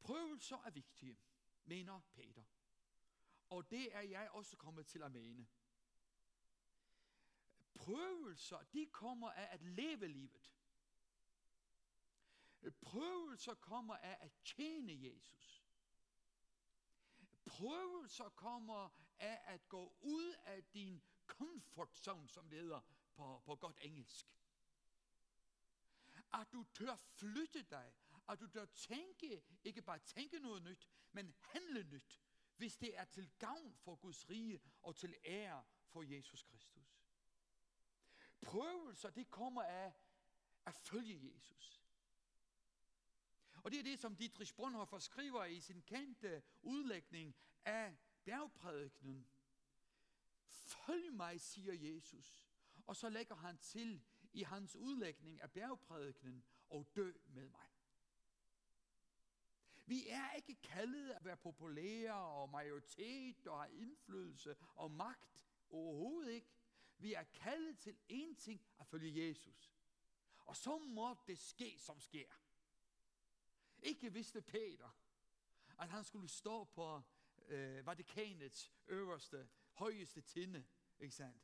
Prøvelser 0.00 0.56
er 0.56 0.70
vigtige, 0.70 1.18
mener 1.64 2.00
Peter. 2.14 2.44
Og 3.48 3.70
det 3.70 3.96
er 3.96 4.00
jeg 4.00 4.30
også 4.30 4.56
kommet 4.56 4.86
til 4.86 5.02
at 5.02 5.12
mene. 5.12 5.46
Prøvelser, 7.74 8.62
de 8.62 8.86
kommer 8.86 9.30
af 9.30 9.48
at 9.54 9.62
leve 9.62 10.08
livet. 10.08 10.54
Prøvelser 12.80 13.54
kommer 13.54 13.96
af 13.96 14.18
at 14.20 14.32
tjene 14.44 15.12
Jesus. 15.12 15.61
Prøvelser 17.46 18.28
kommer 18.28 18.90
af 19.18 19.40
at 19.44 19.68
gå 19.68 19.96
ud 20.00 20.34
af 20.44 20.64
din 20.64 21.02
comfort 21.26 21.98
zone, 21.98 22.28
som 22.28 22.48
det 22.48 22.58
hedder 22.58 22.80
på, 23.14 23.42
på 23.44 23.56
godt 23.56 23.78
engelsk. 23.82 24.26
At 26.32 26.52
du 26.52 26.64
tør 26.74 26.96
flytte 26.96 27.62
dig, 27.62 27.92
at 28.28 28.40
du 28.40 28.46
tør 28.46 28.64
tænke, 28.64 29.42
ikke 29.64 29.82
bare 29.82 29.98
tænke 29.98 30.38
noget 30.38 30.62
nyt, 30.62 30.88
men 31.12 31.34
handle 31.40 31.82
nyt, 31.82 32.20
hvis 32.56 32.76
det 32.76 32.98
er 32.98 33.04
til 33.04 33.30
gavn 33.38 33.74
for 33.74 33.96
Guds 33.96 34.30
rige 34.30 34.60
og 34.82 34.96
til 34.96 35.16
ære 35.24 35.64
for 35.86 36.02
Jesus 36.02 36.42
Kristus. 36.42 37.02
Prøvelser, 38.42 39.10
det 39.10 39.30
kommer 39.30 39.62
af 39.62 39.92
at 40.66 40.74
følge 40.74 41.34
Jesus. 41.34 41.81
Og 43.62 43.70
det 43.70 43.78
er 43.78 43.82
det, 43.82 43.98
som 43.98 44.16
Dietrich 44.16 44.54
Bonhoeffer 44.54 44.98
skriver 44.98 45.44
i 45.44 45.60
sin 45.60 45.82
kendte 45.82 46.42
udlægning 46.62 47.36
af 47.64 47.96
bjergprædikenen. 48.24 49.26
Følg 50.46 51.12
mig, 51.12 51.40
siger 51.40 51.72
Jesus. 51.72 52.48
Og 52.86 52.96
så 52.96 53.08
lægger 53.08 53.34
han 53.34 53.58
til 53.58 54.02
i 54.32 54.42
hans 54.42 54.76
udlægning 54.76 55.40
af 55.40 55.50
bjergprædikenen, 55.50 56.44
og 56.70 56.86
dø 56.96 57.12
med 57.26 57.48
mig. 57.48 57.66
Vi 59.86 60.08
er 60.08 60.32
ikke 60.32 60.54
kaldet 60.62 61.10
at 61.10 61.24
være 61.24 61.36
populære 61.36 62.14
og 62.14 62.50
majoritet 62.50 63.46
og 63.46 63.62
have 63.62 63.74
indflydelse 63.74 64.56
og 64.74 64.90
magt. 64.90 65.46
Overhovedet 65.70 66.32
ikke. 66.32 66.52
Vi 66.98 67.12
er 67.12 67.22
kaldet 67.22 67.78
til 67.78 67.96
én 68.12 68.34
ting, 68.34 68.62
at 68.80 68.86
følge 68.86 69.28
Jesus. 69.28 69.74
Og 70.38 70.56
så 70.56 70.78
må 70.78 71.16
det 71.26 71.38
ske, 71.38 71.78
som 71.78 72.00
sker. 72.00 72.26
Ikke 73.82 74.12
vidste 74.12 74.42
Peter, 74.42 74.90
at 75.78 75.88
han 75.88 76.04
skulle 76.04 76.28
stå 76.28 76.64
på 76.64 77.02
øh, 77.48 77.86
Vatikanets 77.86 78.72
øverste, 78.86 79.48
højeste 79.72 80.20
tinde, 80.20 80.64
ikke 80.98 81.14
sandt? 81.14 81.42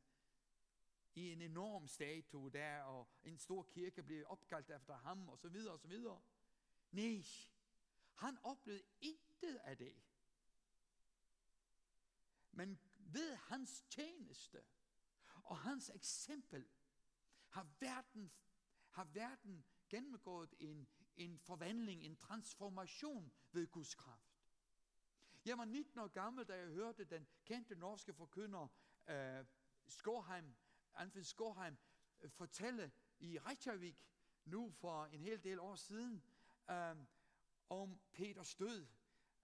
I 1.15 1.33
en 1.33 1.43
enorm 1.43 1.89
statue 1.89 2.51
der, 2.51 2.83
og 2.83 3.09
en 3.23 3.39
stor 3.39 3.63
kirke 3.63 4.03
blev 4.03 4.25
opkaldt 4.27 4.71
efter 4.71 4.97
ham, 4.97 5.29
og 5.29 5.39
så 5.39 5.49
videre, 5.49 5.73
og 5.73 5.81
så 5.81 5.89
videre. 5.89 6.23
Nej, 6.91 7.23
han 8.15 8.39
oplevede 8.43 8.85
intet 9.01 9.57
af 9.57 9.77
det. 9.77 10.03
Men 12.53 12.81
ved 12.99 13.35
hans 13.35 13.85
tjeneste 13.91 14.63
og 15.45 15.59
hans 15.59 15.91
eksempel 15.95 16.69
har 17.49 17.67
verden, 17.81 18.33
har 18.91 19.05
verden 19.05 19.65
gennemgået 19.89 20.55
en, 20.59 20.89
en 21.19 21.39
forvandling, 21.39 22.05
en 22.05 22.17
transformation 22.17 23.33
ved 23.53 23.67
Guds 23.67 23.95
kraft. 23.95 24.39
Jeg 25.45 25.59
var 25.59 25.65
19 25.65 25.99
år 26.01 26.09
gammel, 26.09 26.45
da 26.45 26.57
jeg 26.57 26.69
hørte 26.69 27.05
den 27.05 27.27
kendte 27.45 27.75
norske 27.75 28.15
forkynder 28.15 28.69
øh, 29.09 29.41
uh, 29.41 29.47
Skorheim, 29.87 30.57
Anfinn 30.95 31.25
Skorheim, 31.25 31.73
uh, 31.75 32.25
øh, 32.25 32.31
fortælle 32.31 32.93
i 33.19 33.39
Reykjavik, 33.39 34.07
nu 34.45 34.71
for 34.71 35.05
en 35.05 35.21
hel 35.21 35.45
del 35.45 35.61
år 35.61 35.75
siden, 35.75 36.23
uh, 36.69 37.05
om 37.69 38.01
Peters 38.13 38.55
død. 38.55 38.87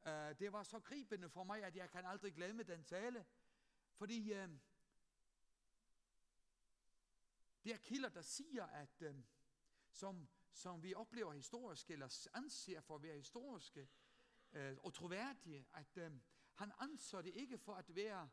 Uh, 0.06 0.38
det 0.38 0.52
var 0.52 0.62
så 0.62 0.80
gribende 0.80 1.30
for 1.30 1.44
mig, 1.44 1.64
at 1.64 1.76
jeg 1.76 1.90
kan 1.90 2.06
aldrig 2.06 2.34
glemme 2.34 2.62
den 2.62 2.84
tale, 2.84 3.26
fordi 3.94 4.32
uh, 4.32 4.50
det 7.64 7.72
er 7.72 7.78
kilder, 7.78 8.08
der 8.08 8.22
siger, 8.22 8.66
at 8.66 9.02
uh, 9.02 9.16
som 9.94 10.28
som 10.54 10.83
vi 10.83 10.94
oplever 10.94 11.33
historisk, 11.33 11.90
eller 11.90 12.28
anser 12.35 12.80
for 12.80 12.94
at 12.94 13.02
være 13.02 13.16
historiske 13.16 13.88
øh, 14.52 14.76
og 14.83 14.94
troværdige, 14.94 15.66
at 15.74 15.96
øh, 15.96 16.12
han 16.54 16.72
anså 16.80 17.22
det 17.22 17.35
ikke 17.35 17.59
for 17.59 17.74
at 17.74 17.94
være 17.94 18.30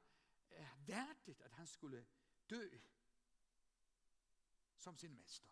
øh, 0.52 0.88
værdigt, 0.88 1.42
at 1.42 1.52
han 1.52 1.68
skulle 1.68 2.06
dø 2.50 2.70
som 4.78 4.98
sin 4.98 5.16
mester. 5.16 5.50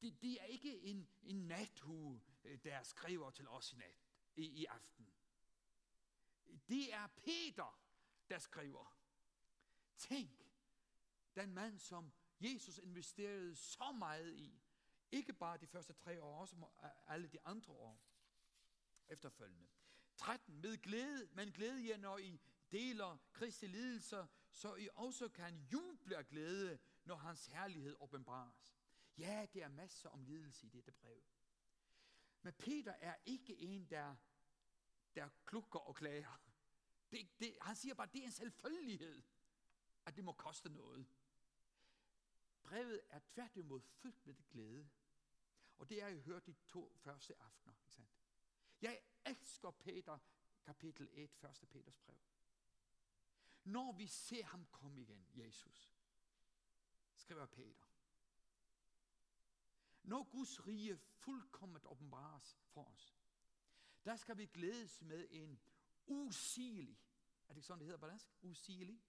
Det, 0.00 0.22
det 0.22 0.40
er 0.40 0.44
ikke 0.44 0.80
en, 0.80 1.08
en 1.22 1.46
nathue, 1.46 2.22
øh, 2.44 2.58
der 2.64 2.82
skriver 2.82 3.30
til 3.30 3.48
os 3.48 3.72
i, 3.72 3.76
nat, 3.76 4.06
i, 4.36 4.44
i 4.44 4.64
aften. 4.64 5.12
Det 6.68 6.94
er 6.94 7.06
Peter, 7.06 7.80
der 8.28 8.38
skriver. 8.38 8.96
Tænk, 9.96 10.41
den 11.36 11.54
mand, 11.54 11.78
som 11.78 12.12
Jesus 12.40 12.78
investerede 12.78 13.56
så 13.56 13.92
meget 13.98 14.34
i, 14.34 14.62
ikke 15.12 15.32
bare 15.32 15.58
de 15.58 15.66
første 15.66 15.92
tre 15.92 16.22
år, 16.22 16.40
også 16.40 16.56
alle 17.06 17.28
de 17.28 17.38
andre 17.44 17.72
år 17.72 18.00
efterfølgende. 19.08 19.68
13. 20.16 20.60
Med 20.60 20.82
glæde, 20.82 21.28
men 21.32 21.52
glæde 21.52 21.88
jer, 21.88 21.96
når 21.96 22.18
I 22.18 22.40
deler 22.72 23.18
Kristi 23.32 23.66
lidelser, 23.66 24.26
så 24.50 24.74
I 24.74 24.88
også 24.94 25.28
kan 25.28 25.66
juble 25.72 26.16
af 26.16 26.26
glæde, 26.26 26.78
når 27.04 27.16
hans 27.16 27.46
herlighed 27.46 27.96
åbenbares. 28.00 28.74
Ja, 29.18 29.46
det 29.54 29.62
er 29.62 29.68
masser 29.68 30.08
om 30.08 30.22
lidelse 30.22 30.66
i 30.66 30.70
dette 30.70 30.92
brev. 30.92 31.22
Men 32.42 32.52
Peter 32.52 32.92
er 32.92 33.14
ikke 33.24 33.58
en, 33.58 33.90
der, 33.90 34.16
der 35.14 35.28
klukker 35.44 35.78
og 35.78 35.94
klager. 35.94 36.40
Det, 37.10 37.28
det, 37.38 37.56
han 37.60 37.76
siger 37.76 37.94
bare, 37.94 38.06
at 38.06 38.12
det 38.12 38.20
er 38.20 38.24
en 38.24 38.32
selvfølgelighed, 38.32 39.22
at 40.06 40.16
det 40.16 40.24
må 40.24 40.32
koste 40.32 40.68
noget. 40.68 41.06
Brevet 42.62 43.00
er 43.08 43.18
tværtimod 43.18 43.80
fyldt 43.80 44.26
med 44.26 44.34
glæde. 44.50 44.90
Og 45.78 45.88
det 45.88 46.02
er 46.02 46.08
jeg 46.08 46.20
hørt 46.20 46.46
de 46.46 46.54
to 46.66 46.92
første 46.96 47.42
aftener. 47.42 47.74
Ikke 47.80 47.92
sandt? 47.92 48.22
Jeg 48.80 49.00
elsker 49.26 49.70
Peter, 49.70 50.18
kapitel 50.62 51.08
1, 51.12 51.30
1. 51.44 51.68
Peters 51.70 51.98
brev. 51.98 52.20
Når 53.64 53.92
vi 53.92 54.06
ser 54.06 54.44
ham 54.44 54.66
komme 54.66 55.00
igen, 55.00 55.26
Jesus, 55.34 55.96
skriver 57.14 57.46
Peter, 57.46 57.84
når 60.02 60.30
Guds 60.30 60.66
rige 60.66 60.98
fuldkommet 60.98 61.86
åbenbares 61.86 62.58
for 62.64 62.84
os, 62.84 63.16
der 64.04 64.16
skal 64.16 64.38
vi 64.38 64.46
glædes 64.46 65.02
med 65.02 65.26
en 65.30 65.60
usigelig, 66.06 66.98
er 67.48 67.54
det 67.54 67.64
sådan, 67.64 67.78
det 67.78 67.86
hedder 67.86 68.00
på 68.00 68.06
dansk? 68.06 68.26
Usigelig 68.40 69.02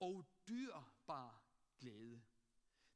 og 0.00 0.26
dyrbar 0.48 1.42
glæde. 1.78 2.22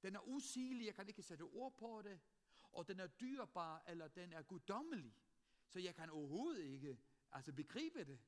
Den 0.04 0.16
er 0.16 0.20
usigelig, 0.20 0.86
jeg 0.86 0.94
kan 0.94 1.08
ikke 1.08 1.22
sætte 1.22 1.42
ord 1.42 1.76
på 1.76 2.02
det, 2.02 2.20
og 2.62 2.88
den 2.88 3.00
er 3.00 3.06
dyrbar, 3.06 3.82
eller 3.86 4.08
den 4.08 4.32
er 4.32 4.42
guddommelig, 4.42 5.16
så 5.66 5.80
jeg 5.80 5.94
kan 5.94 6.10
overhovedet 6.10 6.64
ikke 6.64 6.98
altså 7.32 7.52
begribe 7.52 8.04
det. 8.04 8.20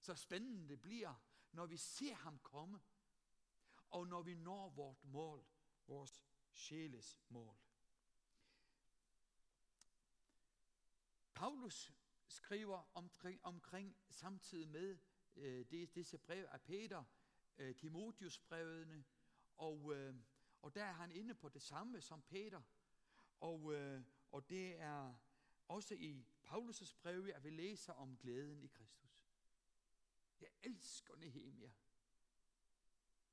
Så 0.00 0.14
spændende 0.14 0.68
det 0.68 0.82
bliver, 0.82 1.14
når 1.52 1.66
vi 1.66 1.76
ser 1.76 2.14
ham 2.14 2.38
komme, 2.38 2.80
og 3.90 4.06
når 4.06 4.22
vi 4.22 4.34
når 4.34 4.68
vort 4.68 5.04
mål, 5.04 5.46
vores 5.86 6.24
sjæles 6.50 7.20
mål. 7.28 7.56
Paulus 11.34 11.92
skriver 12.28 12.90
omkring, 12.94 13.44
omkring 13.44 13.96
samtidig 14.08 14.68
med 14.68 14.98
øh, 15.36 15.66
det, 15.70 15.94
disse 15.94 16.18
brev 16.18 16.46
af 16.50 16.62
Peter, 16.62 17.04
øh, 17.58 17.76
Timotius 17.76 18.38
brevene, 18.38 19.04
og, 19.56 19.94
øh, 19.94 20.14
og 20.62 20.74
der 20.74 20.84
er 20.84 20.92
han 20.92 21.12
inde 21.12 21.34
på 21.34 21.48
det 21.48 21.62
samme 21.62 22.00
som 22.00 22.22
Peter. 22.22 22.62
Og, 23.40 23.74
øh, 23.74 24.02
og 24.32 24.48
det 24.48 24.80
er 24.80 25.14
også 25.68 25.94
i 25.94 26.24
Paulus' 26.46 26.94
breve, 27.02 27.34
at 27.34 27.44
vi 27.44 27.50
læser 27.50 27.92
om 27.92 28.16
glæden 28.16 28.62
i 28.62 28.66
Kristus. 28.66 29.28
Jeg 30.40 30.50
elsker 30.62 31.16
Nehemia. 31.16 31.72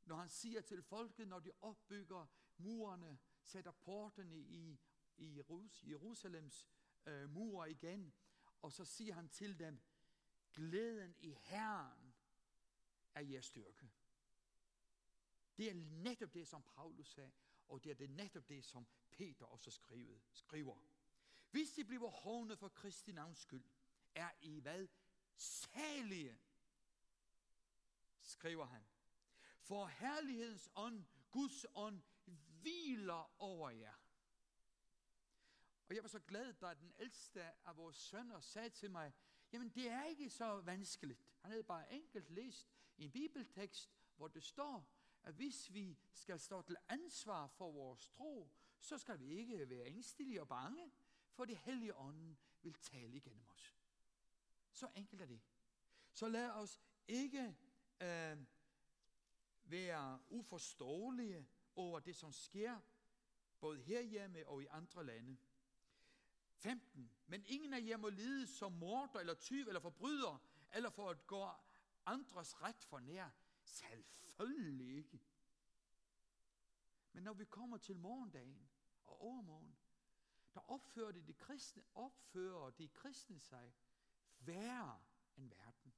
Når 0.06 0.16
han 0.16 0.30
siger 0.30 0.62
til 0.62 0.82
folket, 0.82 1.28
når 1.28 1.40
de 1.40 1.52
opbygger 1.62 2.28
murene, 2.58 3.20
sætter 3.42 3.72
portene 3.72 4.40
i, 4.40 4.80
i 5.18 5.44
Jerusalems 5.84 6.68
øh, 7.06 7.30
mur 7.30 7.66
igen, 7.66 8.14
og 8.62 8.72
så 8.72 8.86
siger 8.86 9.14
han 9.14 9.30
til 9.30 9.60
dem, 9.60 9.82
glæden 10.54 11.16
i 11.20 11.32
Herren 11.32 12.16
er 13.14 13.22
jeres 13.22 13.46
styrke. 13.46 13.90
Det 15.60 15.70
er 15.70 15.74
netop 15.74 16.34
det, 16.34 16.48
som 16.48 16.64
Paulus 16.64 17.08
sagde, 17.14 17.32
og 17.68 17.84
det 17.84 17.90
er 17.90 17.96
det 17.96 18.10
netop 18.10 18.50
det, 18.50 18.66
som 18.66 18.88
Peter 19.12 19.46
også 19.46 19.72
skrivet, 19.72 20.22
skriver. 20.32 20.78
Hvis 21.52 21.72
de 21.72 21.84
bliver 21.86 22.10
hånet 22.10 22.60
for 22.60 22.70
Kristi 22.70 23.12
navns 23.12 23.38
skyld, 23.38 23.64
er 24.16 24.30
I 24.42 24.60
hvad? 24.60 24.88
Salige, 25.36 26.40
skriver 28.22 28.66
han. 28.66 28.86
For 29.62 29.86
herlighedens 29.86 30.70
ånd, 30.76 31.06
Guds 31.32 31.66
ånd, 31.76 32.02
hviler 32.62 33.42
over 33.42 33.70
jer. 33.70 33.96
Og 35.90 35.96
jeg 35.96 36.04
var 36.04 36.10
så 36.10 36.20
glad, 36.20 36.54
da 36.54 36.74
den 36.74 36.94
ældste 37.00 37.44
af 37.68 37.78
vores 37.78 37.96
sønner 37.96 38.40
sagde 38.40 38.70
til 38.70 38.92
mig, 38.92 39.14
jamen 39.52 39.70
det 39.70 39.90
er 39.90 40.04
ikke 40.04 40.30
så 40.30 40.62
vanskeligt. 40.62 41.20
Han 41.42 41.52
havde 41.52 41.64
bare 41.64 41.94
enkelt 41.94 42.30
læst 42.30 42.70
en 42.98 43.12
bibeltekst, 43.12 43.94
hvor 44.16 44.28
det 44.28 44.44
står, 44.44 44.99
at 45.30 45.36
hvis 45.36 45.74
vi 45.74 45.98
skal 46.14 46.40
stå 46.40 46.62
til 46.62 46.76
ansvar 46.88 47.48
for 47.48 47.72
vores 47.72 48.08
tro, 48.08 48.50
så 48.80 48.98
skal 48.98 49.20
vi 49.20 49.26
ikke 49.26 49.70
være 49.70 49.86
ængstelige 49.86 50.42
og 50.42 50.48
bange, 50.48 50.92
for 51.32 51.46
det 51.46 51.58
hellige 51.58 51.96
ånden 51.96 52.38
vil 52.62 52.74
tale 52.74 53.18
igennem 53.18 53.48
os. 53.48 53.76
Så 54.72 54.90
enkelt 54.96 55.22
er 55.22 55.26
det. 55.26 55.42
Så 56.14 56.28
lad 56.28 56.50
os 56.50 56.82
ikke 57.08 57.56
øh, 58.02 58.38
være 59.64 60.20
uforståelige 60.30 61.48
over 61.76 62.00
det, 62.00 62.16
som 62.16 62.32
sker, 62.32 62.80
både 63.60 63.80
herhjemme 63.82 64.48
og 64.48 64.64
i 64.64 64.66
andre 64.70 65.06
lande. 65.06 65.38
15. 66.56 67.12
Men 67.28 67.44
ingen 67.46 67.74
af 67.74 67.82
jer 67.82 67.98
må 67.98 68.10
lide 68.10 68.48
som 68.48 68.72
morder 68.72 69.20
eller 69.20 69.34
tyv 69.34 69.68
eller 69.68 69.80
forbryder, 69.80 70.42
eller 70.74 70.90
for 70.90 71.10
at 71.10 71.28
gå 71.28 71.50
andres 72.06 72.62
ret 72.62 72.84
for 72.84 73.00
nær. 73.00 73.30
Selvfølgelig 73.70 74.98
ikke. 74.98 75.22
Men 77.12 77.24
når 77.24 77.34
vi 77.34 77.46
kommer 77.46 77.78
til 77.78 77.96
morgendagen 77.96 78.70
og 79.06 79.22
overmorgen, 79.22 79.78
der 80.54 80.72
opfører 80.72 81.12
de, 81.12 81.22
de 81.22 81.34
kristne, 81.34 81.84
opfører 81.96 82.70
de 82.70 82.88
kristne 82.88 83.40
sig 83.40 83.74
værre 84.40 85.02
end 85.38 85.50
verden. 85.50 85.94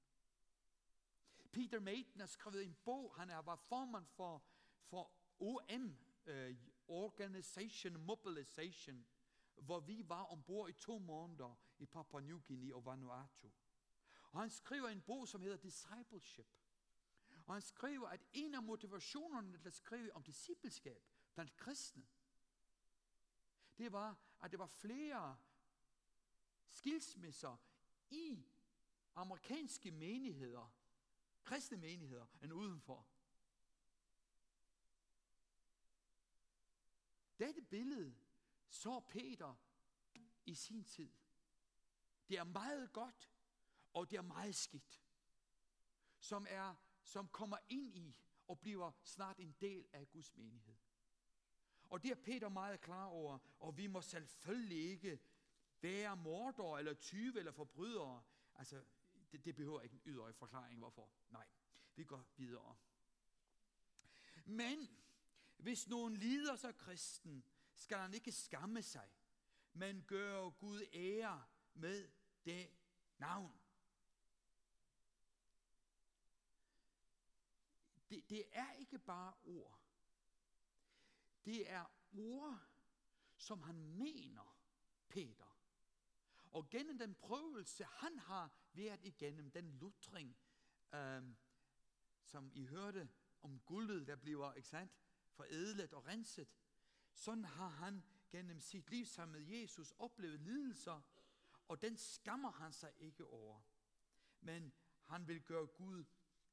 Peter 1.51 1.79
Maiden 1.79 2.19
har 2.19 2.27
skrevet 2.27 2.65
en 2.65 2.77
bog, 2.85 3.15
han 3.15 3.29
er 3.29 3.41
var 3.41 3.55
formand 3.55 4.05
for, 4.07 4.45
for 4.81 5.11
OM, 5.39 5.83
uh, 5.83 5.97
øh, 6.25 6.55
Organization 6.87 8.01
Mobilization, 8.01 9.05
hvor 9.55 9.79
vi 9.79 10.09
var 10.09 10.23
ombord 10.23 10.69
i 10.69 10.73
to 10.73 10.99
måneder 10.99 11.55
i 11.79 11.85
Papua 11.85 12.21
New 12.21 12.39
Guinea 12.39 12.75
og 12.75 12.85
Vanuatu. 12.85 13.51
Og 14.31 14.39
han 14.39 14.49
skriver 14.49 14.87
en 14.87 15.01
bog, 15.01 15.27
som 15.27 15.41
hedder 15.41 15.57
Discipleship. 15.57 16.60
Og 17.51 17.55
han 17.55 17.61
skriver, 17.61 18.09
at 18.09 18.21
en 18.33 18.55
af 18.55 18.63
motivationerne 18.63 19.57
til 19.57 19.67
at 19.67 19.73
skrive 19.73 20.13
om 20.13 20.23
discipleskab 20.23 21.03
blandt 21.33 21.57
kristne, 21.57 22.07
det 23.77 23.91
var, 23.91 24.17
at 24.41 24.51
der 24.51 24.57
var 24.57 24.67
flere 24.67 25.37
skilsmisser 26.69 27.57
i 28.09 28.45
amerikanske 29.15 29.91
menigheder, 29.91 30.73
kristne 31.43 31.77
menigheder, 31.77 32.25
end 32.41 32.53
udenfor. 32.53 33.07
Dette 37.39 37.61
billede 37.61 38.15
så 38.69 38.99
Peter 38.99 39.55
i 40.45 40.55
sin 40.55 40.83
tid. 40.83 41.11
Det 42.27 42.37
er 42.37 42.43
meget 42.43 42.93
godt, 42.93 43.31
og 43.93 44.09
det 44.09 44.17
er 44.17 44.21
meget 44.21 44.55
skidt, 44.55 45.03
som, 46.19 46.47
er, 46.49 46.75
som 47.03 47.27
kommer 47.27 47.57
ind 47.69 47.95
i 47.95 48.15
og 48.47 48.59
bliver 48.59 48.91
snart 49.03 49.39
en 49.39 49.55
del 49.61 49.87
af 49.93 50.09
Guds 50.09 50.35
menighed. 50.35 50.77
Og 51.89 52.03
det 52.03 52.11
er 52.11 52.15
Peter 52.15 52.49
meget 52.49 52.81
klar 52.81 53.05
over, 53.05 53.39
og 53.59 53.77
vi 53.77 53.87
må 53.87 54.01
selvfølgelig 54.01 54.89
ikke 54.89 55.19
være 55.81 56.17
mordere 56.17 56.79
eller 56.79 56.93
tyve 56.93 57.39
eller 57.39 57.51
forbrydere. 57.51 58.23
Altså, 58.55 58.83
det, 59.31 59.45
det 59.45 59.55
behøver 59.55 59.81
ikke 59.81 59.93
en 59.93 60.01
ydre 60.05 60.33
forklaring, 60.33 60.79
hvorfor. 60.79 61.09
Nej, 61.29 61.47
vi 61.95 62.03
går 62.03 62.25
videre. 62.35 62.75
Men 64.45 64.89
hvis 65.57 65.87
nogen 65.87 66.17
lider 66.17 66.55
sig 66.55 66.77
kristen, 66.77 67.43
skal 67.75 67.97
han 67.97 68.13
ikke 68.13 68.31
skamme 68.31 68.81
sig, 68.81 69.09
men 69.73 70.03
gøre 70.07 70.51
Gud 70.51 70.81
ære 70.93 71.43
med 71.73 72.09
det 72.45 72.69
navn. 73.17 73.60
Det, 78.11 78.29
det 78.29 78.43
er 78.51 78.73
ikke 78.73 78.99
bare 78.99 79.33
ord. 79.43 79.79
Det 81.45 81.69
er 81.69 81.85
ord, 82.17 82.59
som 83.37 83.61
han 83.61 83.75
mener, 83.75 84.57
Peter. 85.07 85.57
Og 86.51 86.69
gennem 86.69 86.97
den 86.97 87.15
prøvelse, 87.15 87.83
han 87.83 88.19
har 88.19 88.51
været 88.73 88.99
igennem 89.03 89.51
den 89.51 89.71
lutring, 89.71 90.37
øh, 90.93 91.23
som 92.23 92.51
I 92.53 92.65
hørte 92.65 93.09
om 93.41 93.59
guldet, 93.59 94.07
der 94.07 94.15
bliver, 94.15 94.53
ikke 94.53 94.69
sandt, 94.69 94.91
forædlet 95.29 95.93
og 95.93 96.05
renset. 96.05 96.47
Sådan 97.13 97.45
har 97.45 97.67
han 97.67 98.03
gennem 98.29 98.59
sit 98.59 98.89
liv 98.89 99.05
sammen 99.05 99.41
med 99.41 99.59
Jesus 99.59 99.93
oplevet 99.97 100.39
lidelser, 100.39 101.01
og 101.67 101.81
den 101.81 101.97
skammer 101.97 102.51
han 102.51 102.73
sig 102.73 102.93
ikke 102.97 103.27
over. 103.27 103.61
Men 104.41 104.73
han 105.03 105.27
vil 105.27 105.41
gøre 105.41 105.67
Gud 105.67 106.05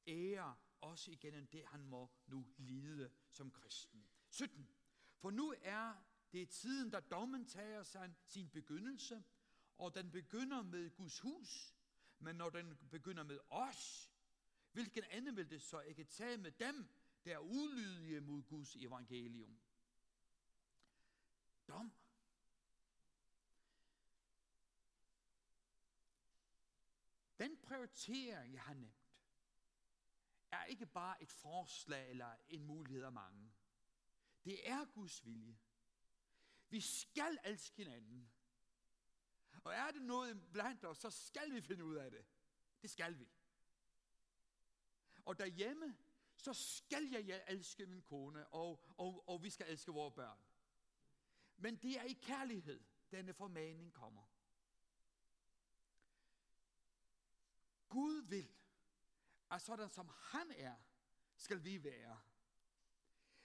ære 0.06 0.56
også 0.80 1.10
igennem 1.10 1.46
det, 1.46 1.64
han 1.66 1.84
må 1.84 2.10
nu 2.26 2.46
lide 2.56 3.10
som 3.28 3.50
kristen. 3.50 4.08
17. 4.28 4.68
For 5.16 5.30
nu 5.30 5.54
er 5.62 5.94
det 6.32 6.48
tiden, 6.50 6.90
da 6.90 7.00
dommen 7.00 7.46
tager 7.46 7.82
sig 7.82 8.14
sin 8.26 8.48
begyndelse, 8.48 9.24
og 9.78 9.94
den 9.94 10.10
begynder 10.10 10.62
med 10.62 10.90
Guds 10.90 11.20
hus, 11.20 11.74
men 12.18 12.36
når 12.36 12.50
den 12.50 12.76
begynder 12.90 13.22
med 13.22 13.38
os, 13.48 14.12
hvilken 14.72 15.04
anden 15.10 15.36
vil 15.36 15.50
det 15.50 15.62
så 15.62 15.80
ikke 15.80 16.04
tage 16.04 16.36
med 16.36 16.50
dem, 16.50 16.88
der 17.24 17.34
er 17.34 17.38
ulydige 17.38 18.20
mod 18.20 18.42
Guds 18.42 18.76
evangelium? 18.76 19.58
Dom. 21.68 21.92
Den 27.38 27.56
prioritering, 27.56 28.54
jeg 28.54 28.62
har 28.62 28.74
nævnt, 28.74 29.07
er 30.50 30.64
ikke 30.64 30.86
bare 30.86 31.22
et 31.22 31.32
forslag 31.32 32.10
eller 32.10 32.36
en 32.48 32.64
mulighed 32.64 33.02
af 33.02 33.12
mange. 33.12 33.52
Det 34.44 34.68
er 34.70 34.84
Guds 34.84 35.26
vilje. 35.26 35.58
Vi 36.68 36.80
skal 36.80 37.38
elske 37.44 37.76
hinanden. 37.76 38.30
Og 39.64 39.74
er 39.74 39.90
det 39.90 40.02
noget 40.02 40.52
blandt 40.52 40.84
os, 40.84 40.98
så 40.98 41.10
skal 41.10 41.54
vi 41.54 41.60
finde 41.60 41.84
ud 41.84 41.94
af 41.94 42.10
det. 42.10 42.26
Det 42.82 42.90
skal 42.90 43.18
vi. 43.18 43.28
Og 45.24 45.38
derhjemme, 45.38 45.96
så 46.36 46.54
skal 46.54 47.04
jeg 47.04 47.44
elske 47.48 47.86
min 47.86 48.02
kone, 48.02 48.46
og, 48.46 48.84
og, 48.96 49.28
og 49.28 49.42
vi 49.42 49.50
skal 49.50 49.66
elske 49.70 49.92
vores 49.92 50.14
børn. 50.14 50.38
Men 51.56 51.76
det 51.76 51.98
er 51.98 52.02
i 52.04 52.12
kærlighed, 52.12 52.84
denne 53.10 53.34
formaning 53.34 53.92
kommer. 53.92 54.22
Gud 57.88 58.22
vil, 58.22 58.57
at 59.50 59.62
sådan 59.62 59.88
som 59.90 60.08
han 60.08 60.52
er, 60.56 60.74
skal 61.36 61.64
vi 61.64 61.84
være. 61.84 62.20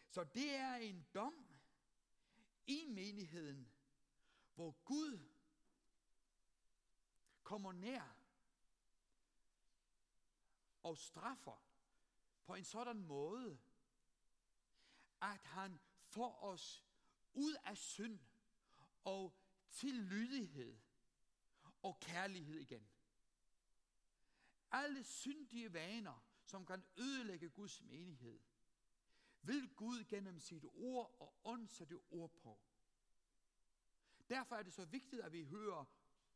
Så 0.07 0.23
det 0.23 0.55
er 0.55 0.75
en 0.75 1.07
dom 1.13 1.47
i 2.67 2.85
menigheden, 2.87 3.71
hvor 4.55 4.71
Gud 4.71 5.19
kommer 7.43 7.71
nær 7.71 8.17
og 10.83 10.97
straffer 10.97 11.63
på 12.45 12.55
en 12.55 12.63
sådan 12.63 12.97
måde, 12.97 13.59
at 15.21 15.43
han 15.43 15.79
får 16.03 16.43
os 16.43 16.85
ud 17.33 17.55
af 17.63 17.77
synd 17.77 18.19
og 19.03 19.37
til 19.69 19.93
lydighed 19.93 20.79
og 21.81 21.99
kærlighed 21.99 22.59
igen. 22.59 22.92
Alle 24.73 25.03
syndige 25.03 25.73
vaner, 25.73 26.25
som 26.43 26.65
kan 26.65 26.83
ødelægge 26.97 27.49
Guds 27.49 27.81
menighed, 27.81 28.39
vil 29.41 29.75
Gud 29.75 30.03
gennem 30.03 30.39
sit 30.39 30.65
ord 30.73 31.15
og 31.19 31.36
ånd 31.43 31.67
sætte 31.67 31.99
ord 32.12 32.31
på. 32.31 32.59
Derfor 34.29 34.55
er 34.55 34.63
det 34.63 34.73
så 34.73 34.86
vigtigt, 34.86 35.21
at 35.21 35.31
vi 35.31 35.43
hører 35.43 35.86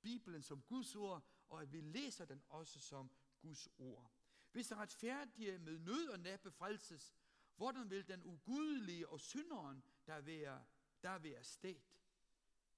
Bibelen 0.01 0.43
som 0.43 0.61
Guds 0.61 0.95
ord, 0.95 1.23
og 1.49 1.61
at 1.61 1.71
vi 1.71 1.81
læser 1.81 2.25
den 2.25 2.43
også 2.49 2.79
som 2.79 3.11
Guds 3.39 3.67
ord. 3.77 4.11
Hvis 4.51 4.67
den 4.67 4.77
retfærdige 4.77 5.57
med 5.57 5.79
nød 5.79 6.07
og 6.07 6.19
næppe 6.19 6.51
frelses, 6.51 7.15
hvordan 7.55 7.89
vil 7.89 8.07
den 8.07 8.23
ugudelige 8.23 9.09
og 9.09 9.19
synderen, 9.19 9.83
der 10.07 10.21
være, 10.21 10.65
der 11.03 11.19
være 11.19 11.43
sted? 11.43 11.79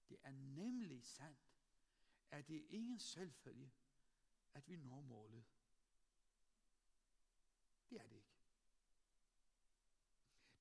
Det 0.09 0.17
er 0.23 0.31
nemlig 0.31 1.03
sandt, 1.03 1.51
at 2.31 2.47
det 2.47 2.57
er 2.57 2.67
ingen 2.69 2.99
selvfølge, 2.99 3.71
at 4.53 4.69
vi 4.69 4.75
når 4.75 5.01
målet. 5.01 5.45
Det 7.89 7.97
er 7.99 8.07
det 8.07 8.15
ikke. 8.15 8.29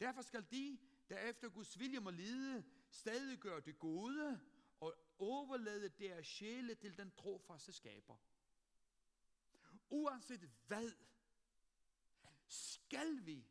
Derfor 0.01 0.23
skal 0.23 0.47
de, 0.51 0.79
der 1.09 1.19
efter 1.19 1.49
Guds 1.49 1.79
vilje 1.79 2.01
må 2.01 2.11
lide, 2.11 2.65
stadig 2.91 3.39
gøre 3.39 3.61
det 3.61 3.79
gode 3.79 4.41
og 4.81 4.95
overlade 5.19 5.89
deres 5.89 6.27
sjæle 6.27 6.75
til 6.75 6.97
den 6.99 7.11
trofaste 7.11 7.73
skaber. 7.73 8.17
Uanset 9.91 10.51
hvad, 10.67 10.93
skal 12.49 13.27
vi 13.27 13.47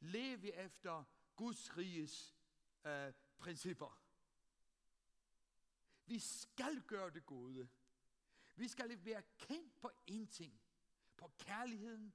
leve 0.00 0.52
efter 0.52 1.04
Guds 1.36 1.76
riges 1.76 2.36
øh, 2.84 3.12
principper. 3.38 4.02
Vi 6.06 6.18
skal 6.18 6.82
gøre 6.82 7.10
det 7.10 7.26
gode. 7.26 7.68
Vi 8.56 8.68
skal 8.68 9.04
være 9.04 9.22
kendt 9.38 9.80
på 9.80 9.90
én 10.10 10.26
ting. 10.26 10.60
På 11.16 11.30
kærligheden 11.38 12.14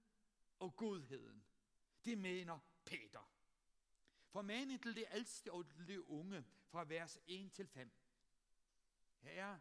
og 0.59 0.75
godheden. 0.75 1.43
Det 2.05 2.17
mener 2.17 2.59
Peter. 2.85 3.31
Formaning 4.27 4.81
til 4.81 4.95
det 4.95 5.05
ældste 5.13 5.51
og 5.51 5.65
det 5.87 5.97
unge 5.97 6.45
fra 6.67 6.83
vers 6.83 7.19
1 7.27 7.51
til 7.51 7.67
5. 7.67 7.91
Her 9.19 9.31
er 9.31 9.59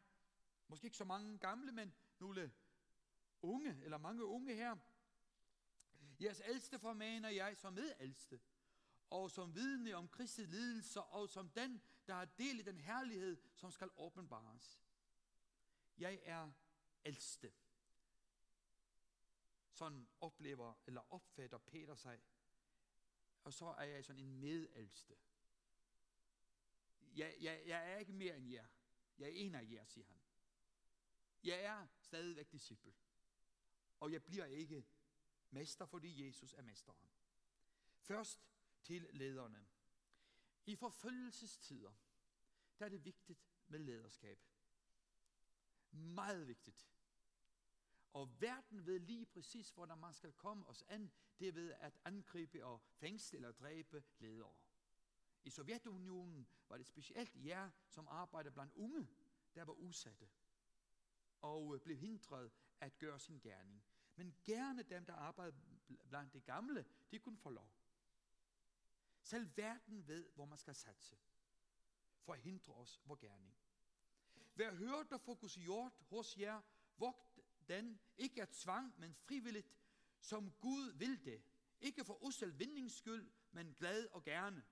måske 0.68 0.84
ikke 0.84 0.96
så 0.96 1.04
mange 1.04 1.38
gamle, 1.38 1.72
men 1.72 1.94
nogle 2.18 2.52
unge, 3.42 3.78
eller 3.82 3.98
mange 3.98 4.24
unge 4.24 4.54
her. 4.54 4.76
Jeres 6.20 6.42
ældste 6.44 6.78
formaner 6.78 7.28
jeg 7.28 7.56
som 7.56 7.72
medældste, 7.72 8.40
og 9.10 9.30
som 9.30 9.54
vidne 9.54 9.92
om 9.94 10.08
Kristi 10.08 10.42
lidelser, 10.42 11.00
og 11.00 11.28
som 11.28 11.48
den, 11.48 11.82
der 12.06 12.14
har 12.14 12.24
del 12.24 12.58
i 12.58 12.62
den 12.62 12.80
herlighed, 12.80 13.36
som 13.54 13.70
skal 13.70 13.90
åbenbares. 13.96 14.80
Jeg 15.98 16.20
er 16.22 16.50
ældste. 17.04 17.52
Sådan 19.70 20.08
oplever 20.20 20.74
eller 20.86 21.12
opfatter 21.12 21.58
Peter 21.58 21.94
sig. 21.94 22.20
Og 23.44 23.52
så 23.52 23.66
er 23.66 23.84
jeg 23.84 24.04
sådan 24.04 24.22
en 24.22 24.40
medældste. 24.40 25.16
Jeg, 27.00 27.36
jeg, 27.40 27.62
jeg 27.66 27.92
er 27.92 27.96
ikke 27.96 28.12
mere 28.12 28.36
end 28.36 28.48
jer. 28.48 28.66
Jeg 29.18 29.26
er 29.28 29.32
en 29.32 29.54
af 29.54 29.70
jer, 29.70 29.84
siger 29.84 30.06
han. 30.06 30.20
Jeg 31.42 31.64
er 31.64 31.86
stadigvæk 32.00 32.52
disciple. 32.52 32.94
Og 34.00 34.12
jeg 34.12 34.24
bliver 34.24 34.44
ikke 34.44 34.86
mester, 35.50 35.86
fordi 35.86 36.26
Jesus 36.26 36.52
er 36.52 36.62
mesteren. 36.62 37.10
Først 37.98 38.40
til 38.82 39.08
lederne. 39.12 39.66
I 40.66 40.76
forfølgelsestider, 40.76 41.92
der 42.78 42.84
er 42.84 42.88
det 42.88 43.04
vigtigt 43.04 43.46
med 43.66 43.78
lederskab. 43.78 44.49
Meget 45.90 46.46
vigtigt. 46.46 46.88
Og 48.12 48.40
verden 48.40 48.86
ved 48.86 48.98
lige 48.98 49.26
præcis, 49.26 49.70
hvordan 49.70 49.98
man 49.98 50.14
skal 50.14 50.32
komme 50.32 50.66
os 50.66 50.84
an, 50.88 51.12
det 51.38 51.48
er 51.48 51.52
ved 51.52 51.72
at 51.72 51.98
angribe 52.04 52.64
og 52.64 52.80
fængsle 52.80 53.36
eller 53.36 53.52
dræbe 53.52 54.04
ledere. 54.18 54.54
I 55.42 55.50
Sovjetunionen 55.50 56.48
var 56.68 56.76
det 56.76 56.86
specielt 56.86 57.44
jer, 57.44 57.70
som 57.88 58.08
arbejdede 58.08 58.54
blandt 58.54 58.74
unge, 58.74 59.08
der 59.54 59.64
var 59.64 59.72
udsatte 59.72 60.28
og 61.40 61.74
øh, 61.74 61.80
blev 61.80 61.96
hindret 61.96 62.52
at 62.80 62.98
gøre 62.98 63.20
sin 63.20 63.40
gerning. 63.40 63.84
Men 64.16 64.36
gerne 64.44 64.82
dem, 64.82 65.06
der 65.06 65.14
arbejdede 65.14 65.56
blandt 66.08 66.32
de 66.32 66.40
gamle, 66.40 66.84
de 67.10 67.18
kunne 67.18 67.38
få 67.38 67.50
lov. 67.50 67.70
Selv 69.22 69.56
verden 69.56 70.08
ved, 70.08 70.28
hvor 70.34 70.44
man 70.44 70.58
skal 70.58 70.74
satse 70.74 71.16
for 72.20 72.32
at 72.32 72.40
hindre 72.40 72.74
os 72.74 73.00
vor 73.04 73.16
gerning. 73.16 73.56
Vær 74.54 74.74
hørt 74.74 75.12
og 75.12 75.20
fokuseret 75.20 75.92
hos 76.08 76.38
jer, 76.38 76.60
vogt 76.96 77.40
den 77.68 78.00
ikke 78.16 78.42
af 78.42 78.48
tvang, 78.48 79.00
men 79.00 79.14
frivilligt, 79.14 79.76
som 80.20 80.52
Gud 80.52 80.92
vil 80.92 81.24
det. 81.24 81.42
Ikke 81.80 82.04
for 82.04 82.24
usel 82.24 82.58
vindings 82.58 82.94
skyld, 82.94 83.30
men 83.52 83.74
glad 83.74 84.06
og 84.06 84.24
gerne. 84.24 84.64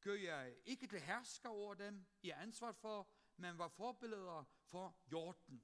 Gør 0.00 0.14
jeg 0.14 0.56
ikke 0.64 0.86
til 0.86 1.00
hersker 1.00 1.48
over 1.48 1.74
dem, 1.74 2.06
I 2.22 2.30
er 2.30 2.36
ansvar 2.36 2.72
for, 2.72 3.10
men 3.36 3.58
var 3.58 3.68
forbilleder 3.68 4.44
for 4.62 4.96
jorden. 5.12 5.62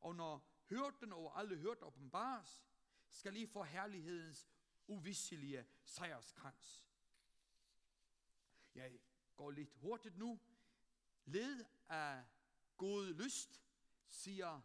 Og 0.00 0.16
når 0.16 0.48
hørten 0.68 1.12
over 1.12 1.32
alle 1.32 1.56
hørt 1.56 1.82
åbenbares, 1.82 2.64
skal 3.08 3.36
I 3.36 3.46
få 3.46 3.62
herlighedens 3.62 4.48
uvisselige 4.86 5.66
sejrskrans. 5.84 6.86
Jeg 8.74 9.00
går 9.36 9.50
lidt 9.50 9.74
hurtigt 9.74 10.16
nu. 10.16 10.40
Led 11.24 11.64
af 11.88 12.24
god 12.76 13.14
lyst, 13.14 13.62
siger 14.08 14.60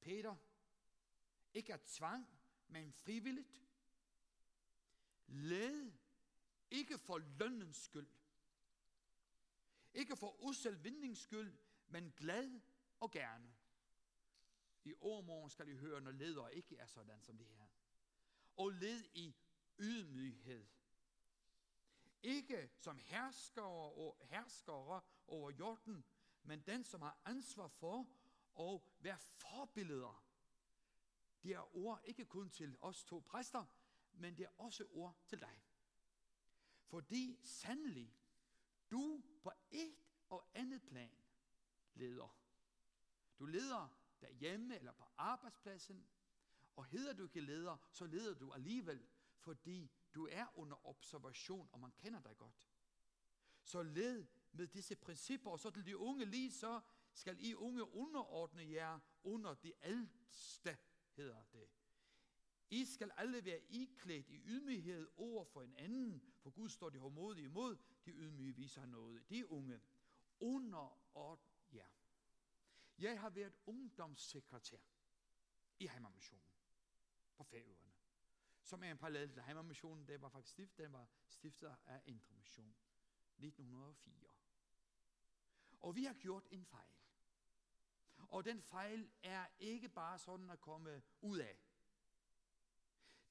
Peter. 0.00 0.36
Ikke 1.54 1.72
af 1.72 1.80
tvang, 1.80 2.28
men 2.68 2.92
frivilligt. 2.92 3.62
Led 5.26 5.92
ikke 6.70 6.98
for 6.98 7.18
lønnens 7.18 7.76
skyld. 7.76 8.08
Ikke 9.94 10.16
for 10.16 10.44
uselvindings 10.44 11.20
skyld, 11.20 11.58
men 11.86 12.12
glad 12.16 12.60
og 13.00 13.10
gerne. 13.10 13.54
I 14.84 14.94
overmorgen 15.00 15.50
skal 15.50 15.68
I 15.68 15.74
høre, 15.74 16.00
når 16.00 16.10
ledere 16.10 16.54
ikke 16.54 16.76
er 16.76 16.86
sådan 16.86 17.20
som 17.20 17.38
det 17.38 17.46
her. 17.46 17.66
Og 18.56 18.70
led 18.70 19.04
i 19.14 19.34
ydmyghed. 19.78 20.66
Ikke 22.22 22.70
som 22.78 22.98
herskere, 22.98 23.92
og 23.92 24.18
herskere 24.22 25.02
over 25.26 25.50
jorden, 25.50 26.04
men 26.44 26.60
den, 26.60 26.84
som 26.84 27.02
har 27.02 27.18
ansvar 27.24 27.68
for 27.68 28.06
at 28.60 28.80
være 29.00 29.18
forbilleder. 29.18 30.24
Det 31.42 31.52
er 31.52 31.76
ord 31.76 32.00
ikke 32.04 32.24
kun 32.24 32.50
til 32.50 32.76
os 32.80 33.04
to 33.04 33.20
præster, 33.26 33.64
men 34.12 34.36
det 34.36 34.44
er 34.44 34.50
også 34.58 34.86
ord 34.90 35.16
til 35.26 35.40
dig. 35.40 35.62
Fordi 36.84 37.38
sandelig, 37.42 38.16
du 38.90 39.22
på 39.42 39.52
et 39.70 39.96
og 40.28 40.50
andet 40.54 40.82
plan 40.82 41.16
leder. 41.94 42.36
Du 43.38 43.46
leder 43.46 43.88
derhjemme 44.20 44.76
eller 44.76 44.92
på 44.92 45.04
arbejdspladsen, 45.16 46.06
og 46.76 46.84
hedder 46.84 47.12
du 47.12 47.24
ikke 47.24 47.40
leder, 47.40 47.76
så 47.90 48.06
leder 48.06 48.34
du 48.34 48.52
alligevel, 48.52 49.06
fordi 49.36 49.90
du 50.14 50.28
er 50.30 50.58
under 50.58 50.86
observation, 50.86 51.68
og 51.72 51.80
man 51.80 51.92
kender 51.92 52.20
dig 52.20 52.36
godt. 52.36 52.68
Så 53.62 53.82
led 53.82 54.26
med 54.54 54.66
disse 54.66 54.96
principper, 54.96 55.50
og 55.50 55.60
så 55.60 55.70
til 55.70 55.86
de 55.86 55.96
unge 55.96 56.24
lige 56.24 56.52
så 56.52 56.80
skal 57.12 57.36
I 57.40 57.54
unge 57.54 57.94
underordne 57.94 58.70
jer 58.70 59.00
under 59.22 59.54
de 59.54 59.72
ældste, 59.82 60.78
hedder 61.16 61.44
det. 61.52 61.68
I 62.70 62.84
skal 62.84 63.10
alle 63.16 63.44
være 63.44 63.60
iklædt 63.68 64.30
i 64.30 64.40
ydmyghed 64.44 65.08
over 65.16 65.44
for 65.44 65.62
en 65.62 65.74
anden, 65.76 66.22
for 66.38 66.50
Gud 66.50 66.68
står 66.68 66.90
de 66.90 66.98
hårdmodige 66.98 67.44
imod, 67.44 67.76
de 68.04 68.10
ydmyge 68.10 68.56
viser 68.56 68.86
noget. 68.86 69.30
De 69.30 69.50
unge 69.50 69.80
underordne 70.40 71.44
jer. 71.72 71.88
Jeg 72.98 73.20
har 73.20 73.30
været 73.30 73.54
ungdomssekretær 73.66 74.78
i 75.78 75.86
Heimermissionen 75.86 76.54
på 77.36 77.44
Færøerne, 77.44 77.92
som 78.62 78.82
er 78.82 78.90
en 78.90 78.98
parallel 78.98 79.32
til 79.32 79.42
Heimermissionen. 79.42 80.08
Det 80.08 80.20
var 80.20 80.28
faktisk 80.28 80.52
stiftet, 80.52 80.78
den 80.78 80.92
var 80.92 81.08
stiftet 81.26 81.76
af 81.86 82.02
Indre 82.06 82.34
Mission 82.34 82.74
1904. 83.38 84.33
Og 85.84 85.96
vi 85.96 86.04
har 86.04 86.14
gjort 86.14 86.46
en 86.50 86.64
fejl. 86.64 86.94
Og 88.28 88.44
den 88.44 88.62
fejl 88.62 89.10
er 89.22 89.46
ikke 89.58 89.88
bare 89.88 90.18
sådan 90.18 90.50
at 90.50 90.60
komme 90.60 91.02
ud 91.20 91.38
af. 91.38 91.58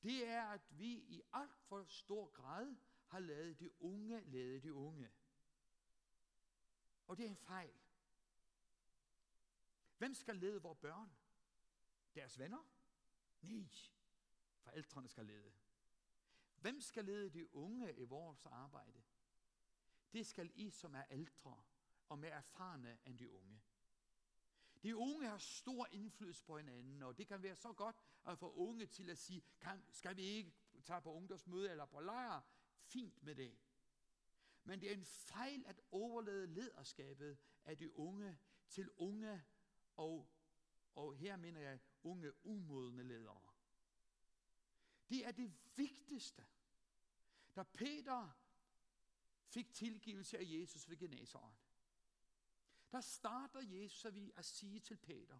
Det 0.04 0.28
er, 0.28 0.43
at 0.43 0.62
vi 0.70 0.93
i 0.93 1.22
alt 1.34 1.60
for 1.62 1.84
stor 1.84 2.30
grad 2.30 2.76
har 3.08 3.20
lavet 3.20 3.60
de 3.60 3.82
unge 3.82 4.22
lade 4.22 4.60
de 4.60 4.74
unge. 4.74 5.12
Og 7.08 7.18
det 7.18 7.26
er 7.26 7.30
en 7.30 7.38
fejl. 7.38 7.74
Hvem 9.97 10.14
skal 10.14 10.36
lede 10.36 10.62
vores 10.62 10.80
børn? 10.80 11.12
Deres 12.16 12.39
venner? 12.39 12.68
Nej, 13.41 13.68
forældrene 14.60 15.08
skal 15.08 15.26
lede. 15.26 15.54
Hvem 16.56 16.82
skal 16.82 17.06
lede 17.06 17.30
de 17.30 17.56
unge 17.56 17.95
i 17.95 18.04
vores 18.04 18.45
arbejde? 18.45 19.04
Det 20.14 20.26
skal 20.26 20.51
I, 20.56 20.70
som 20.70 20.95
er 20.95 21.04
ældre 21.10 21.64
og 22.14 22.20
mere 22.20 22.32
erfarne 22.32 22.97
end 23.05 23.20
de 23.20 23.32
unge. 23.32 23.61
De 24.84 24.97
unge 24.97 25.28
har 25.28 25.38
stor 25.38 25.88
indflydelse 25.91 26.43
på 26.43 26.57
hinanden, 26.57 27.03
og 27.03 27.18
det 27.18 27.28
kan 27.28 27.43
være 27.43 27.55
så 27.55 27.74
godt 27.74 27.95
at 28.26 28.39
få 28.39 28.53
unge 28.53 28.86
til 28.86 29.09
at 29.09 29.18
sige, 29.18 29.43
kan, 29.61 29.84
skal 29.91 30.18
vi 30.18 30.22
ikke 30.22 30.53
tage 30.84 31.01
på 31.01 31.14
ungdomsmøde 31.14 31.72
eller 31.72 31.86
på 31.86 31.99
lejr? 31.99 32.41
Fint 32.82 33.24
med 33.24 33.36
det. 33.36 33.57
Men 34.64 34.82
det 34.82 34.91
er 34.91 34.95
en 34.95 35.05
fejl 35.05 35.66
at 35.66 35.82
overlade 35.91 36.47
lederskabet 36.47 37.38
af 37.66 37.78
de 37.78 37.97
unge 37.97 38.39
til 38.70 38.91
unge, 38.91 39.43
og, 39.95 40.30
og 40.95 41.16
her 41.16 41.38
mener 41.38 41.61
jeg 41.61 41.80
unge 42.03 42.45
umodne 42.45 43.03
ledere. 43.03 43.51
Det 45.09 45.28
er 45.28 45.32
det 45.32 45.53
vigtigste. 45.76 46.45
Da 47.55 47.64
Peter 47.64 48.30
fik 49.47 49.74
tilgivelse 49.74 50.38
af 50.38 50.43
Jesus 50.45 50.89
ved 50.89 50.97
Genesaren, 50.97 51.62
der 52.93 53.01
starter 53.01 53.61
Jesus 53.61 54.13
vi 54.13 54.31
at 54.35 54.45
sige 54.45 54.79
til 54.79 54.97
Peter, 54.97 55.39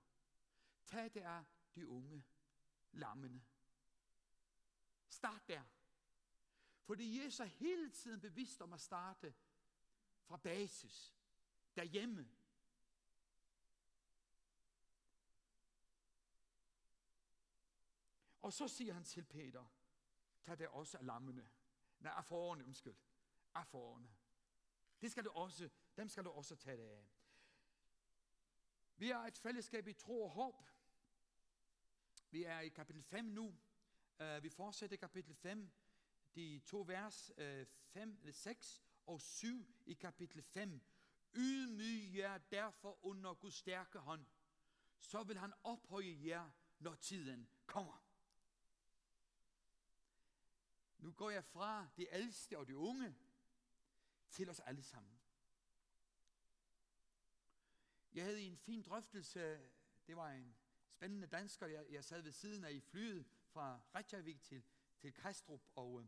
tag 0.85 1.13
der 1.13 1.43
de 1.75 1.87
unge 1.87 2.25
lammene. 2.91 3.43
Start 5.09 5.47
der. 5.47 5.63
Fordi 6.83 7.23
Jesus 7.23 7.39
er 7.39 7.45
hele 7.45 7.91
tiden 7.91 8.21
bevidst 8.21 8.61
om 8.61 8.73
at 8.73 8.81
starte 8.81 9.33
fra 10.23 10.37
basis, 10.37 11.15
derhjemme. 11.75 12.29
Og 18.41 18.53
så 18.53 18.67
siger 18.67 18.93
han 18.93 19.03
til 19.03 19.23
Peter, 19.23 19.65
tag 20.41 20.59
der 20.59 20.67
også 20.67 20.97
af 20.97 21.05
lammene. 21.05 21.49
Nej, 21.99 22.13
af 22.17 22.25
forårene, 22.25 22.65
undskyld. 22.65 22.97
Af 23.53 23.67
forårene. 23.67 24.15
Det 25.01 25.11
skal 25.11 25.25
du 25.25 25.29
også, 25.29 25.69
dem 25.97 26.09
skal 26.09 26.23
du 26.23 26.29
også 26.29 26.55
tage 26.55 26.77
det 26.77 26.89
af. 26.89 27.07
Vi 28.97 29.09
er 29.09 29.17
et 29.17 29.37
fællesskab 29.37 29.87
i 29.87 29.93
tro 29.93 30.23
og 30.23 30.29
håb. 30.29 30.63
Vi 32.29 32.43
er 32.43 32.59
i 32.59 32.69
kapitel 32.69 33.03
5 33.03 33.25
nu. 33.25 33.55
Uh, 34.19 34.43
vi 34.43 34.49
fortsætter 34.49 34.97
kapitel 34.97 35.35
5, 35.35 35.71
de 36.35 36.61
to 36.65 36.83
vers 36.87 37.31
uh, 37.37 37.67
5, 37.67 38.31
6 38.31 38.83
og 39.05 39.21
7 39.21 39.67
i 39.85 39.93
kapitel 39.93 40.41
5. 40.41 40.81
Ydmyg 41.33 42.15
jer 42.15 42.37
derfor 42.37 43.05
under 43.05 43.33
Guds 43.33 43.53
stærke 43.53 43.99
hånd, 43.99 44.25
så 44.99 45.23
vil 45.23 45.37
han 45.37 45.53
ophøje 45.63 46.19
jer, 46.23 46.49
når 46.79 46.95
tiden 46.95 47.49
kommer. 47.65 48.03
Nu 50.97 51.11
går 51.11 51.29
jeg 51.29 51.45
fra 51.45 51.87
de 51.97 52.07
ældste 52.11 52.57
og 52.57 52.67
de 52.67 52.77
unge 52.77 53.15
til 54.29 54.49
os 54.49 54.59
alle 54.59 54.83
sammen. 54.83 55.19
Jeg 58.14 58.24
havde 58.24 58.41
en 58.41 58.57
fin 58.57 58.82
drøftelse, 58.82 59.70
det 60.07 60.16
var 60.16 60.32
en 60.32 60.55
spændende 60.88 61.28
dansker, 61.28 61.68
jeg, 61.68 61.86
jeg 61.89 62.03
sad 62.03 62.22
ved 62.22 62.32
siden 62.32 62.64
af 62.64 62.72
i 62.72 62.80
flyet 62.80 63.26
fra 63.45 63.82
Reykjavik 63.95 64.41
til, 64.41 64.64
til 64.97 65.14
Kastrup, 65.14 65.61
og, 65.76 66.01
øh, 66.01 66.07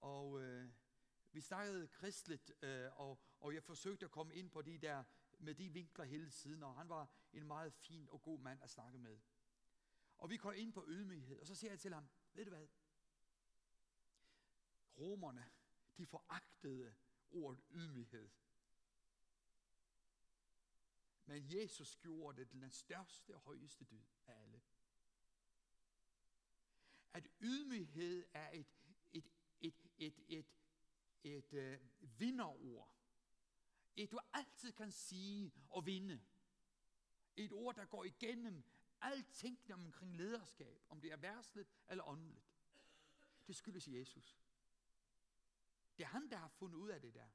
og 0.00 0.42
øh, 0.42 0.70
vi 1.32 1.40
snakkede 1.40 1.88
kristligt, 1.88 2.52
øh, 2.62 3.00
og, 3.00 3.18
og 3.40 3.54
jeg 3.54 3.62
forsøgte 3.62 4.04
at 4.04 4.10
komme 4.10 4.34
ind 4.34 4.50
på 4.50 4.62
de 4.62 4.78
der, 4.78 5.04
med 5.38 5.54
de 5.54 5.72
vinkler 5.72 6.04
hele 6.04 6.30
tiden, 6.30 6.62
og 6.62 6.74
han 6.76 6.88
var 6.88 7.08
en 7.32 7.46
meget 7.46 7.72
fin 7.72 8.08
og 8.10 8.22
god 8.22 8.38
mand 8.38 8.62
at 8.62 8.70
snakke 8.70 8.98
med. 8.98 9.18
Og 10.18 10.30
vi 10.30 10.36
kom 10.36 10.54
ind 10.56 10.72
på 10.72 10.84
ydmyghed, 10.88 11.38
og 11.38 11.46
så 11.46 11.54
siger 11.54 11.70
jeg 11.70 11.80
til 11.80 11.94
ham, 11.94 12.08
ved 12.34 12.44
du 12.44 12.50
hvad? 12.50 12.66
Romerne, 14.98 15.50
de 15.96 16.06
foragtede 16.06 16.94
ordet 17.30 17.60
ydmyghed. 17.70 18.28
Men 21.26 21.52
Jesus 21.52 21.96
gjorde 21.96 22.40
det 22.40 22.48
til 22.48 22.60
den 22.60 22.70
største 22.70 23.34
og 23.34 23.40
højeste 23.40 23.84
dyd 23.84 24.04
af 24.26 24.42
alle. 24.42 24.62
At 27.12 27.28
ydmyghed 27.40 28.26
er 28.32 28.50
et, 28.52 28.66
et, 29.12 29.30
et, 29.60 29.74
et, 29.98 30.18
et, 30.28 30.46
et, 31.24 31.52
et 31.52 31.52
øh, 31.52 31.80
vinderord. 32.00 32.96
Et 33.96 34.10
du 34.10 34.18
altid 34.32 34.72
kan 34.72 34.92
sige 34.92 35.52
og 35.70 35.86
vinde. 35.86 36.20
Et 37.36 37.52
ord, 37.52 37.74
der 37.74 37.84
går 37.84 38.04
igennem 38.04 38.64
alt 39.00 39.32
tænkende 39.32 39.74
omkring 39.74 40.16
lederskab, 40.16 40.82
om 40.88 41.00
det 41.00 41.12
er 41.12 41.16
værsligt 41.16 41.68
eller 41.88 42.04
åndeligt. 42.04 42.52
Det 43.46 43.56
skyldes 43.56 43.88
Jesus. 43.88 44.38
Det 45.96 46.04
er 46.04 46.08
han, 46.08 46.30
der 46.30 46.36
har 46.36 46.48
fundet 46.48 46.76
ud 46.76 46.88
af 46.88 47.00
det 47.00 47.14
der. 47.14 47.28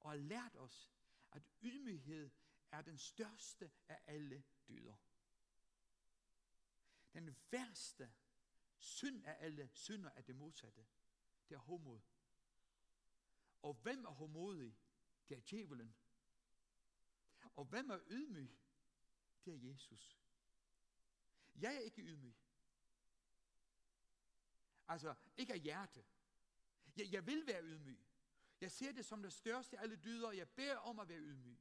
Og 0.00 0.10
har 0.10 0.16
lært 0.16 0.56
os, 0.56 0.90
at 1.32 1.42
ydmyghed 1.62 2.30
er 2.70 2.82
den 2.82 2.98
største 2.98 3.70
af 3.88 4.02
alle 4.06 4.44
dyder. 4.68 4.96
Den 7.12 7.36
værste 7.50 8.12
synd 8.78 9.24
af 9.24 9.36
alle 9.40 9.70
synder 9.72 10.10
er 10.10 10.22
det 10.22 10.36
modsatte. 10.36 10.86
Det 11.48 11.54
er 11.54 11.58
homod. 11.58 12.00
Og 13.62 13.74
hvem 13.74 14.04
er 14.04 14.10
homodig? 14.10 14.78
Det 15.28 15.36
er 15.36 15.40
djævelen. 15.50 15.94
Og 17.56 17.64
hvem 17.64 17.90
er 17.90 17.98
ydmyg? 18.06 18.58
Det 19.44 19.54
er 19.54 19.70
Jesus. 19.70 20.20
Jeg 21.54 21.74
er 21.74 21.78
ikke 21.78 22.02
ydmyg. 22.02 22.36
Altså, 24.88 25.14
ikke 25.36 25.52
af 25.52 25.60
hjerte. 25.60 26.04
Jeg, 26.96 27.12
jeg 27.12 27.26
vil 27.26 27.46
være 27.46 27.64
ydmyg. 27.64 28.00
Jeg 28.60 28.70
ser 28.70 28.92
det 28.92 29.04
som 29.04 29.22
det 29.22 29.32
største 29.32 29.78
af 29.78 29.82
alle 29.82 29.96
dyder, 29.96 30.28
og 30.28 30.36
jeg 30.36 30.48
beder 30.48 30.76
om 30.76 30.98
at 30.98 31.08
være 31.08 31.20
ydmyg. 31.20 31.58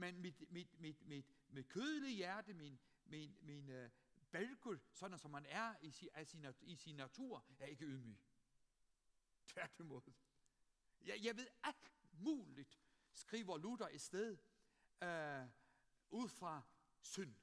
Men 0.00 0.20
mit, 0.20 0.50
mit, 0.50 0.80
mit, 0.80 1.06
mit, 1.06 1.26
mit 1.48 1.68
kødelige 1.68 2.16
hjerte, 2.16 2.54
min, 2.54 2.80
min, 3.04 3.36
min 3.40 3.68
øh, 3.68 3.90
balkul, 4.30 4.80
sådan 4.92 5.18
som 5.18 5.30
man 5.30 5.46
er 5.46 5.74
i, 5.82 5.90
sin, 5.90 6.08
af 6.14 6.26
sin, 6.26 6.46
i 6.60 6.76
sin 6.76 6.96
natur, 6.96 7.44
er 7.58 7.66
ikke 7.66 7.84
ydmyg. 7.84 8.18
Tværtimod. 9.46 10.02
Jeg, 11.04 11.18
jeg 11.22 11.36
ved 11.36 11.46
alt 11.62 11.92
muligt, 12.12 12.80
skriver 13.12 13.58
Luther 13.58 13.88
et 13.88 14.00
sted, 14.00 14.38
øh, 15.02 15.48
ud 16.10 16.28
fra 16.28 16.62
synd. 17.00 17.34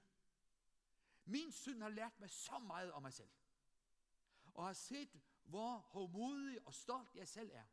Min 1.26 1.52
synd 1.52 1.82
har 1.82 1.90
lært 1.90 2.20
mig 2.20 2.30
så 2.30 2.60
meget 2.60 2.92
om 2.92 3.02
mig 3.02 3.14
selv. 3.14 3.30
Og 4.54 4.66
har 4.66 4.74
set, 4.74 5.20
hvor 5.44 5.78
hårdmodig 5.78 6.68
og 6.68 6.74
stolt 6.74 7.16
jeg 7.16 7.28
selv 7.28 7.52
er. 7.54 7.66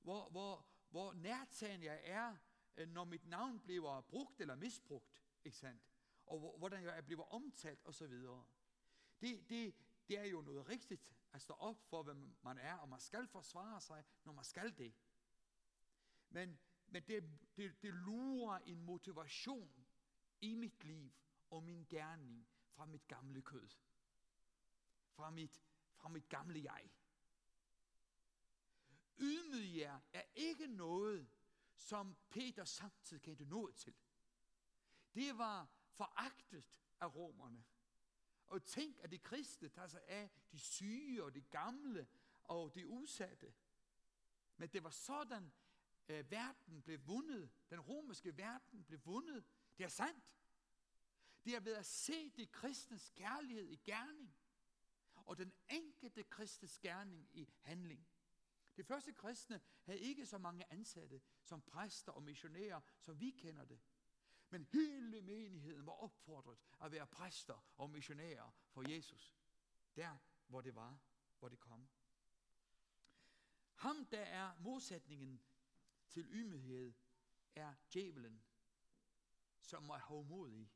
Hvor, 0.00 0.28
hvor, 0.30 0.66
hvor 0.90 1.12
nærtagen 1.12 1.82
jeg 1.82 2.00
er, 2.04 2.36
Øh, 2.78 2.88
når 2.88 3.04
mit 3.04 3.26
navn 3.26 3.60
bliver 3.60 4.00
brugt 4.00 4.40
eller 4.40 4.54
misbrugt. 4.54 5.22
Ikke 5.44 5.56
sandt? 5.56 5.82
Og 6.26 6.58
hvordan 6.58 6.84
jeg 6.84 7.04
bliver 7.04 7.22
omtalt 7.22 7.80
osv. 7.84 8.12
Det, 9.20 9.48
det, 9.48 9.74
det 10.08 10.18
er 10.18 10.24
jo 10.24 10.40
noget 10.40 10.68
rigtigt 10.68 11.08
at 11.32 11.42
stå 11.42 11.54
op 11.54 11.82
for, 11.82 12.02
hvem 12.02 12.36
man 12.42 12.58
er, 12.58 12.74
og 12.74 12.88
man 12.88 13.00
skal 13.00 13.26
forsvare 13.26 13.80
sig, 13.80 14.04
når 14.24 14.32
man 14.32 14.44
skal 14.44 14.78
det. 14.78 14.94
Men, 16.30 16.58
men 16.86 17.02
det, 17.02 17.24
det, 17.56 17.82
det 17.82 17.94
lurer 17.94 18.58
en 18.58 18.82
motivation 18.82 19.86
i 20.40 20.54
mit 20.54 20.84
liv 20.84 21.12
og 21.50 21.62
min 21.62 21.86
gerning 21.88 22.48
fra 22.70 22.86
mit 22.86 23.08
gamle 23.08 23.42
kød. 23.42 23.68
Fra 25.08 25.30
mit, 25.30 25.62
fra 25.94 26.08
mit 26.08 26.28
gamle 26.28 26.62
jeg. 26.64 26.90
Ydmyg 29.18 29.76
jer 29.76 30.00
er 30.12 30.22
ikke 30.34 30.66
noget, 30.66 31.28
som 31.78 32.16
Peter 32.30 32.64
samtidig 32.64 33.22
kendte 33.22 33.44
noget 33.44 33.74
til. 33.74 33.94
Det 35.14 35.38
var 35.38 35.70
foragtet 35.90 36.80
af 37.00 37.14
romerne. 37.14 37.64
Og 38.48 38.64
tænk, 38.64 38.98
at 39.00 39.10
de 39.10 39.18
kristne 39.18 39.68
tager 39.68 39.88
sig 39.88 40.02
af 40.08 40.30
de 40.52 40.58
syge 40.58 41.24
og 41.24 41.34
de 41.34 41.40
gamle 41.40 42.08
og 42.44 42.74
de 42.74 42.88
udsatte. 42.88 43.54
Men 44.56 44.68
det 44.68 44.84
var 44.84 44.90
sådan, 44.90 45.52
at 46.08 46.30
verden 46.30 46.82
blev 46.82 47.06
vundet. 47.06 47.50
Den 47.70 47.80
romerske 47.80 48.36
verden 48.36 48.84
blev 48.84 49.00
vundet. 49.04 49.44
Det 49.78 49.84
er 49.84 49.88
sandt. 49.88 50.38
Det 51.44 51.54
er 51.56 51.60
ved 51.60 51.74
at 51.74 51.86
se 51.86 52.30
de 52.30 52.46
kristnes 52.46 53.10
kærlighed 53.10 53.68
i 53.68 53.76
gerning, 53.76 54.36
og 55.14 55.38
den 55.38 55.52
enkelte 55.68 56.24
kristnes 56.24 56.78
gerning 56.78 57.28
i 57.32 57.48
handling. 57.60 58.08
De 58.78 58.84
første 58.84 59.12
kristne 59.12 59.60
havde 59.82 60.00
ikke 60.00 60.26
så 60.26 60.38
mange 60.38 60.72
ansatte 60.72 61.20
som 61.42 61.62
præster 61.62 62.12
og 62.12 62.22
missionærer, 62.22 62.80
som 63.00 63.20
vi 63.20 63.30
kender 63.30 63.64
det. 63.64 63.80
Men 64.50 64.64
hele 64.64 65.22
menigheden 65.22 65.86
var 65.86 65.92
opfordret 65.92 66.58
at 66.80 66.92
være 66.92 67.06
præster 67.06 67.66
og 67.76 67.90
missionærer 67.90 68.50
for 68.70 68.90
Jesus. 68.90 69.36
Der, 69.96 70.18
hvor 70.46 70.60
det 70.60 70.74
var, 70.74 70.98
hvor 71.38 71.48
det 71.48 71.60
kom. 71.60 71.88
Ham, 73.74 74.06
der 74.06 74.20
er 74.20 74.54
modsætningen 74.58 75.42
til 76.08 76.26
ydmyghed, 76.30 76.94
er 77.54 77.74
djævelen, 77.92 78.42
som 79.60 79.88
var 79.88 79.98
hovmodig. 79.98 80.72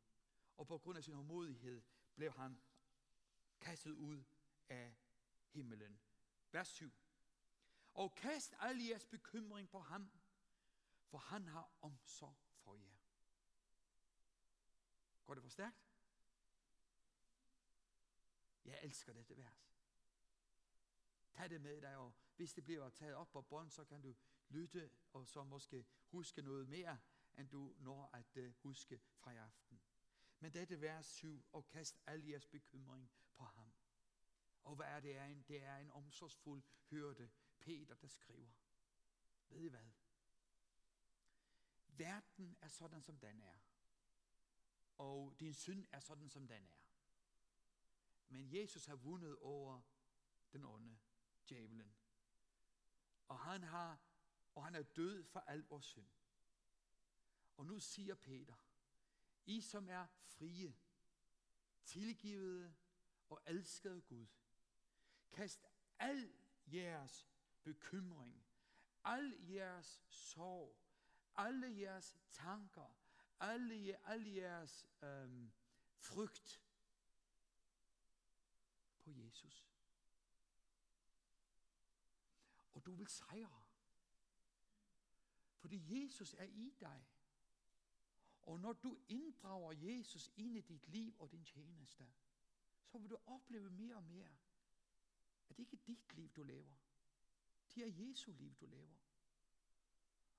Og 0.57 0.67
på 0.67 0.79
grund 0.79 0.99
af 0.99 1.05
sin 1.05 1.15
hovmodighed 1.15 1.83
blev 2.15 2.33
han 2.33 2.63
kastet 3.61 3.93
ud 3.93 4.25
af 4.69 4.95
himmelen. 5.49 6.01
Vers 6.53 6.69
7. 6.69 6.93
Og 7.95 8.15
kast 8.15 8.55
al 8.59 8.79
jeres 8.79 9.07
bekymring 9.07 9.69
på 9.69 9.81
ham, 9.81 10.11
for 11.07 11.19
han 11.19 11.49
har 11.49 11.71
omsorg 11.81 12.37
for 12.57 12.75
jer. 12.75 12.97
Går 15.25 15.35
det 15.35 15.43
for 15.43 15.51
stærkt? 15.51 15.89
Jeg 18.65 18.79
elsker 18.83 19.13
dette 19.13 19.37
vers. 19.37 19.77
Tag 21.31 21.51
det 21.51 21.61
med 21.61 21.81
dig, 21.81 21.97
og 21.97 22.13
hvis 22.37 22.55
det 22.55 22.65
bliver 22.65 22.89
taget 22.89 23.15
op 23.15 23.31
på 23.31 23.43
bånd, 23.43 23.71
så 23.71 23.85
kan 23.85 24.03
du 24.03 24.17
lytte, 24.49 24.91
og 25.13 25.29
så 25.29 25.45
måske 25.45 25.87
huske 26.07 26.43
noget 26.43 26.69
mere, 26.69 26.99
end 27.39 27.49
du 27.49 27.75
når 27.79 28.11
at 28.13 28.37
øh, 28.37 28.53
huske 28.55 29.01
fra 29.17 29.33
i 29.33 29.37
aften. 29.37 29.81
Men 30.39 30.53
dette 30.53 30.81
vers 30.81 31.07
7, 31.07 31.45
og 31.53 31.67
kast 31.67 32.01
al 32.07 32.25
jeres 32.25 32.47
bekymring 32.47 33.11
på 33.35 33.45
ham. 33.45 33.73
Og 34.65 34.77
hvad 34.77 34.87
er 34.87 35.01
det? 35.01 35.17
Er 35.17 35.25
en, 35.25 35.43
det 35.43 35.63
er 35.63 35.77
en 35.77 35.91
omsorgsfuld 35.91 36.63
hørte 36.91 37.31
Peter, 37.63 37.95
der 37.95 38.09
skriver. 38.09 38.51
Ved 39.49 39.61
I 39.61 39.69
hvad? 39.69 39.91
Verden 41.87 42.57
er 42.61 42.69
sådan, 42.69 43.03
som 43.03 43.19
den 43.19 43.43
er 43.43 43.59
og 45.03 45.37
din 45.41 45.55
synd 45.55 45.87
er 45.93 46.01
sådan, 46.01 46.29
som 46.29 46.47
den 46.47 46.67
er. 46.67 46.85
Men 48.29 48.53
Jesus 48.53 48.87
har 48.87 48.97
vundet 48.97 49.39
over 49.39 49.81
den 50.53 50.65
onde, 50.65 50.99
djævelen. 51.49 51.95
Og 53.29 53.39
han 53.39 53.63
har 53.63 54.01
og 54.55 54.65
han 54.65 54.75
er 54.75 54.83
død 54.83 55.25
for 55.25 55.41
al 55.41 55.61
vores 55.61 55.85
synd. 55.85 56.09
Og 57.57 57.67
nu 57.67 57.79
siger 57.79 58.15
Peter, 58.15 58.55
I 59.47 59.61
som 59.61 59.89
er 59.89 60.07
frie, 60.07 60.77
tilgivede 61.85 62.75
og 63.29 63.43
elskede 63.47 64.03
Gud, 64.03 64.27
kast 65.31 65.67
al 65.99 66.33
jeres 66.67 67.32
bekymring, 67.65 68.45
al 69.05 69.37
jeres 69.49 70.03
sorg, 70.09 70.77
alle 71.35 71.79
jeres 71.81 72.17
tanker, 72.31 72.97
alle, 73.41 74.09
alle 74.09 74.35
jeres 74.35 74.87
øhm, 75.03 75.53
frygt 75.97 76.63
på 78.99 79.11
Jesus. 79.11 79.69
Og 82.75 82.87
du 82.87 82.95
vil 82.95 83.09
sejre. 83.09 83.63
Fordi 85.57 86.03
Jesus 86.03 86.35
er 86.35 86.45
i 86.45 86.75
dig. 86.81 87.07
Og 88.43 88.61
når 88.61 88.73
du 88.73 88.99
inddrager 89.09 89.73
Jesus 89.73 90.31
ind 90.37 90.57
i 90.57 90.61
dit 90.61 90.89
liv 90.89 91.15
og 91.19 91.33
din 91.33 91.45
tjeneste, 91.45 92.13
så 92.87 92.99
vil 92.99 93.11
du 93.11 93.19
opleve 93.27 93.71
mere 93.71 93.97
og 93.97 94.05
mere, 94.05 94.37
at 95.49 95.57
det 95.57 95.63
ikke 95.63 95.77
er 95.77 95.87
dit 95.87 96.15
liv, 96.15 96.31
du 96.31 96.43
lever. 96.43 96.75
Det 97.75 97.83
er 97.83 98.09
Jesu 98.09 98.33
liv, 98.33 98.55
du 98.55 98.67
lever. 98.67 98.97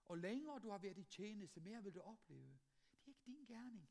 Og 0.06 0.18
længere 0.18 0.60
du 0.60 0.70
har 0.70 0.78
været 0.78 0.98
i 0.98 1.04
tjeneste, 1.04 1.62
mere 1.62 1.84
vil 1.84 1.94
du 1.94 2.00
opleve, 2.02 2.60
det 2.92 2.98
er 2.98 3.08
ikke 3.08 3.22
din 3.26 3.46
gerning. 3.46 3.90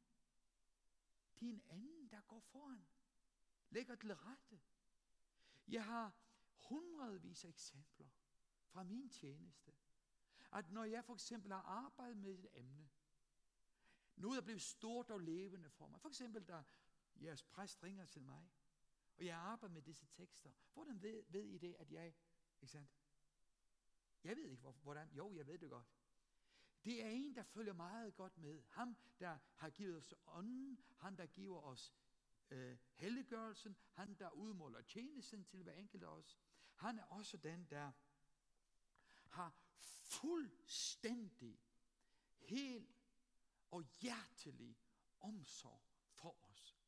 Det 1.41 1.49
er 1.49 1.53
en 1.53 1.63
anden, 1.67 2.11
der 2.11 2.21
går 2.21 2.41
foran. 2.41 2.87
Lægger 3.71 3.95
til 3.95 4.15
rette. 4.15 4.61
Jeg 5.69 5.85
har 5.85 6.17
hundredvis 6.69 7.45
af 7.45 7.49
eksempler 7.49 8.09
fra 8.65 8.83
min 8.83 9.11
tjeneste. 9.11 9.73
At 10.53 10.71
når 10.71 10.85
jeg 10.85 11.05
for 11.05 11.15
eksempel 11.15 11.53
har 11.53 11.63
arbejdet 11.63 12.17
med 12.17 12.39
et 12.39 12.47
emne, 12.53 12.91
noget 14.17 14.39
er 14.39 14.43
blevet 14.43 14.63
stort 14.63 15.11
og 15.11 15.21
levende 15.21 15.71
for 15.71 15.87
mig. 15.87 16.01
For 16.01 16.09
eksempel, 16.09 16.45
da 16.45 16.63
jeres 17.17 17.43
præst 17.43 17.83
ringer 17.83 18.07
til 18.07 18.23
mig, 18.23 18.51
og 19.17 19.27
jeg 19.27 19.37
arbejder 19.37 19.75
med 19.75 19.83
disse 19.83 20.07
tekster. 20.07 20.51
Hvordan 20.75 21.03
ved, 21.03 21.25
ved 21.29 21.45
I 21.45 21.59
det, 21.59 21.75
at 21.79 21.93
jeg, 21.93 22.07
ikke 22.07 22.67
sandt? 22.67 23.02
Jeg 24.25 24.37
ved 24.37 24.45
ikke, 24.45 24.63
hvordan. 24.83 25.11
Jo, 25.13 25.35
jeg 25.35 25.47
ved 25.47 25.59
det 25.59 25.71
godt. 25.71 25.87
Det 26.85 27.05
er 27.05 27.09
en, 27.09 27.37
der 27.37 27.43
følger 27.43 27.73
meget 27.73 28.15
godt 28.15 28.39
med. 28.39 28.63
Ham, 28.69 28.97
der 29.21 29.39
har 29.55 29.71
givet 29.71 29.97
os 29.97 30.15
ånden, 30.27 30.85
han, 30.99 31.17
der 31.17 31.27
giver 31.27 31.61
os 31.61 31.95
øh, 32.51 32.79
helliggørelsen, 32.95 33.77
han, 33.93 34.15
der 34.15 34.31
udmåler 34.31 34.83
tjenesten 34.83 35.45
til 35.45 35.63
hver 35.63 35.73
enkelt 35.75 36.03
af 36.03 36.09
os. 36.09 36.39
Han 36.75 36.99
er 36.99 37.05
også 37.05 37.37
den, 37.37 37.65
der 37.71 37.93
har 39.29 39.55
fuldstændig, 40.03 41.61
helt 42.39 42.97
og 43.71 43.83
hjertelig 43.83 44.79
omsorg 45.21 45.83
for 46.11 46.45
os. 46.45 46.79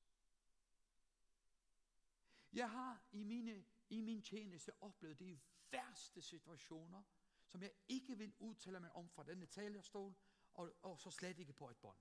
Jeg 2.53 2.70
har 2.70 3.03
i, 3.12 3.24
mine, 3.24 3.64
i 3.89 4.01
min 4.01 4.22
tjeneste 4.22 4.82
oplevet 4.82 5.18
de 5.18 5.41
værste 5.70 6.22
situationer, 6.22 7.03
som 7.55 7.63
jeg 7.63 7.73
ikke 7.89 8.19
vil 8.19 8.35
udtale 8.39 8.81
mig 8.81 8.93
om 8.93 9.09
fra 9.09 9.23
denne 9.23 9.47
talerstol, 9.47 10.15
og, 10.55 10.73
og 10.83 11.01
så 11.01 11.11
slet 11.11 11.39
ikke 11.39 11.53
på 11.53 11.71
et 11.71 11.77
bånd. 11.77 11.99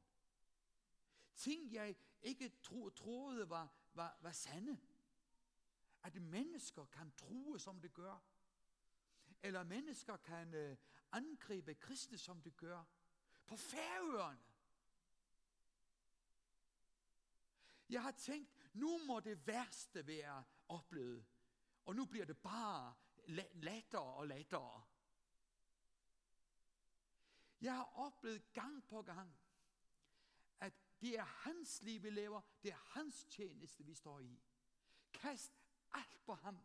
Ting, 1.35 1.73
jeg 1.73 1.95
ikke 2.21 2.49
tro, 2.63 2.89
troede 2.89 3.49
var, 3.49 3.73
var, 3.93 4.17
var 4.21 4.31
sande. 4.31 4.79
At 6.03 6.21
mennesker 6.21 6.85
kan 6.85 7.11
true, 7.11 7.59
som 7.59 7.81
det 7.81 7.93
gør. 7.93 8.23
Eller 9.43 9.63
mennesker 9.63 10.17
kan 10.17 10.53
øh, 10.53 10.77
angribe 11.11 11.73
kristne, 11.73 12.17
som 12.17 12.41
det 12.41 12.57
gør. 12.57 12.83
På 13.45 13.57
færøerne. 13.57 14.43
Jeg 17.89 18.01
har 18.03 18.11
tænkt, 18.11 18.51
nu 18.73 18.97
må 19.05 19.19
det 19.19 19.47
værste 19.47 20.07
være 20.07 20.43
oplevet. 20.67 21.25
Og 21.85 21.95
nu 21.95 22.05
bliver 22.05 22.25
det 22.25 22.37
bare 22.37 22.93
lettere 23.25 24.13
og 24.13 24.27
lettere. 24.27 24.83
Jeg 27.63 27.75
har 27.75 27.91
oplevet 27.95 28.53
gang 28.53 28.87
på 28.87 29.01
gang, 29.01 29.35
at 30.59 30.73
det 31.01 31.19
er 31.19 31.23
hans 31.23 31.81
liv, 31.81 32.03
vi 32.03 32.09
lever. 32.09 32.41
Det 32.63 32.71
er 32.71 32.75
hans 32.85 33.25
tjeneste, 33.25 33.85
vi 33.85 33.93
står 33.93 34.19
i. 34.19 34.41
Kast 35.13 35.53
alt 35.91 36.25
på 36.25 36.33
ham. 36.33 36.59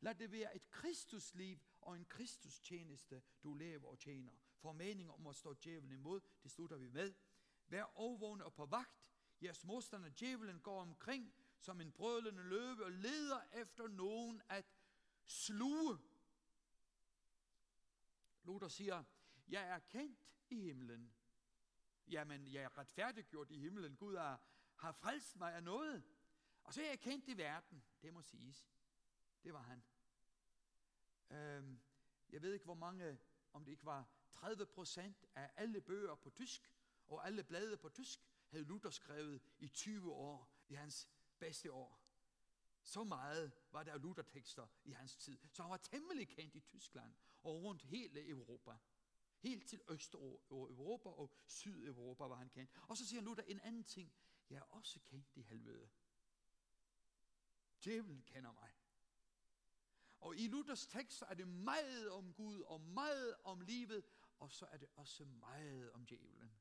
Lad 0.00 0.14
det 0.14 0.32
være 0.32 0.56
et 0.56 0.70
Kristusliv 0.70 1.58
og 1.80 1.96
en 1.96 2.04
Kristus 2.04 2.60
tjeneste, 2.60 3.22
du 3.42 3.54
lever 3.54 3.88
og 3.88 3.98
tjener. 3.98 4.32
For 4.58 4.72
meningen 4.72 5.10
om 5.10 5.26
at 5.26 5.36
stå 5.36 5.54
djævlen 5.54 5.92
imod, 5.92 6.20
det 6.42 6.50
slutter 6.50 6.76
vi 6.76 6.88
med. 6.88 7.14
Vær 7.68 7.84
overvågne 7.94 8.44
og 8.44 8.54
på 8.54 8.66
vagt. 8.66 9.06
Jeres 9.42 9.64
modstander 9.64 10.10
djævelen 10.20 10.60
går 10.60 10.80
omkring 10.80 11.34
som 11.60 11.80
en 11.80 11.92
brølende 11.92 12.42
løve 12.42 12.84
og 12.84 12.92
leder 12.92 13.40
efter 13.52 13.86
nogen 13.86 14.42
at 14.48 14.66
sluge. 15.24 15.98
Luther 18.44 18.68
siger, 18.68 19.04
jeg 19.48 19.68
er 19.68 19.78
kendt 19.78 20.32
i 20.52 20.60
himlen. 20.60 21.14
Jamen, 22.06 22.52
jeg 22.52 22.62
er 22.62 22.78
retfærdiggjort 22.78 23.50
i 23.50 23.58
himlen. 23.58 23.96
Gud 23.96 24.16
har, 24.16 24.40
har 24.76 24.92
frelst 24.92 25.36
mig 25.36 25.54
af 25.54 25.62
noget. 25.62 26.04
Og 26.64 26.74
så 26.74 26.82
er 26.82 26.88
jeg 26.88 27.00
kendt 27.00 27.28
i 27.28 27.36
verden. 27.36 27.84
Det 28.02 28.12
må 28.12 28.22
siges. 28.22 28.68
Det 29.44 29.52
var 29.52 29.62
han. 29.62 29.82
Øhm, 31.30 31.80
jeg 32.30 32.42
ved 32.42 32.52
ikke, 32.52 32.64
hvor 32.64 32.74
mange, 32.74 33.18
om 33.52 33.64
det 33.64 33.72
ikke 33.72 33.84
var 33.84 34.08
30 34.32 34.66
procent 34.66 35.24
af 35.34 35.50
alle 35.56 35.80
bøger 35.80 36.14
på 36.14 36.30
tysk, 36.30 36.72
og 37.08 37.26
alle 37.26 37.44
blade 37.44 37.76
på 37.76 37.88
tysk, 37.88 38.28
havde 38.48 38.64
Luther 38.64 38.90
skrevet 38.90 39.42
i 39.58 39.68
20 39.68 40.12
år 40.12 40.64
i 40.68 40.74
hans 40.74 41.08
bedste 41.38 41.72
år. 41.72 42.02
Så 42.82 43.04
meget 43.04 43.52
var 43.70 43.82
der 43.82 43.98
Luther-tekster 43.98 44.66
i 44.84 44.90
hans 44.90 45.16
tid. 45.16 45.38
Så 45.52 45.62
han 45.62 45.70
var 45.70 45.76
temmelig 45.76 46.28
kendt 46.28 46.54
i 46.54 46.60
Tyskland 46.60 47.14
og 47.42 47.62
rundt 47.62 47.82
hele 47.82 48.28
Europa. 48.28 48.78
Helt 49.42 49.68
til 49.68 49.80
Østeuropa 49.88 51.08
og 51.08 51.30
Sydeuropa 51.46 52.24
var 52.24 52.36
han 52.36 52.48
kendt. 52.48 52.70
Og 52.88 52.96
så 52.96 53.06
siger 53.06 53.22
Luther 53.22 53.44
en 53.44 53.60
anden 53.60 53.84
ting. 53.84 54.12
Jeg 54.50 54.56
er 54.56 54.62
også 54.70 55.00
kendt 55.00 55.26
i 55.34 55.42
helvede. 55.42 55.90
Djævlen 57.84 58.22
kender 58.22 58.52
mig. 58.52 58.70
Og 60.20 60.36
i 60.36 60.48
Luthers 60.48 60.86
tekst 60.86 61.22
er 61.28 61.34
det 61.34 61.48
meget 61.48 62.10
om 62.10 62.34
Gud 62.34 62.60
og 62.60 62.80
meget 62.80 63.34
om 63.44 63.60
livet, 63.60 64.04
og 64.38 64.52
så 64.52 64.66
er 64.66 64.76
det 64.76 64.88
også 64.96 65.24
meget 65.24 65.92
om 65.92 66.06
djævlen. 66.06 66.52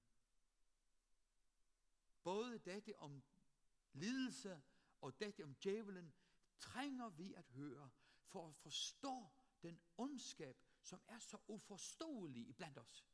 Både 2.23 2.57
dette 2.57 2.99
om 2.99 3.23
lidelse 3.93 4.61
og 5.01 5.19
dette 5.19 5.43
om 5.43 5.55
djævlen 5.55 6.13
trænger 6.59 7.09
vi 7.09 7.33
at 7.33 7.47
høre 7.47 7.89
for 8.25 8.47
at 8.47 8.55
forstå 8.55 9.27
den 9.61 9.79
ondskab, 9.97 10.57
som 10.81 11.01
er 11.07 11.19
så 11.19 11.37
uforståelig 11.47 12.55
blandt 12.55 12.77
os. 12.77 13.07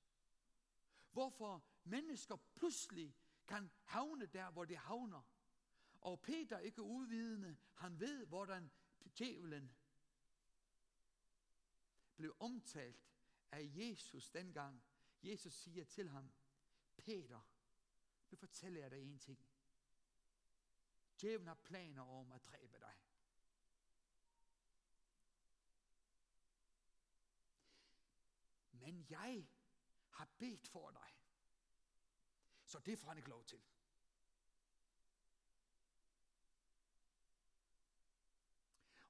Hvorfor 1.12 1.66
mennesker 1.84 2.36
pludselig 2.56 3.16
kan 3.48 3.72
havne 3.84 4.26
der, 4.26 4.52
hvor 4.52 4.66
det 4.66 4.78
havner. 4.78 5.22
Og 6.02 6.22
Peter 6.22 6.60
ikke 6.60 6.82
udvidende, 6.82 7.58
han 7.74 8.00
ved, 8.00 8.26
hvordan 8.26 8.72
djævlen 9.18 9.76
blev 12.16 12.36
omtalt 12.40 13.08
af 13.52 13.72
Jesus 13.76 14.30
dengang. 14.30 14.84
Jesus 15.24 15.54
siger 15.54 15.84
til 15.84 16.10
ham, 16.10 16.32
Peter, 16.98 17.42
nu 18.32 18.38
fortæller 18.38 18.82
jeg 18.82 18.92
dig 18.92 19.02
en 19.02 19.20
ting. 19.20 19.40
Djævlen 21.22 21.48
har 21.48 21.56
planer 21.64 22.02
om 22.02 22.32
at 22.32 22.46
dræbe 22.46 22.80
dig. 22.80 23.07
Men 28.80 29.06
jeg 29.10 29.48
har 30.10 30.28
bedt 30.38 30.68
for 30.68 30.92
dig. 30.92 31.14
Så 32.66 32.80
det 32.80 33.00
får 33.00 33.08
han 33.08 33.18
ikke 33.18 33.30
lov 33.30 33.46
til. 33.46 33.62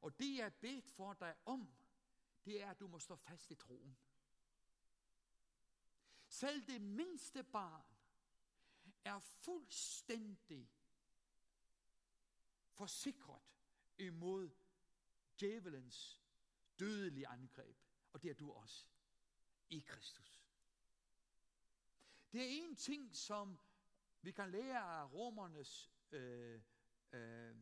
Og 0.01 0.20
det 0.20 0.36
jeg 0.36 0.53
bedt 0.53 0.91
for 0.91 1.13
dig 1.13 1.36
om, 1.45 1.78
det 2.45 2.61
er, 2.61 2.70
at 2.72 2.80
du 2.80 2.88
må 2.88 2.99
stå 2.99 3.15
fast 3.15 3.51
i 3.51 3.55
troen. 3.55 3.97
Selv 6.28 6.68
det 6.68 6.82
mindste 6.82 7.43
barn 7.43 7.97
er 9.05 9.20
fuldstændig 9.20 10.72
forsikret 12.70 13.41
imod 13.97 14.49
djævelens 15.39 16.22
dødelige 16.80 17.28
angreb. 17.28 17.78
Og 18.13 18.24
det 18.24 18.30
er 18.30 18.36
du 18.36 18.51
også 18.51 18.88
i 19.70 19.80
Kristus. 19.80 20.43
Det 22.32 22.41
er 22.41 22.63
en 22.63 22.76
ting, 22.76 23.15
som 23.15 23.59
vi 24.22 24.32
kan 24.32 24.51
lære 24.51 24.80
af 24.80 25.13
romernes 25.13 25.91
øh, 26.11 26.61
øh, 27.11 27.55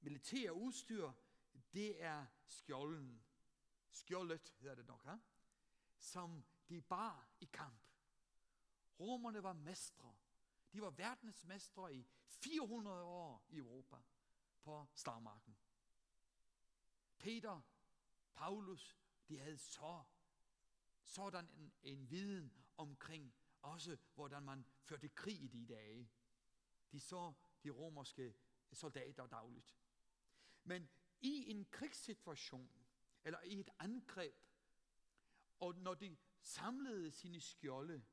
militære 0.00 0.54
udstyr, 0.54 1.12
det 1.72 2.02
er 2.02 2.26
skjolden. 2.46 3.22
Skjoldet 3.90 4.54
hedder 4.58 4.74
det 4.74 4.86
nok, 4.86 5.04
ha? 5.04 5.16
som 5.98 6.44
de 6.68 6.80
bar 6.80 7.28
i 7.40 7.44
kamp. 7.44 7.80
Romerne 9.00 9.42
var 9.42 9.52
mestre. 9.52 10.14
De 10.72 10.82
var 10.82 10.90
verdensmestre 10.90 11.94
i 11.94 12.06
400 12.26 13.02
år 13.02 13.44
i 13.48 13.56
Europa 13.56 13.96
på 14.62 14.86
slagmarken. 14.94 15.56
Peter, 17.18 17.60
Paulus, 18.34 18.96
de 19.28 19.38
havde 19.38 19.58
så 19.58 20.02
sådan 21.02 21.48
en, 21.56 21.72
en 21.82 22.10
viden 22.10 22.52
omkring 22.76 23.34
også, 23.62 23.96
hvordan 24.14 24.42
man 24.42 24.66
førte 24.80 25.08
krig 25.08 25.42
i 25.42 25.46
de 25.46 25.66
dage. 25.66 26.10
De 26.92 27.00
så 27.00 27.32
de 27.64 27.70
romerske 27.70 28.34
soldater 28.72 29.26
dagligt. 29.26 29.76
Men 30.64 30.88
i 31.20 31.50
en 31.50 31.64
krigssituation, 31.64 32.70
eller 33.24 33.40
i 33.42 33.60
et 33.60 33.70
angreb, 33.78 34.34
og 35.60 35.74
når 35.74 35.94
de 35.94 36.16
samlede 36.42 37.10
sine 37.10 37.40
skjolde, 37.40 38.04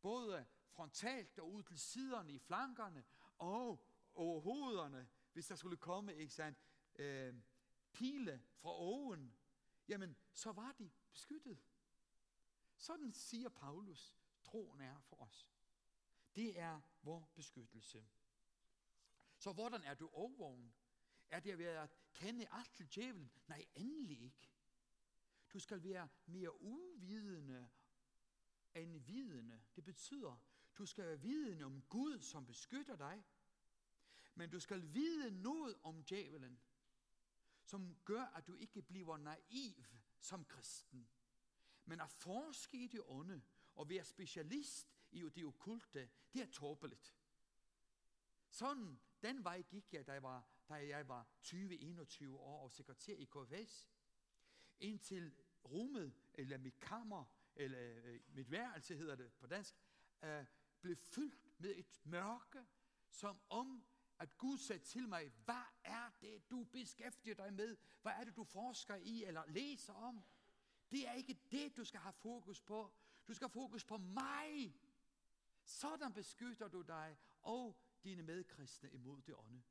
både 0.00 0.46
frontalt 0.70 1.38
og 1.38 1.52
ud 1.52 1.62
til 1.62 1.78
siderne 1.78 2.32
i 2.32 2.38
flankerne, 2.38 3.04
og 3.38 3.86
over 4.14 4.40
hovederne, 4.40 5.08
hvis 5.32 5.46
der 5.46 5.54
skulle 5.54 5.76
komme, 5.76 6.14
ikke 6.14 6.34
sandt, 6.34 6.58
øh, 6.94 7.34
pile 7.92 8.42
fra 8.56 8.70
oven, 8.70 9.34
jamen, 9.90 10.16
så 10.32 10.52
var 10.52 10.72
de 10.72 10.90
beskyttet. 11.12 11.58
Sådan 12.76 13.12
siger 13.12 13.48
Paulus, 13.48 14.16
troen 14.42 14.80
er 14.80 15.00
for 15.00 15.16
os. 15.16 15.50
Det 16.34 16.58
er 16.58 16.80
vor 17.02 17.30
beskyttelse. 17.34 18.08
Så 19.38 19.52
hvordan 19.52 19.82
er 19.82 19.94
du 19.94 20.08
overvågen? 20.12 20.74
Er 21.30 21.40
det 21.40 21.58
ved 21.58 21.64
at 21.64 21.90
kende 22.14 22.46
alt 22.50 22.72
til 22.72 22.86
djævlen? 22.94 23.32
Nej, 23.46 23.66
endelig 23.74 24.20
ikke. 24.20 24.50
Du 25.52 25.58
skal 25.58 25.82
være 25.82 26.08
mere 26.26 26.62
uvidende 26.62 27.70
end 28.74 28.96
vidende. 28.96 29.62
Det 29.76 29.84
betyder, 29.84 30.36
du 30.78 30.86
skal 30.86 31.04
være 31.04 31.20
vidende 31.20 31.64
om 31.64 31.82
Gud, 31.82 32.20
som 32.20 32.46
beskytter 32.46 32.96
dig. 32.96 33.24
Men 34.34 34.50
du 34.50 34.60
skal 34.60 34.94
vide 34.94 35.42
noget 35.42 35.76
om 35.82 36.04
djævelen, 36.04 36.60
som 37.70 37.96
gør, 38.04 38.22
at 38.22 38.46
du 38.46 38.54
ikke 38.54 38.82
bliver 38.82 39.16
naiv 39.16 39.84
som 40.20 40.44
kristen. 40.44 41.08
Men 41.84 42.00
at 42.00 42.10
forske 42.10 42.84
i 42.84 42.86
det 42.86 43.00
onde 43.04 43.42
og 43.74 43.88
være 43.88 44.04
specialist 44.04 44.96
i 45.10 45.20
det 45.20 45.44
okulte, 45.44 46.10
det 46.32 46.42
er 46.42 46.46
tåbeligt. 46.46 47.16
Sådan, 48.50 49.00
den 49.22 49.44
vej 49.44 49.62
gik 49.62 49.94
jeg, 49.94 50.06
da 50.06 50.12
jeg 50.12 50.22
var, 50.22 50.48
da 50.68 50.74
jeg 50.74 51.08
var 51.08 51.26
20-21 51.42 52.28
år 52.28 52.62
og 52.62 52.72
sekretær 52.72 53.14
i 53.14 53.24
KFS. 53.24 53.90
Indtil 54.78 55.34
rummet, 55.64 56.14
eller 56.34 56.58
mit 56.58 56.80
kammer, 56.80 57.24
eller 57.56 58.02
øh, 58.04 58.20
mit 58.28 58.50
værelse 58.50 58.96
hedder 58.96 59.16
det 59.16 59.32
på 59.32 59.46
dansk, 59.46 59.74
øh, 60.22 60.44
blev 60.80 60.96
fyldt 60.96 61.60
med 61.60 61.76
et 61.76 62.00
mørke, 62.04 62.66
som 63.08 63.40
om 63.48 63.84
at 64.20 64.38
Gud 64.38 64.58
sagde 64.58 64.84
til 64.84 65.08
mig, 65.08 65.32
hvad 65.44 65.64
er 65.84 66.10
det, 66.20 66.50
du 66.50 66.64
beskæftiger 66.64 67.34
dig 67.34 67.52
med? 67.52 67.76
Hvad 68.02 68.12
er 68.12 68.24
det, 68.24 68.36
du 68.36 68.44
forsker 68.44 68.94
i 68.94 69.24
eller 69.24 69.42
læser 69.46 69.92
om? 69.92 70.24
Det 70.90 71.08
er 71.08 71.12
ikke 71.12 71.40
det, 71.50 71.76
du 71.76 71.84
skal 71.84 72.00
have 72.00 72.12
fokus 72.12 72.62
på. 72.62 72.92
Du 73.28 73.34
skal 73.34 73.44
have 73.44 73.52
fokus 73.52 73.84
på 73.84 73.96
mig. 73.96 74.74
Sådan 75.64 76.12
beskytter 76.12 76.68
du 76.68 76.82
dig 76.82 77.18
og 77.42 77.80
dine 78.04 78.22
medkristne 78.22 78.90
imod 78.90 79.22
det 79.22 79.34
ånde. 79.34 79.62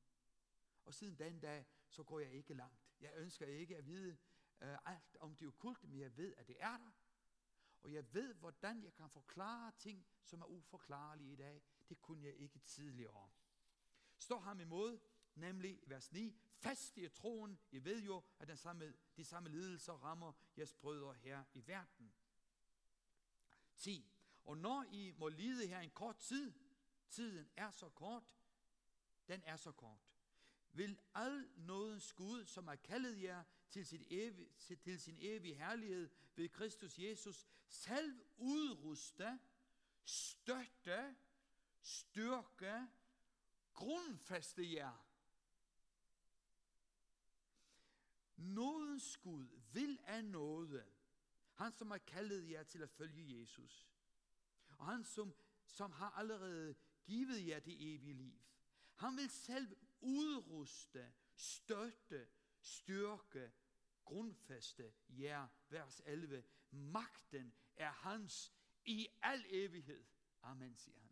Og 0.85 0.93
siden 0.93 1.19
den 1.19 1.39
dag, 1.39 1.65
så 1.89 2.03
går 2.03 2.19
jeg 2.19 2.31
ikke 2.31 2.53
langt. 2.53 2.91
Jeg 2.99 3.11
ønsker 3.15 3.45
ikke 3.45 3.77
at 3.77 3.85
vide 3.85 4.17
uh, 4.61 4.91
alt 4.93 5.17
om 5.19 5.35
det 5.35 5.47
okulte, 5.47 5.87
men 5.87 5.99
jeg 5.99 6.17
ved, 6.17 6.33
at 6.37 6.47
det 6.47 6.55
er 6.59 6.77
der. 6.77 6.91
Og 7.81 7.93
jeg 7.93 8.13
ved, 8.13 8.33
hvordan 8.33 8.83
jeg 8.83 8.93
kan 8.93 9.09
forklare 9.09 9.71
ting, 9.77 10.07
som 10.23 10.41
er 10.41 10.45
uforklarlige 10.45 11.33
i 11.33 11.35
dag. 11.35 11.63
Det 11.89 12.01
kunne 12.01 12.25
jeg 12.25 12.35
ikke 12.35 12.59
tidligere. 12.59 13.29
Står 14.19 14.39
ham 14.39 14.59
imod, 14.59 14.99
nemlig 15.35 15.79
vers 15.85 16.11
9, 16.11 16.39
fast 16.55 16.97
i 16.97 17.07
troen, 17.07 17.59
I 17.71 17.83
ved 17.83 18.01
jo, 18.01 18.23
at 18.39 18.47
den 18.47 18.57
samme, 18.57 18.93
de 19.17 19.25
samme 19.25 19.49
lidelser 19.49 19.93
rammer 19.93 20.33
jeres 20.57 20.73
brødre 20.73 21.13
her 21.13 21.43
i 21.53 21.67
verden. 21.67 22.13
10. 23.75 24.11
Og 24.45 24.57
når 24.57 24.85
I 24.91 25.11
må 25.17 25.27
lide 25.27 25.67
her 25.67 25.79
en 25.79 25.89
kort 25.89 26.17
tid, 26.17 26.53
tiden 27.09 27.49
er 27.55 27.71
så 27.71 27.89
kort, 27.89 28.23
den 29.27 29.43
er 29.45 29.57
så 29.57 29.71
kort, 29.71 30.09
vil 30.71 30.99
al 31.15 31.49
nådens 31.55 32.13
Gud, 32.13 32.45
som 32.45 32.67
har 32.67 32.75
kaldet 32.75 33.21
jer 33.21 33.43
til, 33.69 33.85
sit 33.85 34.03
evige, 34.09 34.49
til 34.79 34.99
sin 34.99 35.17
evige 35.21 35.55
herlighed 35.55 36.09
ved 36.35 36.49
Kristus 36.49 36.99
Jesus, 36.99 37.47
selv 37.67 38.19
udruste, 38.37 39.39
støtte, 40.05 41.15
styrke, 41.81 42.87
grundfaste 43.79 44.73
jer. 44.73 45.05
Nådens 48.35 49.17
Gud 49.17 49.47
vil 49.73 49.99
af 50.03 50.25
nåde. 50.25 50.85
Han, 51.53 51.73
som 51.73 51.91
har 51.91 51.97
kaldet 51.97 52.49
jer 52.49 52.63
til 52.63 52.81
at 52.81 52.89
følge 52.89 53.39
Jesus. 53.39 53.87
Og 54.77 54.85
han, 54.85 55.03
som, 55.03 55.33
som 55.65 55.91
har 55.91 56.09
allerede 56.09 56.75
givet 57.03 57.47
jer 57.47 57.59
det 57.59 57.93
evige 57.93 58.13
liv. 58.13 58.41
Han 58.95 59.17
vil 59.17 59.29
selv 59.29 59.77
udruste, 59.99 61.13
støtte, 61.35 62.27
styrke, 62.61 63.51
grundfaste 64.05 64.93
jer. 65.09 65.47
Vers 65.69 66.01
11. 66.05 66.43
Magten 66.71 67.53
er 67.75 67.91
hans 67.91 68.53
i 68.85 69.07
al 69.21 69.45
evighed. 69.49 70.05
Amen, 70.41 70.75
siger 70.75 70.99
han. 70.99 71.08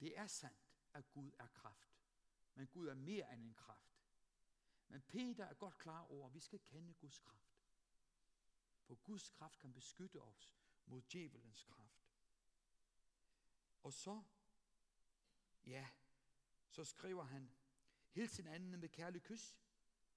Det 0.00 0.18
er 0.18 0.26
sandt, 0.26 0.76
at 0.92 1.10
Gud 1.10 1.32
er 1.38 1.46
kraft. 1.46 1.96
Men 2.54 2.66
Gud 2.66 2.88
er 2.88 2.94
mere 2.94 3.32
end 3.32 3.42
en 3.42 3.54
kraft. 3.54 4.00
Men 4.88 5.02
Peter 5.02 5.44
er 5.44 5.54
godt 5.54 5.78
klar 5.78 6.02
over, 6.02 6.26
at 6.26 6.34
vi 6.34 6.40
skal 6.40 6.58
kende 6.58 6.94
Guds 6.94 7.18
kraft. 7.18 7.60
For 8.82 8.94
Guds 8.94 9.30
kraft 9.30 9.58
kan 9.58 9.72
beskytte 9.72 10.22
os 10.22 10.56
mod 10.86 11.02
djævelens 11.02 11.64
kraft. 11.64 12.10
Og 13.82 13.92
så, 13.92 14.22
ja, 15.64 15.88
så 16.68 16.84
skriver 16.84 17.24
han, 17.24 17.52
Hils 18.10 18.36
hinanden 18.36 18.80
med 18.80 18.88
kærlig 18.88 19.22
kys, 19.22 19.58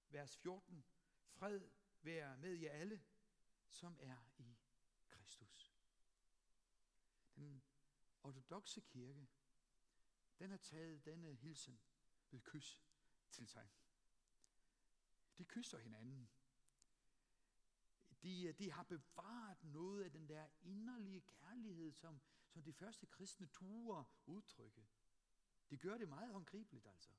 vers 0.08 0.36
14, 0.36 0.84
fred 1.28 1.70
være 2.02 2.36
med 2.36 2.54
jer 2.54 2.72
alle, 2.72 3.04
som 3.68 3.98
er 4.00 4.16
i 4.38 4.56
Kristus. 5.08 5.74
Den 7.36 7.62
ortodoxe 8.22 8.80
kirke, 8.80 9.28
den 10.38 10.50
har 10.50 10.56
taget 10.56 11.04
denne 11.04 11.34
hilsen 11.34 11.80
ved 12.30 12.40
kys 12.40 12.80
til 13.30 13.48
sig. 13.48 13.70
De 15.38 15.44
kysser 15.44 15.78
hinanden. 15.78 16.30
De, 18.22 18.44
øh, 18.46 18.58
de 18.58 18.72
har 18.72 18.82
bevaret 18.82 19.64
noget 19.64 20.04
af 20.04 20.10
den 20.10 20.28
der 20.28 20.46
inderlige 20.62 21.20
kærlighed, 21.20 21.92
som, 21.92 22.20
som 22.48 22.62
de 22.62 22.72
første 22.72 23.06
kristne 23.06 23.46
turer 23.46 24.04
udtrykke. 24.26 24.86
De 25.70 25.78
gør 25.78 25.98
det 25.98 26.08
meget 26.08 26.32
håndgribeligt, 26.32 26.86
altså. 26.86 27.10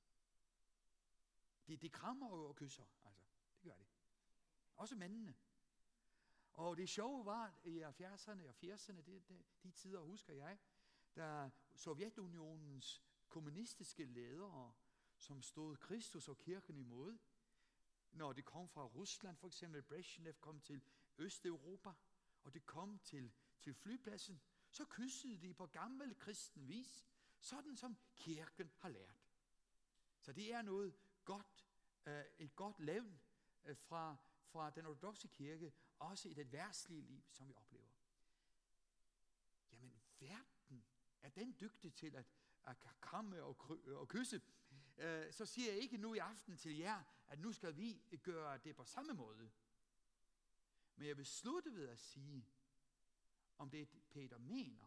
De, 1.66 1.76
de 1.76 1.90
krammer 1.90 2.28
og 2.28 2.56
kysser, 2.56 2.84
altså. 3.04 3.24
Det 3.54 3.62
gør 3.62 3.76
de. 3.76 3.86
Også 4.76 4.96
mændene. 4.96 5.34
Og 6.52 6.76
det 6.76 6.88
sjove 6.88 7.26
var 7.26 7.54
i 7.64 7.82
70'erne 7.82 8.46
og 8.46 8.54
80'erne, 8.64 9.00
det, 9.00 9.28
det, 9.28 9.44
de 9.62 9.70
tider 9.70 10.00
husker 10.00 10.34
jeg, 10.34 10.58
da 11.16 11.50
Sovjetunionens 11.74 13.05
kommunistiske 13.28 14.04
ledere, 14.04 14.72
som 15.16 15.42
stod 15.42 15.76
Kristus 15.76 16.28
og 16.28 16.38
kirken 16.38 16.78
imod, 16.78 17.18
når 18.12 18.32
det 18.32 18.44
kom 18.44 18.68
fra 18.68 18.84
Rusland, 18.84 19.36
for 19.36 19.46
eksempel 19.46 19.82
Brezhnev 19.82 20.34
kom 20.34 20.60
til 20.60 20.82
Østeuropa, 21.18 21.92
og 22.42 22.54
det 22.54 22.66
kom 22.66 22.98
til, 22.98 23.32
til 23.60 23.74
flypladsen, 23.74 24.40
så 24.70 24.84
kyssede 24.84 25.40
de 25.40 25.54
på 25.54 25.66
gammel 25.66 26.18
kristen 26.18 26.68
vis, 26.68 27.06
sådan 27.38 27.76
som 27.76 27.96
kirken 28.16 28.70
har 28.78 28.88
lært. 28.88 29.26
Så 30.20 30.32
det 30.32 30.52
er 30.52 30.62
noget 30.62 30.94
godt, 31.24 31.66
øh, 32.06 32.24
et 32.38 32.56
godt 32.56 32.80
levn 32.80 33.20
øh, 33.64 33.76
fra, 33.76 34.16
fra 34.44 34.70
den 34.70 34.86
ortodoxe 34.86 35.28
kirke, 35.28 35.72
også 35.98 36.28
i 36.28 36.34
det 36.34 36.52
værtslige 36.52 37.02
liv, 37.02 37.24
som 37.30 37.48
vi 37.48 37.54
oplever. 37.54 37.88
Jamen, 39.72 40.00
verden 40.20 40.84
er 41.22 41.28
den 41.28 41.56
dygtig 41.60 41.94
til 41.94 42.16
at, 42.16 42.26
at 42.66 42.76
kramme 43.00 43.42
og, 43.42 43.80
øh, 43.84 43.96
og 43.96 44.08
kysse, 44.08 44.42
øh, 44.98 45.32
så 45.32 45.46
siger 45.46 45.72
jeg 45.72 45.80
ikke 45.80 45.96
nu 45.96 46.14
i 46.14 46.18
aften 46.18 46.56
til 46.56 46.76
jer, 46.76 47.02
at 47.28 47.38
nu 47.38 47.52
skal 47.52 47.76
vi 47.76 48.02
gøre 48.22 48.58
det 48.58 48.76
på 48.76 48.84
samme 48.84 49.12
måde. 49.12 49.50
Men 50.96 51.08
jeg 51.08 51.16
vil 51.16 51.26
slutte 51.26 51.74
ved 51.74 51.88
at 51.88 51.98
sige, 51.98 52.46
om 53.58 53.70
det 53.70 53.88
Peter 54.10 54.38
mener, 54.38 54.84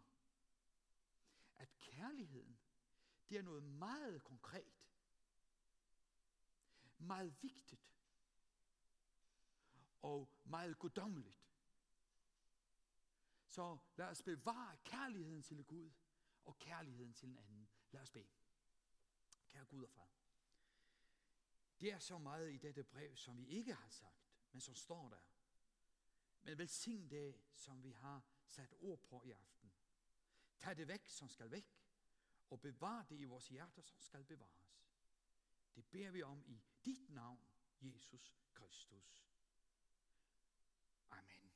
at 1.55 1.77
kærligheden, 1.77 2.59
det 3.29 3.37
er 3.37 3.41
noget 3.41 3.63
meget 3.63 4.23
konkret, 4.23 4.85
meget 6.97 7.43
vigtigt 7.43 7.93
og 10.01 10.29
meget 10.43 10.79
guddommeligt. 10.79 11.45
Så 13.47 13.77
lad 13.95 14.07
os 14.07 14.21
bevare 14.21 14.77
kærligheden 14.83 15.43
til 15.43 15.63
Gud 15.63 15.91
og 16.45 16.59
kærligheden 16.59 17.13
til 17.13 17.29
en 17.29 17.37
anden. 17.37 17.68
Lad 17.91 18.01
os 18.01 18.11
bede. 18.11 18.27
Kære 19.47 19.65
Gud 19.65 19.83
og 19.83 19.89
far. 19.89 20.09
Det 21.79 21.91
er 21.91 21.99
så 21.99 22.17
meget 22.17 22.51
i 22.51 22.57
dette 22.57 22.83
brev, 22.83 23.15
som 23.15 23.37
vi 23.37 23.45
ikke 23.45 23.73
har 23.73 23.89
sagt, 23.89 24.31
men 24.51 24.61
som 24.61 24.75
står 24.75 25.09
der. 25.09 25.21
Men 26.41 26.57
velsign 26.57 27.09
det, 27.09 27.41
som 27.53 27.83
vi 27.83 27.91
har 27.91 28.25
sat 28.45 28.73
ord 28.79 28.99
på 28.99 29.23
i 29.23 29.31
aften. 29.31 29.71
Tag 30.57 30.77
det 30.77 30.87
væk, 30.87 31.07
som 31.07 31.29
skal 31.29 31.51
væk, 31.51 31.79
og 32.49 32.61
bevar 32.61 33.03
det 33.03 33.19
i 33.19 33.23
vores 33.23 33.47
hjerter, 33.47 33.81
som 33.81 34.01
skal 34.01 34.23
bevares. 34.23 34.79
Det 35.75 35.85
beder 35.85 36.11
vi 36.11 36.23
om 36.23 36.43
i 36.45 36.61
dit 36.85 37.09
navn, 37.09 37.39
Jesus 37.81 38.33
Kristus. 38.53 39.25
Amen. 41.09 41.48